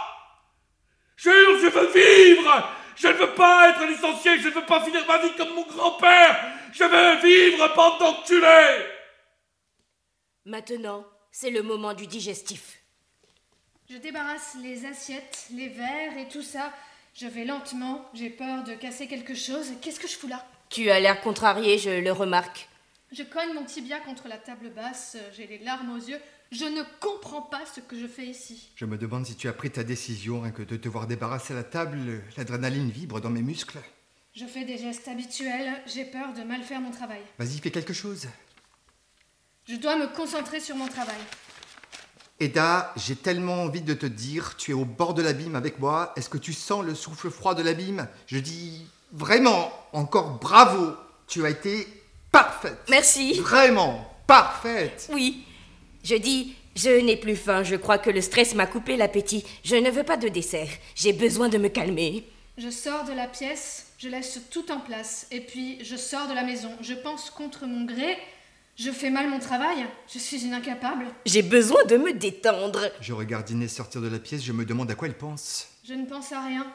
Jure, 1.16 1.60
je 1.62 1.68
veux 1.68 1.92
vivre. 1.92 2.70
Je 2.98 3.08
ne 3.08 3.14
veux 3.14 3.34
pas 3.34 3.70
être 3.70 3.86
licencié, 3.86 4.38
je 4.40 4.50
ne 4.50 4.54
veux 4.54 4.66
pas 4.66 4.84
finir 4.84 5.06
ma 5.08 5.18
vie 5.20 5.34
comme 5.38 5.54
mon 5.56 5.66
grand-père. 5.66 6.54
Je 6.74 6.84
veux 6.84 7.22
vivre 7.22 7.74
pendant 7.74 8.16
que 8.16 8.28
tu 8.28 8.42
l'es. 8.42 8.86
Maintenant, 10.46 11.06
c'est 11.32 11.52
le 11.52 11.64
moment 11.64 11.94
du 11.94 12.08
digestif. 12.08 12.80
Je 13.90 13.98
débarrasse 13.98 14.56
les 14.62 14.86
assiettes, 14.86 15.48
les 15.52 15.70
verres 15.70 16.18
et 16.18 16.28
tout 16.28 16.42
ça. 16.44 16.72
Je 17.14 17.28
vais 17.28 17.46
lentement, 17.46 18.10
j'ai 18.14 18.30
peur 18.30 18.64
de 18.64 18.74
casser 18.74 19.08
quelque 19.08 19.36
chose. 19.36 19.72
Qu'est-ce 19.82 20.00
que 20.00 20.08
je 20.08 20.18
fous 20.18 20.28
là? 20.28 20.46
Tu 20.70 20.90
as 20.90 21.00
l'air 21.00 21.22
contrarié, 21.22 21.78
je 21.78 21.90
le 21.90 22.12
remarque. 22.12 22.68
Je 23.12 23.24
cogne 23.24 23.54
mon 23.54 23.66
tibia 23.66 24.00
contre 24.00 24.30
la 24.30 24.38
table 24.38 24.72
basse, 24.74 25.18
j'ai 25.36 25.46
les 25.46 25.60
larmes 25.60 25.92
aux 25.92 25.98
yeux. 25.98 26.20
Je 26.50 26.64
ne 26.64 26.82
comprends 27.02 27.42
pas 27.42 27.62
ce 27.66 27.82
que 27.82 28.00
je 28.00 28.08
fais 28.08 28.26
ici. 28.26 28.72
Je 28.76 28.86
me 28.86 28.98
demande 28.98 29.26
si 29.26 29.36
tu 29.36 29.50
as 29.50 29.54
pris 29.54 29.70
ta 29.70 29.84
décision, 29.84 30.42
rien 30.42 30.52
que 30.52 30.62
de 30.62 30.78
te 30.78 30.88
voir 30.88 31.08
débarrasser 31.08 31.54
la 31.54 31.64
table, 31.64 32.24
l'adrénaline 32.38 32.90
vibre 32.90 33.20
dans 33.20 33.30
mes 33.30 33.42
muscles. 33.42 33.80
Je 34.34 34.46
fais 34.46 34.64
des 34.64 34.78
gestes 34.78 35.10
habituels, 35.10 35.82
j'ai 35.88 36.06
peur 36.06 36.32
de 36.34 36.44
mal 36.44 36.64
faire 36.64 36.80
mon 36.80 36.92
travail. 36.92 37.22
Vas-y, 37.38 37.60
fais 37.60 37.70
quelque 37.70 37.92
chose. 37.92 38.28
Je 39.68 39.76
dois 39.76 39.98
me 39.98 40.08
concentrer 40.08 40.62
sur 40.62 40.78
mon 40.78 40.88
travail. 40.88 41.20
Eda, 42.40 42.94
j'ai 42.96 43.18
tellement 43.18 43.64
envie 43.64 43.82
de 43.82 43.94
te 43.94 44.06
dire, 44.06 44.56
tu 44.56 44.72
es 44.72 44.74
au 44.74 44.86
bord 44.86 45.14
de 45.14 45.22
l'abîme 45.22 45.58
avec 45.58 45.80
moi. 45.80 46.14
Est-ce 46.16 46.30
que 46.30 46.38
tu 46.38 46.54
sens 46.54 46.86
le 46.86 46.96
souffle 46.96 47.30
froid 47.30 47.56
de 47.56 47.62
l'abîme? 47.62 48.08
Je 48.26 48.40
dis 48.40 48.88
vraiment, 49.12 49.70
encore 49.92 50.40
bravo. 50.40 50.96
Tu 51.28 51.46
as 51.46 51.50
été 51.50 51.88
parfaite. 52.32 52.80
Merci. 52.90 53.34
Vraiment, 53.40 54.08
parfaite. 54.28 55.10
Oui. 55.12 55.44
Je 56.04 56.16
dis, 56.16 56.56
je 56.76 56.90
n'ai 56.90 57.18
plus 57.18 57.36
faim. 57.36 57.64
Je 57.64 57.76
crois 57.76 57.98
que 57.98 58.10
le 58.10 58.22
stress 58.22 58.56
m'a 58.56 58.66
coupé 58.66 58.98
l'appétit. 58.98 59.46
Je 59.64 59.76
ne 59.76 59.90
veux 59.90 60.04
pas 60.04 60.18
de 60.18 60.28
dessert. 60.28 60.70
J'ai 60.96 61.14
besoin 61.14 61.50
de 61.50 61.58
me 61.58 61.68
calmer. 61.68 62.26
Je 62.58 62.70
sors 62.70 63.06
de 63.06 63.14
la 63.14 63.28
pièce, 63.28 63.94
je 63.98 64.10
laisse 64.10 64.40
tout 64.52 64.72
en 64.72 64.80
place, 64.80 65.26
et 65.32 65.40
puis 65.40 65.84
je 65.84 65.96
sors 65.96 66.28
de 66.28 66.34
la 66.34 66.44
maison. 66.44 66.70
Je 66.82 66.94
pense 66.94 67.30
contre 67.30 67.66
mon 67.66 67.86
gré. 67.86 68.18
Je 68.76 68.92
fais 68.92 69.10
mal 69.10 69.30
mon 69.30 69.40
travail. 69.40 69.86
Je 70.12 70.20
suis 70.20 70.46
une 70.46 70.54
incapable. 70.54 71.06
J'ai 71.26 71.42
besoin 71.42 71.84
de 71.86 71.98
me 71.98 72.14
détendre. 72.14 72.82
Je 73.00 73.14
regarde 73.14 73.50
Inès 73.50 73.74
sortir 73.74 74.02
de 74.02 74.08
la 74.08 74.20
pièce. 74.20 74.44
Je 74.44 74.54
me 74.54 74.66
demande 74.66 74.90
à 74.92 74.96
quoi 74.96 75.08
elle 75.08 75.18
pense. 75.18 75.68
Je 75.84 75.94
ne 75.94 76.06
pense 76.06 76.32
à 76.32 76.42
rien. 76.42 76.66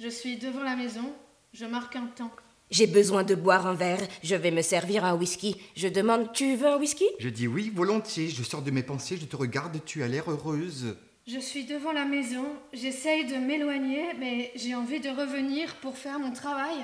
Je 0.00 0.08
suis 0.08 0.36
devant 0.36 0.62
la 0.62 0.76
maison. 0.76 1.12
Je 1.52 1.64
marque 1.64 1.96
un 1.96 2.06
temps. 2.06 2.30
J'ai 2.70 2.86
besoin 2.86 3.22
de 3.24 3.34
boire 3.34 3.66
un 3.66 3.74
verre. 3.74 4.06
Je 4.22 4.34
vais 4.34 4.50
me 4.50 4.62
servir 4.62 5.04
un 5.04 5.14
whisky. 5.14 5.56
Je 5.76 5.88
demande 5.88 6.32
Tu 6.32 6.56
veux 6.56 6.68
un 6.68 6.78
whisky? 6.78 7.06
Je 7.18 7.28
dis 7.28 7.46
oui, 7.46 7.72
volontiers. 7.74 8.28
Je 8.28 8.42
sors 8.42 8.62
de 8.62 8.70
mes 8.70 8.82
pensées, 8.82 9.18
je 9.20 9.26
te 9.26 9.36
regarde, 9.36 9.80
tu 9.84 10.02
as 10.02 10.08
l'air 10.08 10.30
heureuse. 10.30 10.96
Je 11.26 11.38
suis 11.38 11.64
devant 11.64 11.92
la 11.92 12.06
maison, 12.06 12.46
j'essaye 12.72 13.26
de 13.26 13.36
m'éloigner, 13.36 14.14
mais 14.18 14.50
j'ai 14.54 14.74
envie 14.74 14.98
de 14.98 15.10
revenir 15.10 15.74
pour 15.76 15.98
faire 15.98 16.18
mon 16.18 16.32
travail. 16.32 16.78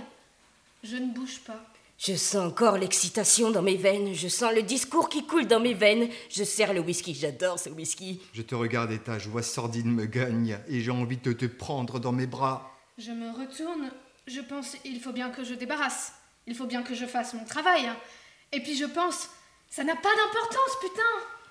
Je 0.82 0.96
ne 0.96 1.14
bouge 1.14 1.40
pas. 1.46 1.64
Je 1.96 2.14
sens 2.14 2.52
encore 2.52 2.76
l'excitation 2.76 3.50
dans 3.50 3.62
mes 3.62 3.76
veines, 3.76 4.12
je 4.12 4.28
sens 4.28 4.52
le 4.54 4.62
discours 4.62 5.08
qui 5.08 5.26
coule 5.26 5.46
dans 5.46 5.60
mes 5.60 5.72
veines. 5.72 6.08
Je 6.28 6.44
sers 6.44 6.74
le 6.74 6.80
whisky, 6.80 7.14
j'adore 7.14 7.58
ce 7.58 7.70
whisky. 7.70 8.20
Je 8.34 8.42
te 8.42 8.54
regarde 8.54 8.92
et 8.92 8.98
ta 8.98 9.18
joie 9.18 9.42
sordide 9.42 9.86
me 9.86 10.04
gagne, 10.04 10.58
et 10.68 10.80
j'ai 10.82 10.90
envie 10.90 11.16
de 11.16 11.32
te 11.32 11.46
prendre 11.46 11.98
dans 11.98 12.12
mes 12.12 12.26
bras. 12.26 12.70
Je 12.98 13.12
me 13.12 13.30
retourne, 13.30 13.90
je 14.26 14.40
pense 14.40 14.76
il 14.84 15.00
faut 15.00 15.12
bien 15.12 15.30
que 15.30 15.44
je 15.44 15.54
débarrasse. 15.54 16.12
Il 16.46 16.54
faut 16.54 16.66
bien 16.66 16.82
que 16.82 16.94
je 16.94 17.06
fasse 17.06 17.34
mon 17.34 17.44
travail. 17.44 17.90
Et 18.52 18.60
puis 18.60 18.76
je 18.76 18.84
pense, 18.84 19.28
ça 19.68 19.84
n'a 19.84 19.96
pas 19.96 20.14
d'importance, 20.14 20.78
putain 20.80 21.02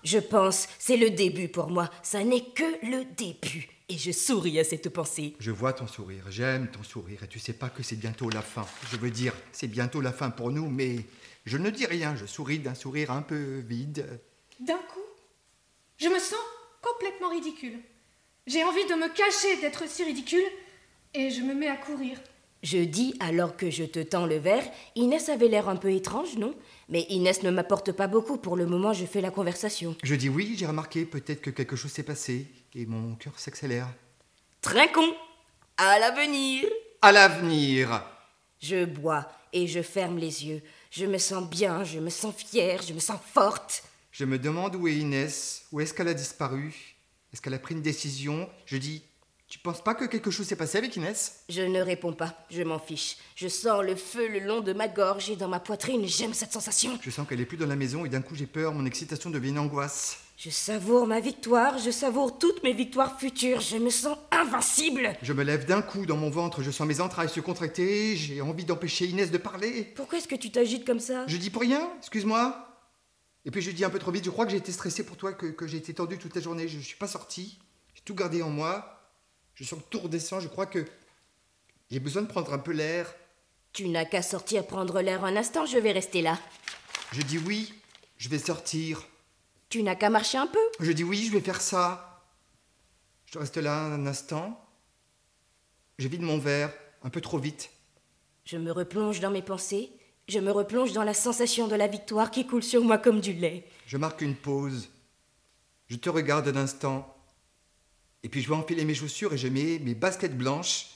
Je 0.03 0.19
pense, 0.19 0.67
c'est 0.79 0.97
le 0.97 1.09
début 1.09 1.49
pour 1.49 1.69
moi. 1.69 1.89
Ça 2.03 2.23
n'est 2.23 2.45
que 2.45 2.85
le 2.85 3.03
début. 3.05 3.67
Et 3.89 3.97
je 3.97 4.11
souris 4.11 4.59
à 4.59 4.63
cette 4.63 4.89
pensée. 4.89 5.35
Je 5.39 5.51
vois 5.51 5.73
ton 5.73 5.87
sourire, 5.87 6.23
j'aime 6.29 6.69
ton 6.71 6.83
sourire, 6.83 7.23
et 7.23 7.27
tu 7.27 7.39
sais 7.39 7.53
pas 7.53 7.69
que 7.69 7.83
c'est 7.83 7.97
bientôt 7.97 8.29
la 8.29 8.41
fin. 8.41 8.65
Je 8.91 8.97
veux 8.97 9.11
dire, 9.11 9.33
c'est 9.51 9.67
bientôt 9.67 9.99
la 9.99 10.13
fin 10.13 10.29
pour 10.29 10.51
nous, 10.51 10.69
mais 10.69 11.05
je 11.45 11.57
ne 11.57 11.69
dis 11.69 11.85
rien, 11.85 12.15
je 12.15 12.25
souris 12.25 12.59
d'un 12.59 12.75
sourire 12.75 13.11
un 13.11 13.21
peu 13.21 13.59
vide. 13.59 14.21
D'un 14.59 14.77
coup, 14.77 15.01
je 15.97 16.07
me 16.07 16.19
sens 16.19 16.39
complètement 16.81 17.29
ridicule. 17.29 17.79
J'ai 18.47 18.63
envie 18.63 18.85
de 18.85 18.95
me 18.95 19.09
cacher 19.13 19.59
d'être 19.61 19.87
si 19.87 20.03
ridicule, 20.03 20.45
et 21.13 21.29
je 21.29 21.41
me 21.41 21.53
mets 21.53 21.67
à 21.67 21.75
courir. 21.75 22.19
Je 22.63 22.77
dis 22.77 23.13
alors 23.19 23.57
que 23.57 23.69
je 23.69 23.83
te 23.83 23.99
tends 23.99 24.25
le 24.25 24.37
verre, 24.37 24.63
Inès 24.95 25.27
avait 25.27 25.49
l'air 25.49 25.67
un 25.67 25.75
peu 25.75 25.91
étrange, 25.91 26.37
non? 26.37 26.55
Mais 26.87 27.01
Inès 27.09 27.43
ne 27.43 27.51
m'apporte 27.51 27.91
pas 27.91 28.07
beaucoup, 28.07 28.37
pour 28.37 28.55
le 28.55 28.65
moment 28.65 28.93
je 28.93 29.05
fais 29.05 29.19
la 29.19 29.31
conversation. 29.31 29.97
Je 30.01 30.15
dis 30.15 30.29
oui, 30.29 30.55
j'ai 30.57 30.65
remarqué, 30.65 31.05
peut-être 31.05 31.41
que 31.41 31.49
quelque 31.49 31.75
chose 31.75 31.91
s'est 31.91 32.03
passé, 32.03 32.47
et 32.73 32.85
mon 32.85 33.15
cœur 33.15 33.37
s'accélère. 33.37 33.89
Trinquons 34.61 35.13
À 35.77 35.99
l'avenir 35.99 36.63
À 37.01 37.11
l'avenir 37.11 38.01
Je 38.61 38.85
bois 38.85 39.27
et 39.51 39.67
je 39.67 39.81
ferme 39.81 40.17
les 40.17 40.45
yeux. 40.45 40.61
Je 40.89 41.05
me 41.05 41.17
sens 41.17 41.47
bien, 41.49 41.83
je 41.83 41.99
me 41.99 42.09
sens 42.09 42.33
fière, 42.33 42.81
je 42.81 42.93
me 42.93 42.99
sens 42.99 43.19
forte. 43.33 43.83
Je 44.11 44.23
me 44.23 44.39
demande 44.39 44.77
où 44.77 44.87
est 44.87 44.95
Inès, 44.95 45.65
où 45.73 45.81
est-ce 45.81 45.93
qu'elle 45.93 46.07
a 46.07 46.13
disparu? 46.13 46.95
Est-ce 47.33 47.41
qu'elle 47.41 47.55
a 47.55 47.59
pris 47.59 47.75
une 47.75 47.81
décision? 47.81 48.47
Je 48.65 48.77
dis 48.77 49.03
tu 49.53 49.59
penses 49.59 49.83
pas 49.83 49.93
que 49.93 50.05
quelque 50.05 50.31
chose 50.31 50.47
s'est 50.47 50.55
passé 50.55 50.79
avec 50.79 50.95
Inès? 50.95 51.43
Je 51.47 51.61
ne 51.61 51.79
réponds 51.79 52.13
pas, 52.13 52.35
je 52.49 52.63
m'en 52.63 52.79
fiche. 52.79 53.17
Je 53.35 53.47
sens 53.47 53.83
le 53.83 53.95
feu 53.95 54.27
le 54.27 54.39
long 54.39 54.61
de 54.61 54.73
ma 54.73 54.87
gorge 54.87 55.29
et 55.29 55.35
dans 55.35 55.47
ma 55.47 55.59
poitrine, 55.59 56.07
j'aime 56.07 56.33
cette 56.33 56.51
sensation. 56.51 56.97
Je 57.03 57.11
sens 57.11 57.27
qu'elle 57.27 57.39
est 57.39 57.45
plus 57.45 57.57
dans 57.57 57.67
la 57.67 57.75
maison 57.75 58.03
et 58.03 58.09
d'un 58.09 58.23
coup 58.23 58.33
j'ai 58.33 58.47
peur, 58.47 58.73
mon 58.73 58.87
excitation 58.87 59.29
devient 59.29 59.49
une 59.49 59.59
angoisse. 59.59 60.17
Je 60.37 60.49
savoure 60.49 61.05
ma 61.05 61.19
victoire, 61.19 61.77
je 61.77 61.91
savoure 61.91 62.39
toutes 62.39 62.63
mes 62.63 62.73
victoires 62.73 63.19
futures, 63.19 63.61
je 63.61 63.77
me 63.77 63.91
sens 63.91 64.17
invincible. 64.31 65.13
Je 65.21 65.33
me 65.33 65.43
lève 65.43 65.67
d'un 65.67 65.83
coup 65.83 66.07
dans 66.07 66.17
mon 66.17 66.31
ventre, 66.31 66.63
je 66.63 66.71
sens 66.71 66.87
mes 66.87 66.99
entrailles 66.99 67.29
se 67.29 67.39
contracter, 67.39 68.15
j'ai 68.15 68.41
envie 68.41 68.65
d'empêcher 68.65 69.05
Inès 69.05 69.29
de 69.29 69.37
parler. 69.37 69.93
Pourquoi 69.95 70.17
est-ce 70.17 70.27
que 70.27 70.33
tu 70.33 70.49
t'agites 70.49 70.83
comme 70.83 70.99
ça? 70.99 71.27
Je 71.27 71.37
dis 71.37 71.51
pour 71.51 71.61
rien, 71.61 71.91
excuse-moi. 71.99 72.69
Et 73.45 73.51
puis 73.51 73.61
je 73.61 73.69
dis 73.69 73.85
un 73.85 73.91
peu 73.91 73.99
trop 73.99 74.09
vite, 74.09 74.25
je 74.25 74.31
crois 74.31 74.45
que 74.45 74.51
j'ai 74.51 74.57
été 74.57 74.71
stressé 74.71 75.05
pour 75.05 75.15
toi, 75.15 75.31
que, 75.31 75.45
que 75.45 75.67
j'ai 75.67 75.77
été 75.77 75.93
tendu 75.93 76.17
toute 76.17 76.33
la 76.33 76.41
journée, 76.41 76.67
je, 76.67 76.77
ne 76.77 76.81
suis 76.81 76.97
pas 76.97 77.05
sorti, 77.05 77.59
j'ai 77.93 78.01
tout 78.03 78.15
gardé 78.15 78.41
en 78.41 78.49
moi. 78.49 78.99
Je 79.55 79.63
sens 79.63 79.79
que 79.79 79.89
tout 79.89 79.99
redescend, 79.99 80.41
je 80.41 80.47
crois 80.47 80.65
que 80.65 80.85
j'ai 81.91 81.99
besoin 81.99 82.23
de 82.23 82.27
prendre 82.27 82.53
un 82.53 82.59
peu 82.59 82.71
l'air. 82.71 83.13
Tu 83.71 83.87
n'as 83.87 84.05
qu'à 84.05 84.21
sortir 84.21 84.65
prendre 84.65 85.01
l'air 85.01 85.23
un 85.23 85.35
instant, 85.35 85.65
je 85.65 85.77
vais 85.77 85.91
rester 85.91 86.21
là. 86.21 86.39
Je 87.11 87.21
dis 87.21 87.37
oui, 87.37 87.73
je 88.17 88.29
vais 88.29 88.39
sortir. 88.39 89.03
Tu 89.69 89.83
n'as 89.83 89.95
qu'à 89.95 90.09
marcher 90.09 90.37
un 90.37 90.47
peu. 90.47 90.59
Je 90.79 90.91
dis 90.91 91.03
oui, 91.03 91.25
je 91.25 91.31
vais 91.31 91.41
faire 91.41 91.61
ça. 91.61 92.23
Je 93.25 93.39
reste 93.39 93.57
là 93.57 93.85
un 93.85 94.05
instant. 94.05 94.63
Je 95.99 96.07
vide 96.07 96.21
mon 96.21 96.37
verre 96.37 96.73
un 97.03 97.09
peu 97.09 97.21
trop 97.21 97.37
vite. 97.37 97.69
Je 98.45 98.57
me 98.57 98.71
replonge 98.71 99.19
dans 99.19 99.31
mes 99.31 99.41
pensées. 99.41 99.91
Je 100.27 100.39
me 100.39 100.51
replonge 100.51 100.93
dans 100.93 101.03
la 101.03 101.13
sensation 101.13 101.67
de 101.67 101.75
la 101.75 101.87
victoire 101.87 102.31
qui 102.31 102.47
coule 102.47 102.63
sur 102.63 102.83
moi 102.83 102.97
comme 102.97 103.21
du 103.21 103.33
lait. 103.33 103.67
Je 103.85 103.97
marque 103.97 104.21
une 104.21 104.35
pause. 104.35 104.89
Je 105.87 105.97
te 105.97 106.09
regarde 106.09 106.47
un 106.47 106.55
instant. 106.55 107.12
Et 108.23 108.29
puis 108.29 108.41
je 108.41 108.49
vais 108.49 108.55
enfiler 108.55 108.85
mes 108.85 108.95
chaussures 108.95 109.33
et 109.33 109.37
je 109.37 109.47
mets 109.47 109.79
mes 109.79 109.95
baskets 109.95 110.37
blanches 110.37 110.87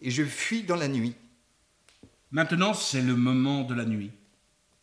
et 0.00 0.10
je 0.10 0.24
fuis 0.24 0.62
dans 0.62 0.76
la 0.76 0.88
nuit. 0.88 1.14
Maintenant, 2.30 2.74
c'est 2.74 3.02
le 3.02 3.16
moment 3.16 3.62
de 3.62 3.74
la 3.74 3.84
nuit. 3.84 4.12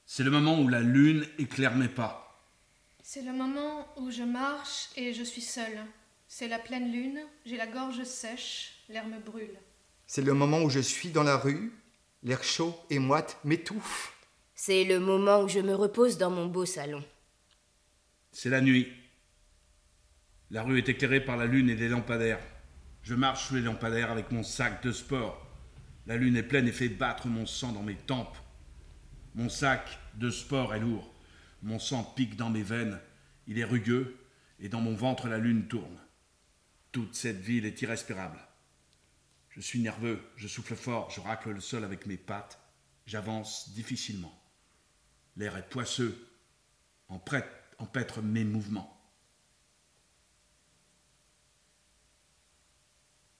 C'est 0.06 0.24
le 0.24 0.32
moment 0.32 0.60
où 0.60 0.68
la 0.68 0.82
lune 0.82 1.26
éclaire 1.38 1.76
mes 1.76 1.88
pas. 1.88 2.46
C'est 3.02 3.22
le 3.22 3.32
moment 3.32 3.88
où 3.96 4.12
je 4.12 4.24
marche 4.24 4.90
et 4.98 5.14
je 5.14 5.24
suis 5.24 5.42
seule. 5.42 5.80
C'est 6.28 6.50
la 6.50 6.60
pleine 6.60 6.92
lune, 6.92 7.22
j'ai 7.46 7.56
la 7.56 7.68
gorge 7.68 8.04
sèche, 8.04 8.84
l'air 8.90 9.08
me 9.08 9.20
brûle. 9.20 9.58
C'est 10.06 10.22
le 10.22 10.34
moment 10.34 10.62
où 10.62 10.70
je 10.70 10.82
suis 10.82 11.10
dans 11.10 11.24
la 11.24 11.38
rue, 11.38 11.72
l'air 12.24 12.44
chaud 12.44 12.76
et 12.90 13.00
moite 13.00 13.38
m'étouffe. 13.46 14.14
C'est 14.56 14.84
le 14.84 15.00
moment 15.00 15.44
où 15.44 15.48
je 15.48 15.60
me 15.60 15.74
repose 15.74 16.18
dans 16.18 16.32
mon 16.32 16.48
beau 16.48 16.66
salon. 16.66 17.04
C'est 18.34 18.50
la 18.50 18.60
nuit. 18.60 18.88
La 20.50 20.64
rue 20.64 20.78
est 20.78 20.88
éclairée 20.88 21.20
par 21.20 21.36
la 21.36 21.46
lune 21.46 21.70
et 21.70 21.76
des 21.76 21.90
lampadaires. 21.90 22.40
Je 23.04 23.16
marche 23.16 23.48
sous 23.48 23.56
les 23.56 23.62
lampadaires 23.62 24.12
avec 24.12 24.32
mon 24.32 24.44
sac 24.44 24.82
de 24.82 24.94
sport. 24.94 25.46
La 26.06 26.16
lune 26.16 26.38
est 26.38 26.44
pleine 26.44 26.68
et 26.68 26.72
fait 26.72 26.88
battre 26.88 27.28
mon 27.28 27.46
sang 27.46 27.74
dans 27.74 27.84
mes 27.84 27.96
tempes. 27.96 28.38
Mon 29.36 29.50
sac 29.50 30.00
de 30.16 30.30
sport 30.30 30.74
est 30.74 30.80
lourd. 30.80 31.14
Mon 31.64 31.80
sang 31.80 32.04
pique 32.04 32.38
dans 32.38 32.50
mes 32.50 32.64
veines. 32.64 32.98
Il 33.48 33.60
est 33.60 33.66
rugueux 33.66 34.18
et 34.60 34.70
dans 34.70 34.80
mon 34.80 34.96
ventre 34.96 35.28
la 35.28 35.38
lune 35.38 35.68
tourne. 35.68 36.00
Toute 36.94 37.14
cette 37.14 37.42
ville 37.42 37.66
est 37.66 37.82
irrespirable. 37.82 38.40
Je 39.50 39.60
suis 39.60 39.80
nerveux, 39.80 40.22
je 40.38 40.48
souffle 40.48 40.76
fort, 40.76 41.10
je 41.10 41.20
racle 41.20 41.52
le 41.52 41.60
sol 41.60 41.84
avec 41.84 42.06
mes 42.06 42.18
pattes. 42.18 42.60
J'avance 43.06 43.74
difficilement. 43.74 44.34
L'air 45.36 45.58
est 45.58 45.70
poisseux, 45.70 46.28
empêtre 47.10 48.22
mes 48.22 48.44
mouvements. 48.44 48.97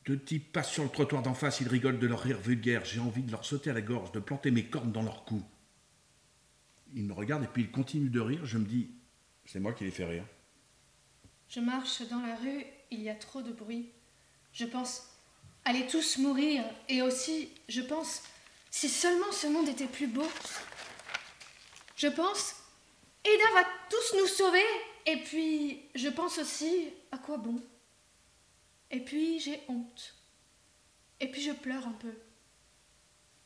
Deux 0.08 0.18
types 0.18 0.54
passent 0.54 0.72
sur 0.72 0.84
le 0.84 0.90
trottoir 0.90 1.22
d'en 1.22 1.34
face, 1.34 1.60
ils 1.60 1.68
rigolent 1.68 2.00
de 2.00 2.08
leur 2.08 2.22
rire 2.22 2.40
vulgaire. 2.40 2.86
J'ai 2.86 3.02
envie 3.02 3.24
de 3.24 3.32
leur 3.32 3.44
sauter 3.44 3.72
à 3.72 3.74
la 3.74 3.82
gorge, 3.82 4.14
de 4.14 4.22
planter 4.22 4.52
mes 4.52 4.64
cornes 4.64 4.94
dans 4.94 5.04
leur 5.04 5.26
cou. 5.26 5.44
Ils 6.96 7.04
me 7.04 7.12
regardent 7.12 7.44
et 7.44 7.48
puis 7.48 7.64
ils 7.64 7.72
continuent 7.72 8.10
de 8.10 8.22
rire. 8.22 8.46
Je 8.46 8.58
me 8.58 8.64
dis, 8.64 8.90
c'est 9.44 9.60
moi 9.60 9.74
qui 9.74 9.84
les 9.84 9.92
fais 9.92 10.06
rire. 10.06 10.24
Je 11.50 11.60
marche 11.60 12.08
dans 12.08 12.22
la 12.22 12.38
rue, 12.38 12.64
il 12.90 13.02
y 13.02 13.10
a 13.10 13.16
trop 13.16 13.42
de 13.42 13.52
bruit. 13.52 13.90
Je 14.54 14.64
pense, 14.64 15.10
allez 15.66 15.86
tous 15.88 16.20
mourir. 16.20 16.64
Et 16.88 17.02
aussi, 17.02 17.50
je 17.68 17.82
pense, 17.82 18.24
si 18.72 18.88
seulement 18.88 19.34
ce 19.34 19.48
monde 19.48 19.68
était 19.68 19.88
plus 19.88 20.08
beau. 20.08 20.30
Je 21.98 22.08
pense, 22.08 22.56
Eda 23.26 23.54
va 23.54 23.68
tous 23.90 24.18
nous 24.18 24.28
sauver. 24.28 24.64
Et 25.06 25.18
puis, 25.18 25.82
je 25.96 26.08
pense 26.08 26.38
aussi, 26.38 26.94
à 27.12 27.18
quoi 27.18 27.38
bon? 27.38 27.62
Et 28.92 29.00
puis 29.00 29.40
j'ai 29.40 29.62
honte. 29.68 30.16
Et 31.20 31.30
puis 31.30 31.42
je 31.42 31.52
pleure 31.52 31.88
un 31.88 31.96
peu. 32.00 32.14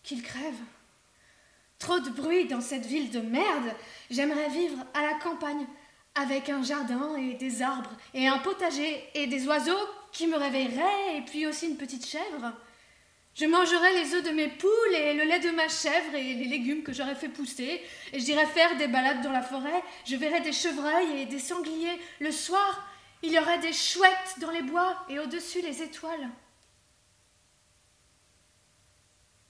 Qu'il 0.04 0.22
crève. 0.24 0.60
Trop 1.80 2.00
de 2.00 2.10
bruit 2.10 2.46
dans 2.46 2.62
cette 2.62 2.86
ville 2.86 3.10
de 3.12 3.22
merde. 3.22 3.74
J'aimerais 4.10 4.50
vivre 4.50 4.86
à 4.94 5.02
la 5.02 5.14
campagne, 5.16 5.66
avec 6.16 6.50
un 6.50 6.62
jardin 6.62 7.16
et 7.16 7.36
des 7.36 7.62
arbres, 7.62 7.96
et 8.14 8.28
un 8.28 8.40
potager, 8.40 9.04
et 9.16 9.28
des 9.28 9.48
oiseaux 9.48 9.88
qui 10.12 10.28
me 10.28 10.38
réveilleraient, 10.38 11.18
et 11.18 11.22
puis 11.22 11.48
aussi 11.48 11.68
une 11.68 11.78
petite 11.78 12.06
chèvre. 12.06 12.54
Je 13.34 13.46
mangerais 13.46 13.94
les 13.94 14.14
œufs 14.14 14.24
de 14.24 14.32
mes 14.32 14.50
poules 14.50 14.94
et 14.94 15.14
le 15.14 15.24
lait 15.24 15.40
de 15.40 15.52
ma 15.52 15.70
chèvre 15.70 16.16
et 16.16 16.34
les 16.34 16.46
légumes 16.46 16.84
que 16.84 16.92
j'aurais 16.92 17.16
fait 17.16 17.30
pousser, 17.30 17.82
et 18.12 18.20
j'irais 18.20 18.46
faire 18.46 18.76
des 18.76 18.88
balades 18.88 19.22
dans 19.22 19.32
la 19.32 19.42
forêt, 19.42 19.84
je 20.06 20.18
verrais 20.18 20.42
des 20.42 20.52
chevreuils 20.52 21.22
et 21.22 21.26
des 21.26 21.40
sangliers 21.40 21.98
le 22.20 22.32
soir, 22.32 22.86
il 23.24 23.32
y 23.32 23.40
aurait 23.40 23.60
des 23.60 23.74
chouettes 23.74 24.40
dans 24.40 24.52
les 24.52 24.64
bois 24.64 25.06
et 25.10 25.20
au-dessus 25.20 25.62
les 25.62 25.82
étoiles. 25.82 26.30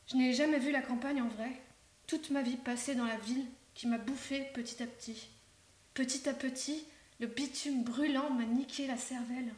Je 0.07 0.17
n'ai 0.17 0.34
jamais 0.34 0.59
vu 0.59 0.72
la 0.72 0.82
campagne 0.82 1.22
en 1.22 1.30
vrai. 1.30 1.61
Toute 2.05 2.32
ma 2.32 2.41
vie 2.41 2.57
passée 2.57 2.95
dans 2.95 3.05
la 3.05 3.17
ville 3.17 3.45
qui 3.74 3.88
m'a 3.88 3.97
bouffé 3.97 4.41
petit 4.53 4.84
à 4.84 4.88
petit. 4.88 5.30
Petit 5.93 6.28
à 6.28 6.34
petit, 6.34 6.86
le 7.19 7.28
bitume 7.28 7.84
brûlant 7.84 8.30
m'a 8.32 8.43
niqué 8.43 8.88
la 8.88 8.97
cervelle. 8.97 9.53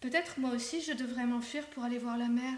Peut-être 0.00 0.38
moi 0.38 0.50
aussi 0.50 0.80
je 0.80 0.92
devrais 0.92 1.26
m'enfuir 1.26 1.66
pour 1.70 1.82
aller 1.82 1.98
voir 1.98 2.16
la 2.16 2.28
mer. 2.28 2.54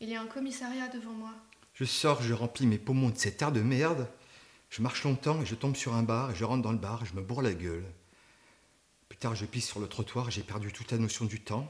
Il 0.00 0.08
y 0.08 0.16
a 0.16 0.20
un 0.20 0.26
commissariat 0.26 0.88
devant 0.88 1.12
moi. 1.12 1.32
Je 1.74 1.84
sors, 1.84 2.22
je 2.22 2.34
remplis 2.34 2.66
mes 2.66 2.78
poumons 2.78 3.10
de 3.10 3.18
cet 3.18 3.40
air 3.40 3.52
de 3.52 3.60
merde. 3.60 4.08
Je 4.70 4.82
marche 4.82 5.04
longtemps 5.04 5.40
et 5.40 5.46
je 5.46 5.54
tombe 5.54 5.76
sur 5.76 5.94
un 5.94 6.02
bar 6.02 6.32
et 6.32 6.34
je 6.34 6.44
rentre 6.44 6.62
dans 6.62 6.72
le 6.72 6.78
bar 6.78 7.04
et 7.04 7.06
je 7.06 7.14
me 7.14 7.22
bourre 7.22 7.42
la 7.42 7.54
gueule. 7.54 7.86
Tard, 9.20 9.34
je 9.34 9.46
pisse 9.46 9.66
sur 9.66 9.80
le 9.80 9.88
trottoir, 9.88 10.30
j'ai 10.30 10.42
perdu 10.42 10.70
toute 10.70 10.92
la 10.92 10.98
notion 10.98 11.24
du 11.24 11.40
temps. 11.40 11.66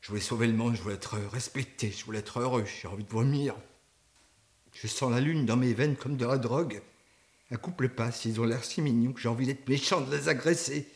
Je 0.00 0.08
voulais 0.08 0.20
sauver 0.20 0.48
le 0.48 0.52
monde, 0.52 0.74
je 0.74 0.82
voulais 0.82 0.96
être 0.96 1.16
respecté, 1.30 1.94
je 1.96 2.04
voulais 2.04 2.18
être 2.18 2.40
heureux, 2.40 2.64
j'ai 2.64 2.88
envie 2.88 3.04
de 3.04 3.08
vomir. 3.08 3.54
Je 4.72 4.88
sens 4.88 5.12
la 5.12 5.20
lune 5.20 5.46
dans 5.46 5.56
mes 5.56 5.74
veines 5.74 5.94
comme 5.94 6.16
de 6.16 6.26
la 6.26 6.38
drogue. 6.38 6.82
Un 7.52 7.56
couple 7.56 7.88
passe, 7.88 8.24
ils 8.24 8.40
ont 8.40 8.44
l'air 8.44 8.64
si 8.64 8.82
mignons 8.82 9.12
que 9.12 9.20
j'ai 9.20 9.28
envie 9.28 9.46
d'être 9.46 9.68
méchant, 9.68 10.00
de 10.00 10.10
les 10.10 10.28
agresser. 10.28 10.88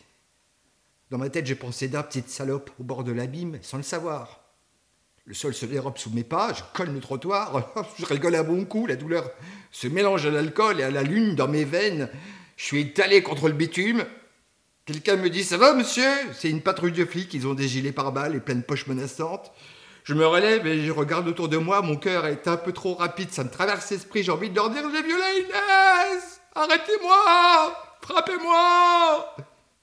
Dans 1.10 1.18
ma 1.18 1.30
tête, 1.30 1.46
j'ai 1.46 1.54
pensé 1.54 1.86
d'un 1.86 2.02
petite 2.02 2.30
salope 2.30 2.72
au 2.80 2.82
bord 2.82 3.04
de 3.04 3.12
l'abîme, 3.12 3.60
sans 3.62 3.76
le 3.76 3.84
savoir. 3.84 4.40
Le 5.24 5.34
sol 5.34 5.54
se 5.54 5.66
dérobe 5.66 5.98
sous 5.98 6.10
mes 6.10 6.24
pas, 6.24 6.52
je 6.52 6.62
colle 6.74 6.92
le 6.92 7.00
trottoir, 7.00 7.72
je 7.98 8.06
rigole 8.06 8.34
à 8.34 8.42
bon 8.42 8.64
coup, 8.64 8.88
la 8.88 8.96
douleur 8.96 9.30
se 9.70 9.86
mélange 9.86 10.26
à 10.26 10.30
l'alcool 10.30 10.80
et 10.80 10.84
à 10.84 10.90
la 10.90 11.04
lune 11.04 11.36
dans 11.36 11.46
mes 11.46 11.64
veines. 11.64 12.10
Je 12.56 12.64
suis 12.64 12.80
étalé 12.80 13.22
contre 13.22 13.46
le 13.46 13.54
bitume, 13.54 14.04
Quelqu'un 14.86 15.16
me 15.16 15.28
dit 15.28 15.42
Ça 15.42 15.58
va, 15.58 15.74
monsieur? 15.74 16.08
C'est 16.32 16.48
une 16.48 16.62
patrouille 16.62 16.92
de 16.92 17.04
flics, 17.04 17.34
ils 17.34 17.48
ont 17.48 17.54
des 17.54 17.66
gilets 17.66 17.90
pare-balles 17.90 18.36
et 18.36 18.40
plein 18.40 18.54
de 18.54 18.62
poches 18.62 18.86
menaçantes. 18.86 19.52
Je 20.04 20.14
me 20.14 20.24
relève 20.24 20.64
et 20.64 20.86
je 20.86 20.92
regarde 20.92 21.26
autour 21.26 21.48
de 21.48 21.56
moi, 21.56 21.82
mon 21.82 21.96
cœur 21.96 22.26
est 22.26 22.46
un 22.46 22.56
peu 22.56 22.72
trop 22.72 22.94
rapide, 22.94 23.32
ça 23.32 23.42
me 23.42 23.50
traverse 23.50 23.90
l'esprit, 23.90 24.22
j'ai 24.22 24.30
envie 24.30 24.48
de 24.48 24.54
leur 24.54 24.70
dire 24.70 24.84
J'ai 24.94 25.02
violé 25.02 25.24
Inès 25.40 26.40
Arrêtez-moi 26.54 27.76
Frappez-moi 28.00 29.36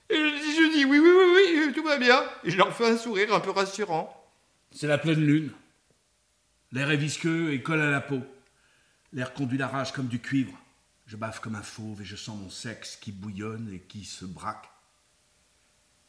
Et 0.10 0.16
je, 0.16 0.74
dis 0.74 0.86
oui, 0.86 1.00
oui, 1.00 1.10
oui, 1.10 1.66
oui, 1.66 1.74
tout 1.74 1.84
va 1.84 1.98
bien. 1.98 2.24
Et 2.46 2.52
je 2.52 2.58
leur 2.58 2.74
fais 2.74 2.88
un 2.88 2.98
sourire 2.98 3.34
un 3.34 3.42
peu 3.42 3.52
rassurant. 3.52 4.32
C'est 4.72 4.88
la 4.88 4.98
pleine 4.98 5.20
lune. 5.20 5.52
L'air 6.72 6.90
est 6.90 6.98
visqueux 6.98 7.52
et 7.52 7.62
colle 7.62 7.82
à 7.82 7.92
la 7.92 8.00
peau. 8.00 8.22
L'air 9.12 9.34
conduit 9.34 9.58
la 9.58 9.68
rage 9.68 9.92
comme 9.92 10.08
du 10.08 10.20
cuivre. 10.20 10.58
Je 11.08 11.18
baffe 11.18 11.42
comme 11.42 11.56
un 11.56 11.62
fauve 11.62 12.02
et 12.02 12.06
je 12.06 12.16
sens 12.16 12.40
mon 12.40 12.50
sexe 12.50 12.96
qui 12.96 13.12
bouillonne 13.12 13.70
et 13.74 13.80
qui 13.80 14.06
se 14.06 14.24
braque. 14.24 14.73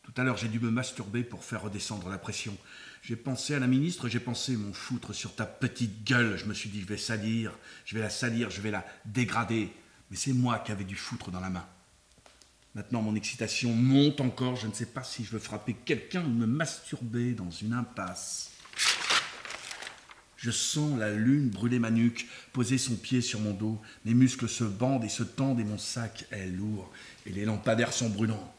Tout 0.05 0.13
à 0.17 0.25
l'heure, 0.25 0.37
j'ai 0.37 0.49
dû 0.49 0.61
me 0.61 0.71
masturber 0.71 1.25
pour 1.25 1.45
faire 1.45 1.63
redescendre 1.63 2.09
la 2.09 2.19
pression. 2.19 2.57
J'ai 3.03 3.17
pensé 3.17 3.55
à 3.55 3.59
la 3.59 3.67
ministre, 3.67 4.09
j'ai 4.09 4.21
pensé 4.21 4.57
mon 4.57 4.73
foutre 4.73 5.15
sur 5.15 5.35
ta 5.35 5.45
petite 5.45 6.05
gueule. 6.05 6.37
Je 6.37 6.45
me 6.45 6.55
suis 6.55 6.71
dit, 6.71 6.81
je 6.81 6.87
vais 6.87 6.97
salir, 6.97 7.53
je 7.85 7.95
vais 7.95 8.01
la 8.01 8.11
salir, 8.11 8.51
je 8.51 8.61
vais 8.61 8.71
la 8.71 8.85
dégrader. 9.05 9.71
Mais 10.11 10.17
c'est 10.17 10.33
moi 10.33 10.59
qui 10.59 10.73
avais 10.73 10.85
du 10.85 10.97
foutre 10.97 11.31
dans 11.31 11.41
la 11.41 11.51
main. 11.51 11.67
Maintenant, 12.75 13.03
mon 13.03 13.15
excitation 13.15 13.73
monte 13.73 14.21
encore. 14.21 14.57
Je 14.57 14.67
ne 14.67 14.73
sais 14.73 14.87
pas 14.87 15.05
si 15.05 15.25
je 15.25 15.31
veux 15.31 15.39
frapper 15.39 15.75
quelqu'un 15.85 16.25
ou 16.25 16.31
me 16.31 16.47
masturber 16.47 17.33
dans 17.33 17.51
une 17.51 17.73
impasse. 17.73 18.51
Je 20.37 20.51
sens 20.51 20.99
la 20.99 21.11
lune 21.11 21.49
brûler 21.49 21.79
ma 21.79 21.91
nuque, 21.91 22.29
poser 22.53 22.77
son 22.77 22.97
pied 22.97 23.23
sur 23.23 23.41
mon 23.41 23.53
dos. 23.53 23.81
Mes 24.05 24.13
muscles 24.13 24.49
se 24.49 24.65
bandent 24.65 25.05
et 25.05 25.09
se 25.09 25.23
tendent 25.23 25.61
et 25.61 25.65
mon 25.65 25.79
sac 25.79 26.27
est 26.31 26.47
lourd. 26.47 26.93
Et 27.25 27.31
les 27.31 27.45
lampadaires 27.45 27.93
sont 27.93 28.11
brûlants. 28.11 28.54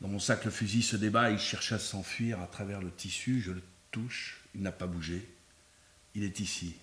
Dans 0.00 0.08
mon 0.08 0.18
sac, 0.18 0.44
le 0.44 0.50
fusil 0.50 0.82
se 0.82 0.96
débat. 0.96 1.30
Il 1.30 1.38
cherche 1.38 1.72
à 1.72 1.78
s'enfuir 1.78 2.40
à 2.40 2.46
travers 2.46 2.80
le 2.80 2.90
tissu. 2.90 3.40
Je 3.40 3.52
le 3.52 3.62
touche. 3.90 4.40
Il 4.54 4.62
n'a 4.62 4.72
pas 4.72 4.86
bougé. 4.86 5.28
Il 6.14 6.24
est 6.24 6.40
ici. 6.40 6.74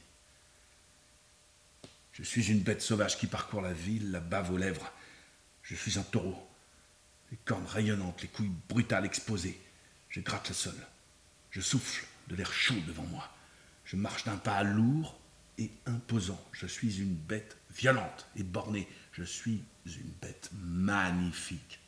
Je 2.14 2.24
suis 2.24 2.52
une 2.52 2.62
bête 2.62 2.82
sauvage 2.82 3.18
qui 3.18 3.28
parcourt 3.28 3.62
la 3.62 3.74
ville, 3.74 4.12
la 4.12 4.20
bave 4.20 4.52
aux 4.52 4.58
lèvres. 4.58 4.92
Je 5.64 5.76
suis 5.76 6.00
un 6.00 6.04
taureau. 6.04 6.48
Les 7.32 7.38
cornes 7.44 7.66
rayonnantes, 7.66 8.22
les 8.22 8.28
couilles 8.28 8.52
brutales 8.70 9.06
exposées. 9.06 9.60
Je 10.10 10.22
gratte 10.22 10.50
le 10.50 10.56
sol. 10.56 10.76
Je 11.52 11.62
souffle 11.62 12.06
de 12.28 12.36
l'air 12.36 12.52
chaud 12.52 12.80
devant 12.88 13.06
moi. 13.06 13.30
Je 13.84 13.96
marche 13.96 14.24
d'un 14.24 14.38
pas 14.38 14.64
lourd 14.64 15.20
et 15.58 15.72
imposant. 15.86 16.42
Je 16.54 16.68
suis 16.68 17.00
une 17.00 17.14
bête 17.14 17.58
violente 17.76 18.28
et 18.36 18.44
bornée. 18.44 18.88
Je 19.12 19.24
suis 19.24 19.64
une 19.86 20.12
bête 20.22 20.50
magnifique. 20.54 21.80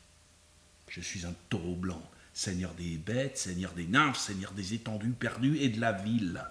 Je 0.90 1.00
suis 1.00 1.24
un 1.24 1.34
taureau 1.48 1.76
blanc, 1.76 2.02
seigneur 2.34 2.74
des 2.74 2.98
bêtes, 2.98 3.38
seigneur 3.38 3.72
des 3.72 3.86
nymphes, 3.86 4.18
seigneur 4.18 4.52
des 4.52 4.74
étendues 4.74 5.12
perdues 5.12 5.56
et 5.58 5.68
de 5.68 5.80
la 5.80 5.92
ville. 5.92 6.44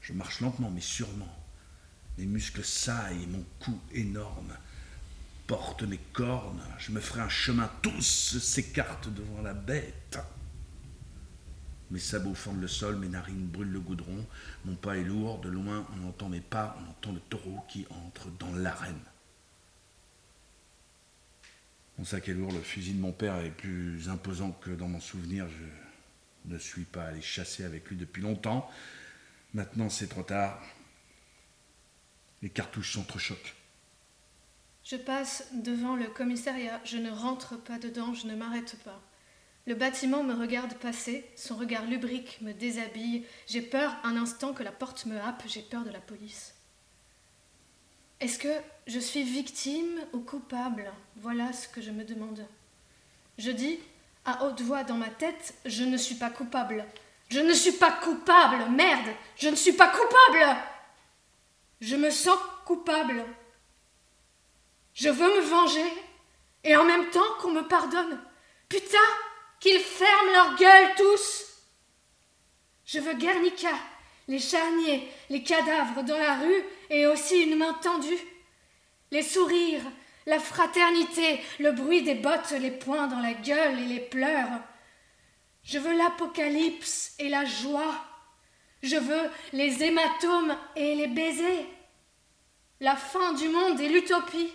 Je 0.00 0.12
marche 0.12 0.40
lentement 0.40 0.70
mais 0.70 0.80
sûrement. 0.80 1.36
Mes 2.16 2.26
muscles 2.26 2.64
saillent, 2.64 3.26
mon 3.26 3.44
cou 3.58 3.78
énorme 3.92 4.56
porte 5.50 5.82
mes 5.82 5.98
cornes, 6.12 6.62
je 6.78 6.92
me 6.92 7.00
ferai 7.00 7.22
un 7.22 7.28
chemin, 7.28 7.68
tous 7.82 8.38
s'écartent 8.38 9.12
devant 9.12 9.42
la 9.42 9.52
bête. 9.52 10.20
Mes 11.90 11.98
sabots 11.98 12.36
fendent 12.36 12.60
le 12.60 12.68
sol, 12.68 12.94
mes 12.94 13.08
narines 13.08 13.48
brûlent 13.48 13.72
le 13.72 13.80
goudron, 13.80 14.24
mon 14.64 14.76
pas 14.76 14.96
est 14.96 15.02
lourd, 15.02 15.40
de 15.40 15.48
loin 15.48 15.84
on 15.96 16.08
entend 16.08 16.28
mes 16.28 16.40
pas, 16.40 16.78
on 16.78 16.90
entend 16.90 17.10
le 17.10 17.18
taureau 17.28 17.64
qui 17.68 17.84
entre 18.06 18.28
dans 18.38 18.54
l'arène. 18.54 18.94
Mon 22.00 22.06
sac 22.06 22.30
est 22.30 22.32
lourd, 22.32 22.50
le 22.50 22.62
fusil 22.62 22.94
de 22.94 22.98
mon 22.98 23.12
père 23.12 23.36
est 23.40 23.50
plus 23.50 24.08
imposant 24.08 24.52
que 24.52 24.70
dans 24.70 24.88
mon 24.88 25.00
souvenir, 25.00 25.46
je 25.50 26.50
ne 26.50 26.56
suis 26.56 26.84
pas 26.84 27.04
allé 27.04 27.20
chasser 27.20 27.62
avec 27.62 27.90
lui 27.90 27.96
depuis 27.96 28.22
longtemps. 28.22 28.70
Maintenant 29.52 29.90
c'est 29.90 30.06
trop 30.06 30.22
tard. 30.22 30.62
Les 32.40 32.48
cartouches 32.48 32.94
s'entrechoquent. 32.94 33.54
Je 34.82 34.96
passe 34.96 35.48
devant 35.52 35.94
le 35.94 36.06
commissariat, 36.06 36.80
je 36.86 36.96
ne 36.96 37.10
rentre 37.10 37.58
pas 37.58 37.78
dedans, 37.78 38.14
je 38.14 38.28
ne 38.28 38.34
m'arrête 38.34 38.76
pas. 38.82 39.02
Le 39.66 39.74
bâtiment 39.74 40.24
me 40.24 40.32
regarde 40.32 40.72
passer, 40.78 41.30
son 41.36 41.54
regard 41.54 41.84
lubrique 41.84 42.40
me 42.40 42.54
déshabille, 42.54 43.26
j'ai 43.46 43.60
peur 43.60 43.94
un 44.04 44.16
instant 44.16 44.54
que 44.54 44.62
la 44.62 44.72
porte 44.72 45.04
me 45.04 45.20
happe, 45.20 45.42
j'ai 45.46 45.60
peur 45.60 45.84
de 45.84 45.90
la 45.90 46.00
police. 46.00 46.54
Est-ce 48.20 48.38
que 48.38 48.54
je 48.86 48.98
suis 48.98 49.22
victime 49.22 50.00
ou 50.12 50.20
coupable? 50.20 50.92
Voilà 51.16 51.52
ce 51.54 51.66
que 51.66 51.80
je 51.80 51.90
me 51.90 52.04
demande. 52.04 52.46
Je 53.38 53.50
dis 53.50 53.78
à 54.26 54.44
haute 54.44 54.60
voix 54.60 54.84
dans 54.84 54.96
ma 54.96 55.08
tête, 55.08 55.54
je 55.64 55.84
ne 55.84 55.96
suis 55.96 56.16
pas 56.16 56.28
coupable. 56.28 56.84
Je 57.30 57.40
ne 57.40 57.54
suis 57.54 57.72
pas 57.72 57.92
coupable, 57.92 58.70
merde, 58.70 59.08
je 59.36 59.48
ne 59.48 59.54
suis 59.54 59.72
pas 59.72 59.88
coupable. 59.88 60.56
Je 61.80 61.96
me 61.96 62.10
sens 62.10 62.36
coupable. 62.66 63.24
Je 64.92 65.08
veux 65.08 65.36
me 65.36 65.40
venger 65.40 65.92
et 66.62 66.76
en 66.76 66.84
même 66.84 67.08
temps 67.08 67.34
qu'on 67.40 67.52
me 67.52 67.66
pardonne. 67.66 68.20
Putain, 68.68 68.98
qu'ils 69.60 69.80
ferment 69.80 70.32
leur 70.32 70.56
gueule 70.56 70.94
tous. 70.96 71.44
Je 72.84 72.98
veux 72.98 73.14
Guernica, 73.14 73.72
les 74.28 74.40
charniers, 74.40 75.08
les 75.30 75.42
cadavres 75.42 76.02
dans 76.02 76.18
la 76.18 76.36
rue 76.38 76.64
et 76.90 77.06
aussi 77.06 77.42
une 77.42 77.56
main 77.56 77.72
tendue. 77.74 78.18
Les 79.10 79.22
sourires, 79.22 79.82
la 80.26 80.38
fraternité, 80.38 81.40
le 81.58 81.72
bruit 81.72 82.02
des 82.02 82.14
bottes, 82.14 82.50
les 82.50 82.70
poings 82.70 83.06
dans 83.06 83.20
la 83.20 83.32
gueule 83.32 83.78
et 83.78 83.86
les 83.86 84.00
pleurs. 84.00 84.60
Je 85.62 85.78
veux 85.78 85.96
l'apocalypse 85.96 87.14
et 87.18 87.28
la 87.28 87.44
joie. 87.44 88.04
Je 88.82 88.96
veux 88.96 89.30
les 89.52 89.82
hématomes 89.82 90.56
et 90.76 90.94
les 90.94 91.06
baisers. 91.06 91.66
La 92.80 92.96
fin 92.96 93.34
du 93.34 93.48
monde 93.48 93.80
et 93.80 93.88
l'utopie. 93.88 94.52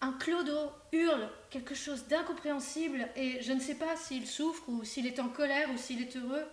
Un 0.00 0.12
clodo 0.12 0.70
hurle 0.92 1.28
quelque 1.50 1.74
chose 1.74 2.06
d'incompréhensible 2.06 3.08
et 3.16 3.42
je 3.42 3.52
ne 3.52 3.60
sais 3.60 3.74
pas 3.74 3.96
s'il 3.96 4.26
souffre 4.26 4.62
ou 4.68 4.84
s'il 4.84 5.06
est 5.06 5.18
en 5.18 5.28
colère 5.28 5.68
ou 5.72 5.76
s'il 5.76 6.00
est 6.00 6.16
heureux. 6.16 6.46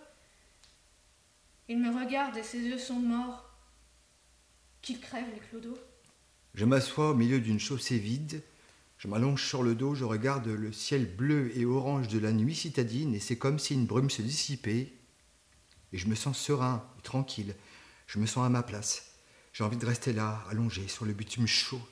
Il 1.68 1.78
me 1.78 1.96
regarde 1.96 2.36
et 2.36 2.42
ses 2.42 2.60
yeux 2.60 2.78
sont 2.78 2.94
morts. 2.94 3.55
Qu'il 4.86 5.00
crève 5.00 5.24
les 5.34 5.40
clodos. 5.40 5.76
Je 6.54 6.64
m'assois 6.64 7.10
au 7.10 7.14
milieu 7.14 7.40
d'une 7.40 7.58
chaussée 7.58 7.98
vide. 7.98 8.40
Je 8.98 9.08
m'allonge 9.08 9.44
sur 9.44 9.64
le 9.64 9.74
dos, 9.74 9.96
je 9.96 10.04
regarde 10.04 10.46
le 10.46 10.70
ciel 10.70 11.12
bleu 11.12 11.50
et 11.58 11.64
orange 11.64 12.06
de 12.06 12.20
la 12.20 12.30
nuit 12.30 12.54
citadine 12.54 13.12
et 13.12 13.18
c'est 13.18 13.36
comme 13.36 13.58
si 13.58 13.74
une 13.74 13.86
brume 13.86 14.10
se 14.10 14.22
dissipait. 14.22 14.92
Et 15.92 15.98
je 15.98 16.06
me 16.06 16.14
sens 16.14 16.38
serein 16.38 16.88
et 17.00 17.02
tranquille. 17.02 17.56
Je 18.06 18.20
me 18.20 18.26
sens 18.26 18.46
à 18.46 18.48
ma 18.48 18.62
place. 18.62 19.10
J'ai 19.52 19.64
envie 19.64 19.76
de 19.76 19.84
rester 19.84 20.12
là, 20.12 20.44
allongé 20.48 20.86
sur 20.86 21.04
le 21.04 21.14
bitume 21.14 21.48
chaud, 21.48 21.82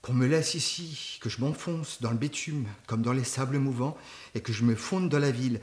qu'on 0.00 0.14
me 0.14 0.28
laisse 0.28 0.54
ici, 0.54 1.18
que 1.20 1.28
je 1.28 1.40
m'enfonce 1.40 2.00
dans 2.00 2.12
le 2.12 2.18
bitume 2.18 2.68
comme 2.86 3.02
dans 3.02 3.12
les 3.12 3.24
sables 3.24 3.58
mouvants 3.58 3.98
et 4.36 4.42
que 4.42 4.52
je 4.52 4.62
me 4.62 4.76
fonde 4.76 5.08
dans 5.08 5.18
la 5.18 5.32
ville, 5.32 5.60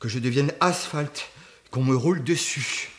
que 0.00 0.08
je 0.08 0.18
devienne 0.18 0.52
asphalte, 0.58 1.30
qu'on 1.70 1.84
me 1.84 1.94
roule 1.94 2.24
dessus. 2.24 2.90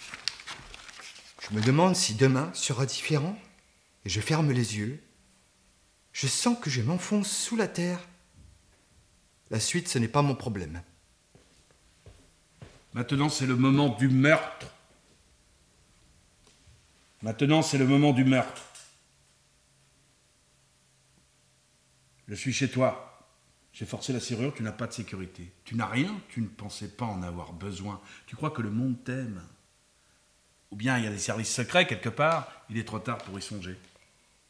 Me 1.51 1.61
demande 1.61 1.95
si 1.97 2.15
demain 2.15 2.49
sera 2.53 2.85
différent 2.85 3.37
et 4.05 4.09
je 4.09 4.21
ferme 4.21 4.51
les 4.51 4.77
yeux. 4.77 5.03
Je 6.13 6.27
sens 6.27 6.57
que 6.57 6.69
je 6.69 6.81
m'enfonce 6.81 7.29
sous 7.29 7.57
la 7.57 7.67
terre. 7.67 7.99
La 9.49 9.59
suite, 9.59 9.89
ce 9.89 9.99
n'est 9.99 10.07
pas 10.07 10.21
mon 10.21 10.35
problème. 10.35 10.81
Maintenant, 12.93 13.27
c'est 13.27 13.45
le 13.45 13.57
moment 13.57 13.89
du 13.89 14.07
meurtre. 14.07 14.67
Maintenant, 17.21 17.61
c'est 17.61 17.77
le 17.77 17.85
moment 17.85 18.13
du 18.13 18.23
meurtre. 18.23 18.61
Je 22.29 22.35
suis 22.35 22.53
chez 22.53 22.69
toi. 22.69 23.27
J'ai 23.73 23.85
forcé 23.85 24.13
la 24.13 24.19
serrure, 24.21 24.53
tu 24.53 24.63
n'as 24.63 24.71
pas 24.71 24.87
de 24.87 24.93
sécurité. 24.93 25.51
Tu 25.65 25.75
n'as 25.75 25.85
rien, 25.85 26.17
tu 26.29 26.41
ne 26.41 26.47
pensais 26.47 26.89
pas 26.89 27.05
en 27.05 27.23
avoir 27.23 27.51
besoin. 27.51 28.01
Tu 28.25 28.37
crois 28.37 28.51
que 28.51 28.61
le 28.61 28.71
monde 28.71 29.03
t'aime. 29.03 29.41
Ou 30.71 30.75
bien 30.75 30.97
il 30.97 31.03
y 31.03 31.07
a 31.07 31.11
des 31.11 31.17
services 31.17 31.53
secrets 31.53 31.85
quelque 31.85 32.09
part, 32.09 32.49
il 32.69 32.77
est 32.77 32.85
trop 32.87 32.99
tard 32.99 33.17
pour 33.19 33.37
y 33.37 33.41
songer. 33.41 33.77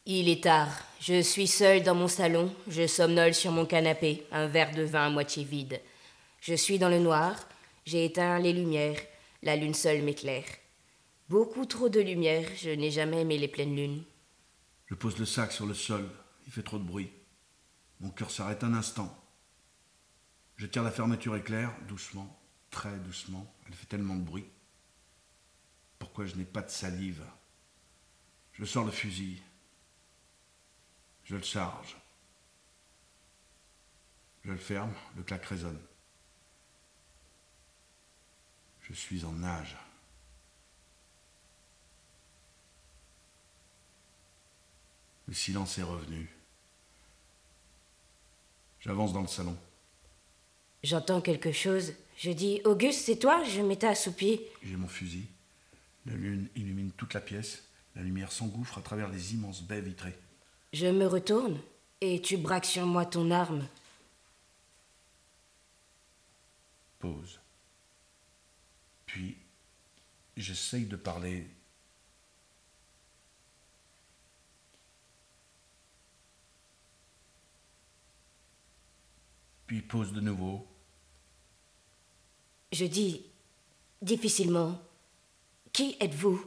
Il 0.06 0.28
est 0.28 0.42
tard. 0.42 0.68
Je 1.00 1.20
suis 1.20 1.46
seule 1.46 1.82
dans 1.82 1.94
mon 1.94 2.08
salon. 2.08 2.52
Je 2.68 2.86
somnole 2.86 3.34
sur 3.34 3.52
mon 3.52 3.66
canapé, 3.66 4.26
un 4.32 4.46
verre 4.46 4.74
de 4.74 4.82
vin 4.82 5.06
à 5.06 5.10
moitié 5.10 5.44
vide. 5.44 5.80
Je 6.40 6.54
suis 6.54 6.78
dans 6.78 6.88
le 6.88 6.98
noir. 6.98 7.36
J'ai 7.84 8.04
éteint 8.04 8.40
les 8.40 8.52
lumières. 8.52 8.98
La 9.42 9.54
lune 9.54 9.74
seule 9.74 10.02
m'éclaire. 10.02 10.44
Beaucoup 11.28 11.66
trop 11.66 11.88
de 11.88 12.00
lumière. 12.00 12.48
Je 12.56 12.70
n'ai 12.70 12.90
jamais 12.90 13.20
aimé 13.20 13.38
les 13.38 13.48
pleines 13.48 13.76
lunes. 13.76 14.02
Je 14.86 14.94
pose 14.94 15.18
le 15.18 15.24
sac 15.24 15.52
sur 15.52 15.66
le 15.66 15.74
sol. 15.74 16.08
Il 16.46 16.52
fait 16.52 16.62
trop 16.62 16.78
de 16.78 16.84
bruit. 16.84 17.10
Mon 18.00 18.10
cœur 18.10 18.30
s'arrête 18.30 18.64
un 18.64 18.74
instant. 18.74 19.16
Je 20.56 20.66
tire 20.66 20.82
la 20.82 20.90
fermeture 20.90 21.36
éclair, 21.36 21.72
doucement, 21.88 22.40
très 22.70 22.96
doucement. 22.98 23.52
Elle 23.66 23.74
fait 23.74 23.86
tellement 23.86 24.16
de 24.16 24.22
bruit. 24.22 24.46
Pourquoi 26.02 26.26
je 26.26 26.34
n'ai 26.34 26.44
pas 26.44 26.62
de 26.62 26.68
salive 26.68 27.22
Je 28.54 28.64
sors 28.64 28.84
le 28.84 28.90
fusil. 28.90 29.40
Je 31.22 31.36
le 31.36 31.42
charge. 31.42 31.96
Je 34.44 34.50
le 34.50 34.58
ferme, 34.58 34.92
le 35.16 35.22
claque 35.22 35.44
résonne. 35.44 35.80
Je 38.80 38.92
suis 38.92 39.24
en 39.24 39.30
nage. 39.30 39.76
Le 45.28 45.34
silence 45.34 45.78
est 45.78 45.84
revenu. 45.84 46.28
J'avance 48.80 49.12
dans 49.12 49.22
le 49.22 49.28
salon. 49.28 49.56
J'entends 50.82 51.20
quelque 51.20 51.52
chose. 51.52 51.92
Je 52.16 52.32
dis 52.32 52.60
Auguste, 52.64 53.02
c'est 53.06 53.20
toi? 53.20 53.44
Je 53.44 53.60
m'étais 53.60 53.86
assoupi. 53.86 54.40
J'ai 54.64 54.74
mon 54.74 54.88
fusil. 54.88 55.28
La 56.06 56.14
lune 56.14 56.48
illumine 56.56 56.92
toute 56.92 57.14
la 57.14 57.20
pièce. 57.20 57.64
La 57.94 58.02
lumière 58.02 58.32
s'engouffre 58.32 58.78
à 58.78 58.82
travers 58.82 59.08
les 59.08 59.34
immenses 59.34 59.62
baies 59.62 59.80
vitrées. 59.80 60.18
Je 60.72 60.86
me 60.86 61.06
retourne 61.06 61.60
et 62.00 62.20
tu 62.20 62.36
braques 62.36 62.64
sur 62.64 62.86
moi 62.86 63.04
ton 63.04 63.30
arme. 63.30 63.66
Pause. 66.98 67.38
Puis, 69.06 69.36
j'essaye 70.36 70.86
de 70.86 70.96
parler. 70.96 71.46
Puis 79.66 79.82
pause 79.82 80.12
de 80.12 80.20
nouveau. 80.20 80.66
Je 82.72 82.86
dis 82.86 83.22
difficilement 84.00 84.80
Qui 85.72 85.96
êtes-vous? 86.00 86.44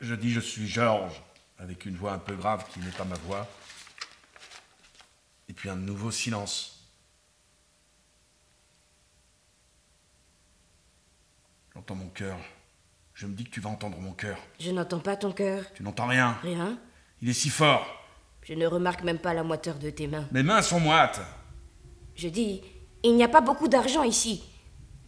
Je 0.00 0.14
dis 0.14 0.30
je 0.30 0.40
suis 0.40 0.66
Georges, 0.66 1.20
avec 1.58 1.84
une 1.84 1.96
voix 1.96 2.12
un 2.12 2.18
peu 2.18 2.34
grave 2.34 2.64
qui 2.72 2.80
n'est 2.80 2.90
pas 2.90 3.04
ma 3.04 3.16
voix. 3.16 3.46
Et 5.48 5.52
puis 5.52 5.68
un 5.68 5.76
nouveau 5.76 6.10
silence. 6.10 6.86
J'entends 11.74 11.94
mon 11.94 12.08
cœur. 12.08 12.38
Je 13.14 13.26
me 13.26 13.34
dis 13.34 13.44
que 13.44 13.50
tu 13.50 13.60
vas 13.60 13.70
entendre 13.70 13.98
mon 13.98 14.12
cœur. 14.12 14.38
Je 14.60 14.70
n'entends 14.70 15.00
pas 15.00 15.16
ton 15.16 15.32
cœur. 15.32 15.64
Tu 15.74 15.82
n'entends 15.82 16.06
rien. 16.06 16.38
Rien. 16.42 16.78
Il 17.20 17.28
est 17.28 17.34
si 17.34 17.50
fort. 17.50 17.86
Je 18.42 18.54
ne 18.54 18.66
remarque 18.66 19.02
même 19.02 19.18
pas 19.18 19.34
la 19.34 19.42
moiteur 19.42 19.78
de 19.78 19.90
tes 19.90 20.06
mains. 20.06 20.26
Mes 20.30 20.42
mains 20.42 20.62
sont 20.62 20.80
moites. 20.80 21.20
Je 22.14 22.28
dis 22.28 22.62
Il 23.02 23.14
n'y 23.16 23.24
a 23.24 23.28
pas 23.28 23.40
beaucoup 23.40 23.68
d'argent 23.68 24.04
ici. 24.04 24.44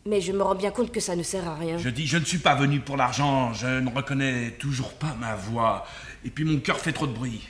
Mais 0.06 0.20
je 0.20 0.32
me 0.32 0.42
rends 0.42 0.54
bien 0.54 0.70
compte 0.70 0.92
que 0.92 1.00
ça 1.00 1.14
ne 1.14 1.22
sert 1.22 1.46
à 1.46 1.54
rien. 1.54 1.76
Je 1.76 1.90
dis, 1.90 2.06
je 2.06 2.16
ne 2.16 2.24
suis 2.24 2.38
pas 2.38 2.54
venu 2.54 2.80
pour 2.80 2.96
l'argent, 2.96 3.52
je 3.52 3.66
ne 3.66 3.90
reconnais 3.90 4.52
toujours 4.58 4.94
pas 4.94 5.14
ma 5.20 5.34
voix. 5.34 5.86
Et 6.24 6.30
puis 6.30 6.44
mon 6.44 6.58
cœur 6.58 6.78
fait 6.78 6.92
trop 6.92 7.06
de 7.06 7.12
bruit. 7.12 7.42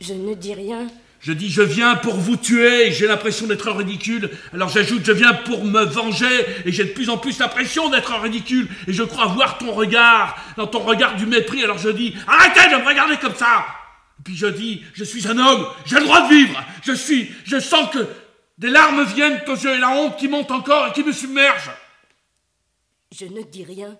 Je 0.00 0.14
ne 0.14 0.34
dis 0.34 0.54
rien. 0.54 0.86
Je 1.20 1.32
dis, 1.32 1.48
je 1.48 1.62
viens 1.62 1.94
pour 1.94 2.16
vous 2.16 2.36
tuer, 2.36 2.90
j'ai 2.90 3.06
l'impression 3.06 3.46
d'être 3.46 3.70
ridicule. 3.70 4.28
Alors 4.52 4.70
j'ajoute, 4.70 5.02
je 5.04 5.12
viens 5.12 5.34
pour 5.34 5.64
me 5.64 5.84
venger, 5.84 6.44
et 6.64 6.72
j'ai 6.72 6.84
de 6.84 6.90
plus 6.90 7.10
en 7.10 7.16
plus 7.16 7.38
l'impression 7.38 7.88
d'être 7.90 8.12
ridicule. 8.20 8.66
Et 8.88 8.92
je 8.92 9.04
crois 9.04 9.26
voir 9.26 9.58
ton 9.58 9.70
regard, 9.72 10.36
dans 10.56 10.66
ton 10.66 10.80
regard 10.80 11.14
du 11.14 11.26
mépris. 11.26 11.62
Alors 11.62 11.78
je 11.78 11.90
dis, 11.90 12.16
arrêtez 12.26 12.74
de 12.74 12.82
me 12.82 12.88
regarder 12.88 13.16
comme 13.18 13.36
ça 13.36 13.64
Et 14.18 14.22
puis 14.24 14.34
je 14.34 14.46
dis, 14.46 14.82
je 14.94 15.04
suis 15.04 15.28
un 15.28 15.38
homme, 15.38 15.64
j'ai 15.84 15.96
le 15.96 16.04
droit 16.04 16.28
de 16.28 16.34
vivre. 16.34 16.60
Je 16.82 16.92
suis, 16.92 17.30
je 17.44 17.60
sens 17.60 17.88
que 17.92 18.08
des 18.62 18.70
larmes 18.70 19.02
viennent 19.02 19.42
aux 19.48 19.56
yeux 19.56 19.74
et 19.74 19.78
la 19.78 19.90
honte 19.90 20.16
qui 20.16 20.28
monte 20.28 20.52
encore 20.52 20.86
et 20.86 20.92
qui 20.92 21.02
me 21.02 21.12
submerge. 21.12 21.68
Je 23.10 23.26
ne 23.26 23.42
dis 23.42 23.64
rien. 23.64 23.98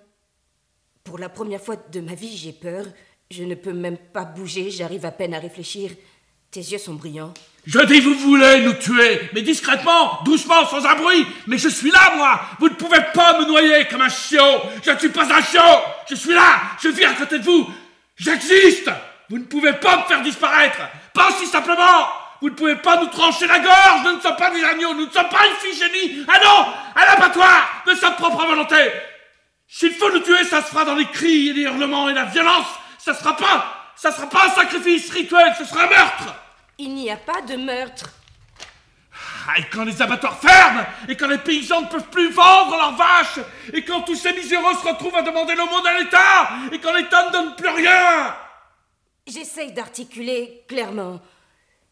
Pour 1.02 1.18
la 1.18 1.28
première 1.28 1.60
fois 1.60 1.74
de 1.74 2.00
ma 2.00 2.14
vie, 2.14 2.36
j'ai 2.36 2.52
peur. 2.52 2.86
Je 3.28 3.42
ne 3.42 3.56
peux 3.56 3.72
même 3.72 3.98
pas 3.98 4.24
bouger, 4.24 4.70
j'arrive 4.70 5.04
à 5.04 5.10
peine 5.10 5.34
à 5.34 5.40
réfléchir. 5.40 5.90
Tes 6.52 6.60
yeux 6.60 6.78
sont 6.78 6.94
brillants. 6.94 7.34
Je 7.66 7.80
dis, 7.86 8.00
vous 8.00 8.14
voulez 8.14 8.60
nous 8.60 8.74
tuer, 8.74 9.30
mais 9.32 9.42
discrètement, 9.42 10.20
doucement, 10.24 10.64
sans 10.66 10.86
un 10.86 10.94
bruit. 10.94 11.26
Mais 11.48 11.58
je 11.58 11.68
suis 11.68 11.90
là, 11.90 12.14
moi. 12.16 12.40
Vous 12.60 12.68
ne 12.68 12.74
pouvez 12.74 13.00
pas 13.12 13.40
me 13.40 13.46
noyer 13.46 13.88
comme 13.90 14.02
un 14.02 14.08
chiot. 14.08 14.60
Je 14.84 14.92
ne 14.92 14.98
suis 14.98 15.08
pas 15.08 15.24
un 15.24 15.42
chiot. 15.42 15.60
Je 16.08 16.14
suis 16.14 16.34
là. 16.34 16.60
Je 16.80 16.88
vis 16.88 17.04
à 17.04 17.14
côté 17.14 17.40
de 17.40 17.44
vous. 17.44 17.68
J'existe. 18.14 18.90
Vous 19.28 19.38
ne 19.38 19.44
pouvez 19.44 19.72
pas 19.72 19.96
me 19.96 20.02
faire 20.04 20.22
disparaître. 20.22 20.78
Pas 21.12 21.30
aussi 21.30 21.46
simplement. 21.46 22.21
Vous 22.42 22.50
ne 22.50 22.54
pouvez 22.56 22.74
pas 22.74 22.96
nous 22.96 23.06
trancher 23.06 23.46
la 23.46 23.60
gorge. 23.60 24.04
Nous 24.04 24.16
ne 24.16 24.20
sommes 24.20 24.34
pas 24.34 24.50
des 24.50 24.64
agneaux. 24.64 24.94
Nous 24.94 25.06
ne 25.06 25.10
sommes 25.12 25.28
pas 25.28 25.46
une 25.46 25.54
fille 25.60 25.78
génie. 25.78 26.26
Ah 26.26 26.40
non, 26.44 26.72
à 27.00 27.06
l'abattoir, 27.06 27.84
de 27.86 27.94
sa 27.94 28.10
propre 28.10 28.44
volonté. 28.44 28.90
S'il 29.68 29.92
faut 29.92 30.10
nous 30.10 30.18
tuer, 30.18 30.42
ça 30.42 30.60
se 30.60 30.66
fera 30.66 30.84
dans 30.84 30.96
les 30.96 31.06
cris 31.06 31.50
et 31.50 31.52
les 31.52 31.62
hurlements 31.62 32.08
et 32.08 32.14
la 32.14 32.24
violence. 32.24 32.66
Ça 32.98 33.14
sera 33.14 33.36
pas, 33.36 33.92
ça 33.94 34.10
sera 34.10 34.28
pas 34.28 34.46
un 34.46 34.50
sacrifice 34.50 35.08
rituel. 35.10 35.54
Ce 35.56 35.64
sera 35.64 35.84
un 35.84 35.88
meurtre. 35.88 36.34
Il 36.78 36.92
n'y 36.96 37.12
a 37.12 37.16
pas 37.16 37.42
de 37.42 37.54
meurtre. 37.54 38.10
Ah, 39.48 39.60
et 39.60 39.64
quand 39.72 39.84
les 39.84 40.02
abattoirs 40.02 40.40
ferment, 40.40 40.84
et 41.08 41.16
quand 41.16 41.28
les 41.28 41.38
paysans 41.38 41.82
ne 41.82 41.86
peuvent 41.86 42.10
plus 42.10 42.30
vendre 42.32 42.76
leurs 42.76 42.96
vaches, 42.96 43.38
et 43.72 43.84
quand 43.84 44.00
tous 44.02 44.16
ces 44.16 44.32
miséreux 44.32 44.74
se 44.74 44.88
retrouvent 44.88 45.14
à 45.14 45.22
demander 45.22 45.54
l'aumône 45.54 45.86
à 45.86 45.96
l'État, 45.96 46.48
et 46.72 46.80
quand 46.80 46.92
l'État 46.92 47.26
ne 47.26 47.32
donne 47.32 47.54
plus 47.54 47.68
rien 47.68 48.34
J'essaye 49.28 49.70
d'articuler 49.70 50.64
clairement. 50.68 51.20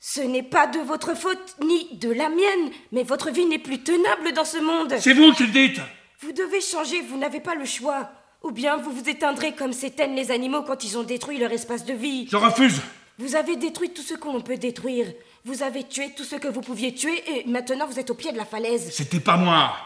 Ce 0.03 0.23
n'est 0.23 0.43
pas 0.43 0.67
de 0.67 0.79
votre 0.79 1.15
faute, 1.15 1.57
ni 1.63 1.95
de 1.99 2.11
la 2.11 2.31
mienne, 2.31 2.71
mais 2.91 3.03
votre 3.03 3.31
vie 3.31 3.45
n'est 3.45 3.59
plus 3.59 3.83
tenable 3.83 4.33
dans 4.33 4.47
ce 4.47 4.57
monde. 4.57 4.95
C'est 4.99 5.13
vous 5.13 5.33
qui 5.33 5.43
le 5.45 5.51
dites 5.51 5.81
Vous 6.21 6.33
devez 6.33 6.63
changer, 6.63 7.03
vous 7.03 7.19
n'avez 7.19 7.41
pas 7.41 7.55
le 7.55 7.67
choix. 7.67 8.11
Ou 8.43 8.51
bien 8.51 8.79
vous 8.79 8.91
vous 8.91 9.09
éteindrez 9.11 9.53
comme 9.55 9.75
s'éteignent 9.75 10.17
les 10.17 10.31
animaux 10.31 10.63
quand 10.63 10.83
ils 10.85 10.97
ont 10.97 11.03
détruit 11.03 11.37
leur 11.39 11.53
espace 11.53 11.85
de 11.85 11.93
vie. 11.93 12.27
Je 12.31 12.37
refuse 12.37 12.81
Vous 13.19 13.37
avez 13.37 13.57
détruit 13.57 13.91
tout 13.91 14.01
ce 14.01 14.15
qu'on 14.15 14.41
peut 14.41 14.57
détruire. 14.57 15.07
Vous 15.45 15.63
avez 15.63 15.85
tué 15.85 16.15
tout 16.17 16.25
ce 16.25 16.37
que 16.37 16.49
vous 16.49 16.63
pouviez 16.63 16.95
tuer 16.95 17.23
et 17.31 17.45
maintenant 17.47 17.87
vous 17.87 18.01
êtes 18.01 18.09
au 18.09 18.15
pied 18.15 18.33
de 18.33 18.39
la 18.39 18.47
falaise. 18.47 18.91
C'était 18.93 19.21
pas 19.21 19.37
moi 19.37 19.77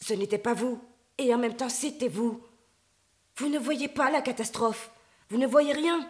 Ce 0.00 0.14
n'était 0.14 0.38
pas 0.38 0.54
vous. 0.54 0.80
Et 1.16 1.32
en 1.32 1.38
même 1.38 1.54
temps, 1.54 1.68
c'était 1.68 2.08
vous. 2.08 2.40
Vous 3.36 3.48
ne 3.48 3.60
voyez 3.60 3.86
pas 3.86 4.10
la 4.10 4.20
catastrophe. 4.20 4.90
Vous 5.30 5.38
ne 5.38 5.46
voyez 5.46 5.72
rien. 5.72 6.04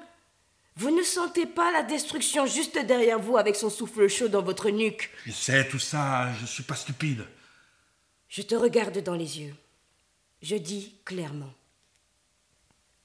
Vous 0.77 0.91
ne 0.91 1.03
sentez 1.03 1.47
pas 1.47 1.71
la 1.71 1.83
destruction 1.85 2.47
juste 2.47 2.79
derrière 2.79 3.21
vous 3.21 3.37
avec 3.37 3.55
son 3.55 3.71
souffle 3.71 4.09
chaud 4.09 4.29
dans 4.29 4.43
votre 4.43 4.71
nuque. 4.71 5.11
Je 5.25 5.31
sais 5.31 5.69
tout 5.69 5.79
ça, 5.79 6.33
je 6.41 6.47
suis 6.47 6.65
pas 6.65 6.75
stupide. 6.75 7.25
Je 8.29 8.43
te 8.43 8.57
regarde 8.57 9.01
dans 9.03 9.15
les 9.15 9.41
yeux. 9.41 9.55
Je 10.43 10.57
dis 10.57 10.97
clairement. 11.05 11.53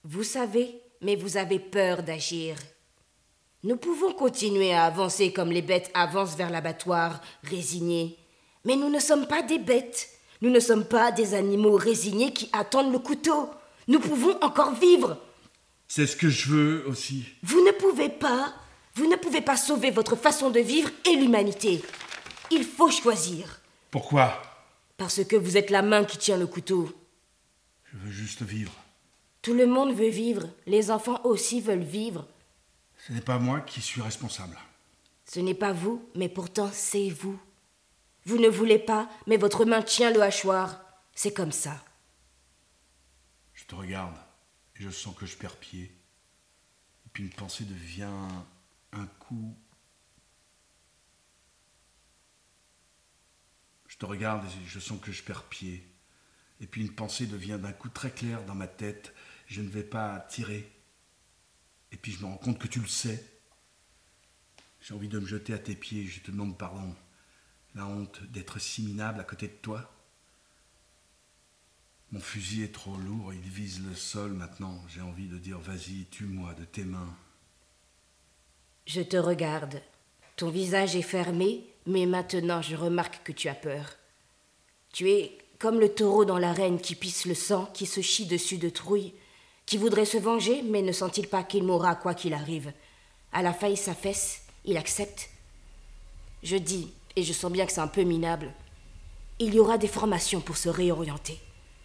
Vous 0.04 0.24
savez, 0.24 0.82
mais 1.02 1.16
vous 1.16 1.38
avez 1.38 1.60
peur 1.60 2.02
d'agir. 2.02 2.58
Nous 3.64 3.76
pouvons 3.76 4.14
continuer 4.14 4.74
à 4.74 4.86
avancer 4.86 5.32
comme 5.32 5.52
les 5.52 5.62
bêtes 5.62 5.92
avancent 5.94 6.36
vers 6.36 6.50
l'abattoir, 6.50 7.22
résignés. 7.44 8.18
Mais 8.66 8.76
nous 8.76 8.90
ne 8.90 9.00
sommes 9.00 9.28
pas 9.28 9.44
des 9.44 9.60
bêtes. 9.60 10.10
Nous 10.42 10.50
ne 10.50 10.60
sommes 10.60 10.86
pas 10.86 11.12
des 11.12 11.36
animaux 11.36 11.76
résignés 11.76 12.34
qui 12.34 12.50
attendent 12.52 12.92
le 12.92 13.00
couteau. 13.00 13.50
Nous 13.88 14.00
pouvons 14.00 14.38
encore 14.42 14.74
vivre. 14.74 15.18
C'est 15.90 16.06
ce 16.06 16.16
que 16.16 16.30
je 16.30 16.50
veux 16.50 16.88
aussi. 16.88 17.26
Vous 17.42 17.66
ne 17.66 17.72
pouvez 17.72 18.10
pas. 18.10 18.54
Vous 18.94 19.08
ne 19.08 19.16
pouvez 19.16 19.42
pas 19.42 19.58
sauver 19.58 19.90
votre 19.90 20.16
façon 20.16 20.52
de 20.52 20.60
vivre 20.60 20.92
et 21.04 21.16
l'humanité. 21.16 21.84
Il 22.52 22.64
faut 22.64 22.92
choisir. 22.92 23.60
Pourquoi? 23.90 24.40
Parce 24.98 25.24
que 25.24 25.36
vous 25.36 25.58
êtes 25.58 25.72
la 25.72 25.82
main 25.82 26.06
qui 26.06 26.20
tient 26.20 26.38
le 26.38 26.46
couteau. 26.46 26.92
Je 27.86 27.98
veux 27.98 28.12
juste 28.12 28.44
vivre. 28.44 28.72
Tout 29.42 29.56
le 29.56 29.66
monde 29.66 29.96
veut 29.96 30.10
vivre. 30.10 30.48
Les 30.68 30.92
enfants 30.92 31.22
aussi 31.24 31.60
veulent 31.60 31.80
vivre. 31.80 32.28
Ce 33.08 33.12
n'est 33.12 33.22
pas 33.22 33.40
moi 33.40 33.62
qui 33.62 33.82
suis 33.82 34.02
responsable. 34.02 34.58
Ce 35.26 35.40
n'est 35.40 35.56
pas 35.56 35.74
vous, 35.74 36.08
mais 36.14 36.30
pourtant 36.30 36.70
c'est 36.72 37.10
vous. 37.10 37.40
Vous 38.26 38.38
ne 38.38 38.50
voulez 38.50 38.80
pas, 38.80 39.10
mais 39.26 39.38
votre 39.38 39.66
main 39.66 39.82
tient 39.82 40.12
le 40.12 40.22
hachoir. 40.22 40.82
C'est 41.16 41.34
comme 41.34 41.52
ça. 41.52 41.84
Je 43.56 43.64
te 43.66 43.74
regarde 43.74 44.16
je 44.80 44.90
sens 44.90 45.16
que 45.16 45.26
je 45.26 45.36
perds 45.36 45.58
pied. 45.58 45.92
Et 47.06 47.10
puis 47.12 47.24
une 47.24 47.34
pensée 47.34 47.66
devient 47.66 48.28
un 48.94 49.06
coup. 49.20 49.56
Je 53.88 53.98
te 53.98 54.06
regarde 54.06 54.46
et 54.46 54.66
je 54.66 54.80
sens 54.80 55.00
que 55.02 55.12
je 55.12 55.22
perds 55.22 55.44
pied. 55.44 55.86
Et 56.62 56.68
puis 56.68 56.82
une 56.82 56.96
pensée 56.96 57.28
devient 57.28 57.60
d'un 57.62 57.74
coup 57.74 57.90
très 57.90 58.12
clair 58.12 58.44
dans 58.46 58.56
ma 58.56 58.68
tête. 58.68 59.14
Je 59.48 59.62
ne 59.62 59.70
vais 59.70 59.84
pas 59.84 60.20
tirer. 60.30 60.72
Et 61.92 61.98
puis 61.98 62.14
je 62.14 62.20
me 62.22 62.26
rends 62.26 62.38
compte 62.38 62.60
que 62.60 62.68
tu 62.68 62.80
le 62.80 62.88
sais. 62.88 63.42
J'ai 64.80 64.94
envie 64.94 65.10
de 65.10 65.20
me 65.20 65.26
jeter 65.26 65.54
à 65.54 65.60
tes 65.60 65.76
pieds. 65.76 66.08
Je 66.08 66.22
te 66.22 66.32
demande 66.32 66.58
pardon. 66.58 66.96
La 67.76 67.86
honte 67.86 68.24
d'être 68.24 68.60
si 68.60 68.84
minable 68.84 69.20
à 69.20 69.24
côté 69.26 69.48
de 69.48 69.54
toi. 69.54 69.99
Mon 72.12 72.20
fusil 72.20 72.64
est 72.64 72.74
trop 72.74 72.96
lourd, 72.96 73.34
il 73.34 73.50
vise 73.50 73.82
le 73.88 73.94
sol 73.94 74.32
maintenant. 74.32 74.82
J'ai 74.90 75.02
envie 75.02 75.28
de 75.28 75.38
dire 75.38 75.60
vas-y, 75.60 76.06
tue-moi 76.10 76.56
de 76.56 76.66
tes 76.66 76.84
mains. 76.84 77.16
Je 78.88 79.02
te 79.02 79.18
regarde. 79.18 79.82
Ton 80.36 80.50
visage 80.50 80.96
est 80.96 81.04
fermé, 81.04 81.66
mais 81.86 82.08
maintenant 82.08 82.64
je 82.64 82.76
remarque 82.76 83.22
que 83.24 83.32
tu 83.32 83.48
as 83.48 83.56
peur. 83.56 83.96
Tu 84.92 85.12
es 85.12 85.38
comme 85.60 85.80
le 85.80 85.94
taureau 85.94 86.26
dans 86.26 86.40
l'arène 86.40 86.82
qui 86.82 86.96
pisse 86.96 87.26
le 87.26 87.36
sang, 87.36 87.70
qui 87.74 87.86
se 87.86 88.02
chie 88.02 88.26
dessus 88.26 88.58
de 88.58 88.70
trouille, 88.70 89.14
qui 89.68 89.78
voudrait 89.78 90.06
se 90.06 90.18
venger, 90.18 90.64
mais 90.64 90.82
ne 90.82 90.92
sent-il 90.92 91.28
pas 91.28 91.44
qu'il 91.44 91.64
mourra 91.64 91.96
quoi 91.96 92.16
qu'il 92.16 92.34
arrive? 92.34 92.74
À 93.32 93.44
la 93.44 93.54
fin, 93.54 93.68
il 93.68 93.78
s'affaisse, 93.78 94.44
il 94.66 94.78
accepte. 94.78 95.30
Je 96.42 96.56
dis, 96.56 96.92
et 97.16 97.22
je 97.22 97.34
sens 97.34 97.52
bien 97.52 97.68
que 97.68 97.72
c'est 97.72 97.82
un 97.82 97.88
peu 97.88 98.02
minable, 98.02 98.52
il 99.38 99.54
y 99.54 99.60
aura 99.60 99.78
des 99.78 99.88
formations 99.88 100.42
pour 100.42 100.58
se 100.58 100.70
réorienter. 100.70 101.40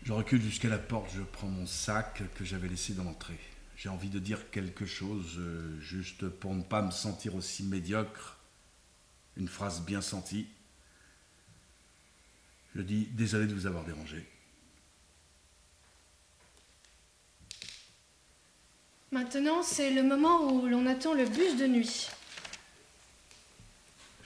Je 0.04 0.12
recule 0.12 0.42
jusqu'à 0.42 0.68
la 0.68 0.78
porte, 0.78 1.10
je 1.16 1.22
prends 1.22 1.48
mon 1.48 1.64
sac 1.66 2.22
que 2.34 2.44
j'avais 2.44 2.68
laissé 2.68 2.92
dans 2.92 3.04
l'entrée. 3.04 3.40
J'ai 3.74 3.88
envie 3.88 4.10
de 4.10 4.18
dire 4.18 4.50
quelque 4.50 4.84
chose, 4.84 5.36
euh, 5.38 5.80
juste 5.80 6.28
pour 6.28 6.54
ne 6.54 6.62
pas 6.62 6.82
me 6.82 6.90
sentir 6.90 7.34
aussi 7.34 7.64
médiocre. 7.64 8.38
une 9.38 9.48
phrase 9.48 9.80
bien 9.80 10.02
sentie. 10.02 10.46
Je 12.76 12.82
dis 12.82 13.08
désolé 13.12 13.46
de 13.46 13.54
vous 13.54 13.66
avoir 13.66 13.84
dérangé. 13.84 14.28
Maintenant, 19.10 19.62
c'est 19.62 19.90
le 19.90 20.02
moment 20.02 20.52
où 20.52 20.66
l'on 20.66 20.86
attend 20.86 21.14
le 21.14 21.24
bus 21.24 21.56
de 21.56 21.66
nuit. 21.66 22.10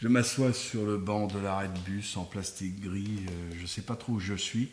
Je 0.00 0.08
m'assois 0.08 0.52
sur 0.52 0.84
le 0.84 0.98
banc 0.98 1.28
de 1.28 1.38
l'arrêt 1.38 1.68
de 1.68 1.78
bus 1.80 2.16
en 2.16 2.24
plastique 2.24 2.80
gris. 2.80 3.26
euh, 3.28 3.50
je 3.56 3.62
ne 3.62 3.66
sais 3.66 3.82
pas 3.82 3.96
trop 3.96 4.14
où 4.14 4.20
je 4.20 4.34
suis. 4.34 4.70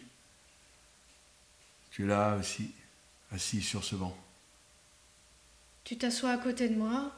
Tu 1.95 2.03
es 2.03 2.07
là 2.07 2.35
aussi, 2.35 2.71
assis 3.31 3.61
sur 3.61 3.85
ce 3.85 3.95
banc. 3.95 4.13
Tu 5.85 5.97
t'assois 5.97 6.31
à 6.31 6.37
côté 6.37 6.67
de 6.67 6.75
moi. 6.75 7.13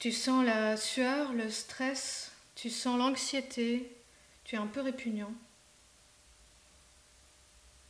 Tu 0.00 0.10
sens 0.10 0.44
la 0.44 0.76
sueur, 0.76 1.32
le 1.32 1.48
stress. 1.48 2.32
Tu 2.56 2.70
sens 2.70 2.98
l'anxiété. 2.98 3.96
Tu 4.42 4.56
es 4.56 4.58
un 4.58 4.66
peu 4.66 4.80
répugnant. 4.80 5.32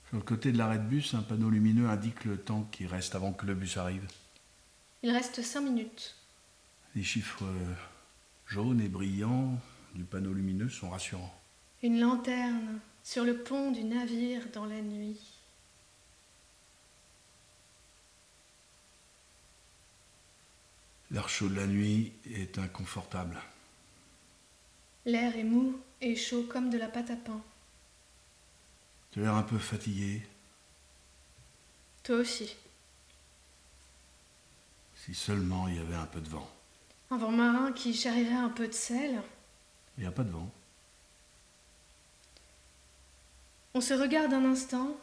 Sur 0.08 0.18
le 0.18 0.22
côté 0.22 0.52
de 0.52 0.58
l'arrêt 0.58 0.76
de 0.76 0.82
bus, 0.82 1.14
un 1.14 1.22
panneau 1.22 1.48
lumineux 1.48 1.88
indique 1.88 2.26
le 2.26 2.36
temps 2.36 2.68
qui 2.70 2.86
reste 2.86 3.14
avant 3.14 3.32
que 3.32 3.46
le 3.46 3.54
bus 3.54 3.78
arrive. 3.78 4.06
Il 5.02 5.10
reste 5.10 5.40
cinq 5.40 5.62
minutes. 5.62 6.16
Les 6.94 7.02
chiffres 7.02 7.46
euh, 7.46 7.74
jaunes 8.46 8.82
et 8.82 8.90
brillants 8.90 9.58
du 9.94 10.04
panneau 10.04 10.34
lumineux 10.34 10.68
sont 10.68 10.90
rassurants. 10.90 11.34
Une 11.82 11.98
lanterne 11.98 12.78
sur 13.02 13.24
le 13.24 13.38
pont 13.38 13.70
du 13.70 13.84
navire 13.84 14.42
dans 14.52 14.66
la 14.66 14.82
nuit. 14.82 15.33
L'air 21.14 21.28
chaud 21.28 21.48
de 21.48 21.54
la 21.54 21.68
nuit 21.68 22.12
est 22.28 22.58
inconfortable. 22.58 23.40
L'air 25.04 25.36
est 25.36 25.44
mou 25.44 25.78
et 26.00 26.16
chaud 26.16 26.42
comme 26.42 26.70
de 26.70 26.76
la 26.76 26.88
pâte 26.88 27.08
à 27.08 27.14
pain. 27.14 27.40
Tu 29.12 29.20
as 29.20 29.22
l'air 29.22 29.34
un 29.36 29.44
peu 29.44 29.58
fatigué. 29.58 30.26
Toi 32.02 32.16
aussi. 32.16 32.56
Si 34.96 35.14
seulement 35.14 35.68
il 35.68 35.76
y 35.76 35.78
avait 35.78 35.94
un 35.94 36.06
peu 36.06 36.20
de 36.20 36.28
vent. 36.28 36.50
Un 37.12 37.18
vent 37.18 37.30
marin 37.30 37.70
qui 37.70 37.94
charrierait 37.94 38.34
un 38.34 38.48
peu 38.48 38.66
de 38.66 38.72
sel. 38.72 39.22
Il 39.96 40.00
n'y 40.00 40.08
a 40.08 40.10
pas 40.10 40.24
de 40.24 40.32
vent. 40.32 40.50
On 43.74 43.80
se 43.80 43.94
regarde 43.94 44.32
un 44.32 44.44
instant. 44.46 44.96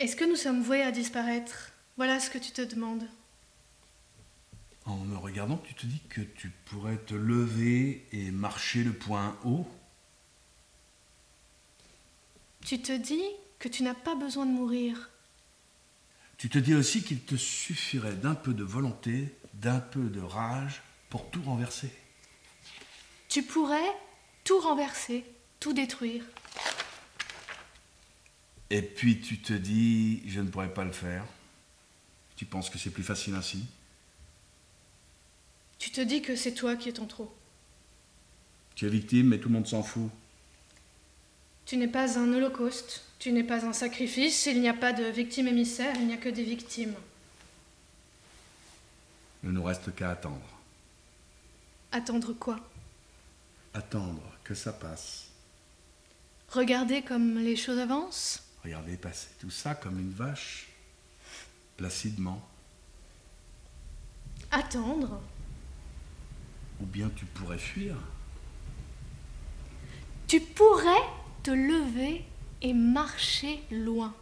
Est-ce 0.00 0.16
que 0.16 0.24
nous 0.24 0.34
sommes 0.34 0.60
voués 0.60 0.82
à 0.82 0.90
disparaître? 0.90 1.70
Voilà 1.96 2.18
ce 2.18 2.30
que 2.30 2.38
tu 2.38 2.50
te 2.50 2.62
demandes. 2.62 3.06
En 4.86 4.96
me 4.96 5.16
regardant, 5.16 5.56
tu 5.56 5.74
te 5.74 5.86
dis 5.86 6.00
que 6.10 6.20
tu 6.20 6.50
pourrais 6.66 6.98
te 6.98 7.14
lever 7.14 8.06
et 8.12 8.30
marcher 8.30 8.84
le 8.84 8.92
point 8.92 9.36
haut. 9.44 9.66
Tu 12.64 12.80
te 12.80 12.92
dis 12.92 13.24
que 13.58 13.68
tu 13.68 13.82
n'as 13.82 13.94
pas 13.94 14.14
besoin 14.14 14.44
de 14.44 14.50
mourir. 14.50 15.10
Tu 16.36 16.48
te 16.50 16.58
dis 16.58 16.74
aussi 16.74 17.02
qu'il 17.02 17.20
te 17.20 17.36
suffirait 17.36 18.16
d'un 18.16 18.34
peu 18.34 18.52
de 18.52 18.64
volonté, 18.64 19.34
d'un 19.54 19.80
peu 19.80 20.02
de 20.02 20.20
rage 20.20 20.82
pour 21.08 21.30
tout 21.30 21.42
renverser. 21.42 21.90
Tu 23.28 23.42
pourrais 23.42 23.92
tout 24.42 24.58
renverser, 24.60 25.24
tout 25.60 25.72
détruire. 25.72 26.24
Et 28.68 28.82
puis 28.82 29.20
tu 29.20 29.38
te 29.38 29.52
dis, 29.52 30.22
je 30.28 30.40
ne 30.40 30.48
pourrais 30.48 30.72
pas 30.72 30.84
le 30.84 30.92
faire. 30.92 31.24
Tu 32.36 32.44
penses 32.44 32.68
que 32.68 32.78
c'est 32.78 32.90
plus 32.90 33.02
facile 33.02 33.34
ainsi? 33.34 33.64
Tu 35.84 35.90
te 35.90 36.00
dis 36.00 36.22
que 36.22 36.34
c'est 36.34 36.54
toi 36.54 36.76
qui 36.76 36.88
es 36.88 36.98
en 36.98 37.04
trop. 37.04 37.30
Tu 38.74 38.86
es 38.86 38.88
victime, 38.88 39.28
mais 39.28 39.38
tout 39.38 39.50
le 39.50 39.54
monde 39.54 39.66
s'en 39.66 39.82
fout. 39.82 40.10
Tu 41.66 41.76
n'es 41.76 41.88
pas 41.88 42.18
un 42.18 42.32
holocauste, 42.32 43.02
tu 43.18 43.32
n'es 43.32 43.44
pas 43.44 43.66
un 43.66 43.74
sacrifice, 43.74 44.46
il 44.46 44.62
n'y 44.62 44.68
a 44.70 44.72
pas 44.72 44.94
de 44.94 45.04
victime 45.04 45.46
émissaire, 45.46 45.94
il 45.96 46.06
n'y 46.06 46.14
a 46.14 46.16
que 46.16 46.30
des 46.30 46.42
victimes. 46.42 46.94
Il 49.42 49.50
ne 49.50 49.56
nous 49.56 49.62
reste 49.62 49.94
qu'à 49.94 50.12
attendre. 50.12 50.48
Attendre 51.92 52.32
quoi? 52.32 52.58
Attendre 53.74 54.22
que 54.42 54.54
ça 54.54 54.72
passe. 54.72 55.26
Regarder 56.48 57.02
comme 57.02 57.36
les 57.40 57.56
choses 57.56 57.78
avancent? 57.78 58.42
Regardez 58.64 58.96
passer 58.96 59.28
tout 59.38 59.50
ça 59.50 59.74
comme 59.74 60.00
une 60.00 60.12
vache, 60.12 60.66
placidement. 61.76 62.42
Attendre? 64.50 65.20
Ou 66.80 66.86
bien 66.86 67.10
tu 67.14 67.24
pourrais 67.24 67.58
fuir. 67.58 67.96
Tu 70.26 70.40
pourrais 70.40 71.02
te 71.42 71.50
lever 71.50 72.24
et 72.62 72.72
marcher 72.72 73.62
loin. 73.70 74.14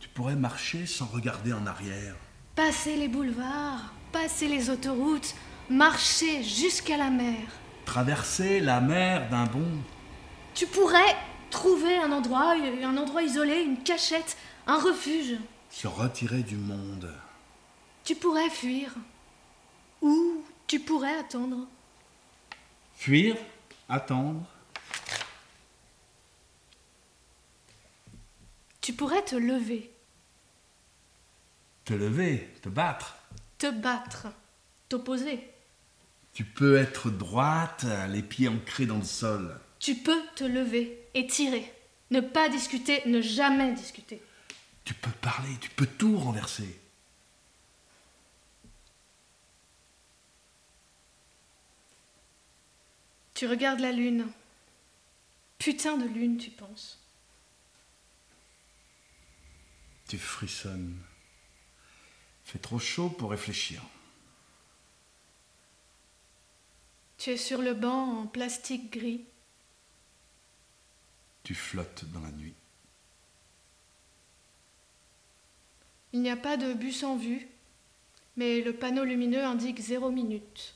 Tu 0.00 0.08
pourrais 0.08 0.36
marcher 0.36 0.86
sans 0.86 1.06
regarder 1.06 1.52
en 1.52 1.66
arrière. 1.66 2.16
Passer 2.54 2.96
les 2.96 3.08
boulevards, 3.08 3.92
passer 4.12 4.48
les 4.48 4.70
autoroutes, 4.70 5.34
marcher 5.70 6.42
jusqu'à 6.42 6.96
la 6.96 7.10
mer. 7.10 7.38
Traverser 7.84 8.60
la 8.60 8.80
mer 8.80 9.28
d'un 9.30 9.46
bond. 9.46 9.78
Tu 10.54 10.66
pourrais 10.66 11.16
trouver 11.50 11.96
un 11.98 12.12
endroit, 12.12 12.54
un 12.54 12.96
endroit 12.96 13.22
isolé, 13.22 13.62
une 13.62 13.82
cachette, 13.82 14.36
un 14.66 14.78
refuge. 14.78 15.36
Se 15.70 15.86
retirer 15.86 16.42
du 16.42 16.56
monde. 16.56 17.12
Tu 18.04 18.14
pourrais 18.14 18.50
fuir. 18.50 18.94
Ou 20.02 20.42
tu 20.66 20.80
pourrais 20.80 21.18
attendre. 21.18 21.66
Fuir, 22.96 23.36
attendre. 23.88 24.44
Tu 28.80 28.92
pourrais 28.92 29.24
te 29.24 29.34
lever, 29.36 29.90
Te 31.84 31.94
lever, 31.94 32.48
te 32.62 32.68
battre. 32.68 33.16
te 33.58 33.70
battre, 33.70 34.26
t'opposer. 34.88 35.40
Tu 36.32 36.44
peux 36.44 36.76
être 36.76 37.10
droite, 37.10 37.86
les 38.10 38.22
pieds 38.22 38.48
ancrés 38.48 38.86
dans 38.86 38.98
le 38.98 39.04
sol. 39.04 39.58
Tu 39.78 39.94
peux 39.96 40.20
te 40.34 40.44
lever 40.44 41.00
et 41.14 41.26
tirer. 41.26 41.72
Ne 42.10 42.20
pas 42.20 42.48
discuter, 42.48 43.02
ne 43.06 43.20
jamais 43.20 43.72
discuter. 43.72 44.22
Tu 44.84 44.94
peux 44.94 45.10
parler, 45.10 45.48
tu 45.60 45.70
peux 45.70 45.86
tout 45.86 46.16
renverser. 46.18 46.78
Tu 53.36 53.46
regardes 53.46 53.80
la 53.80 53.92
lune. 53.92 54.26
Putain 55.58 55.98
de 55.98 56.06
lune, 56.06 56.38
tu 56.38 56.50
penses. 56.50 56.98
Tu 60.08 60.16
frissonnes. 60.16 60.96
Fait 62.46 62.58
trop 62.58 62.78
chaud 62.78 63.10
pour 63.10 63.30
réfléchir. 63.30 63.82
Tu 67.18 67.28
es 67.28 67.36
sur 67.36 67.60
le 67.60 67.74
banc 67.74 68.20
en 68.20 68.26
plastique 68.26 68.90
gris. 68.90 69.26
Tu 71.42 71.54
flottes 71.54 72.06
dans 72.06 72.20
la 72.20 72.32
nuit. 72.32 72.54
Il 76.14 76.22
n'y 76.22 76.30
a 76.30 76.36
pas 76.38 76.56
de 76.56 76.72
bus 76.72 77.02
en 77.02 77.18
vue, 77.18 77.46
mais 78.36 78.62
le 78.62 78.72
panneau 78.72 79.04
lumineux 79.04 79.44
indique 79.44 79.80
zéro 79.80 80.10
minute. 80.10 80.75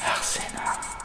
Arsena. 0.00 0.95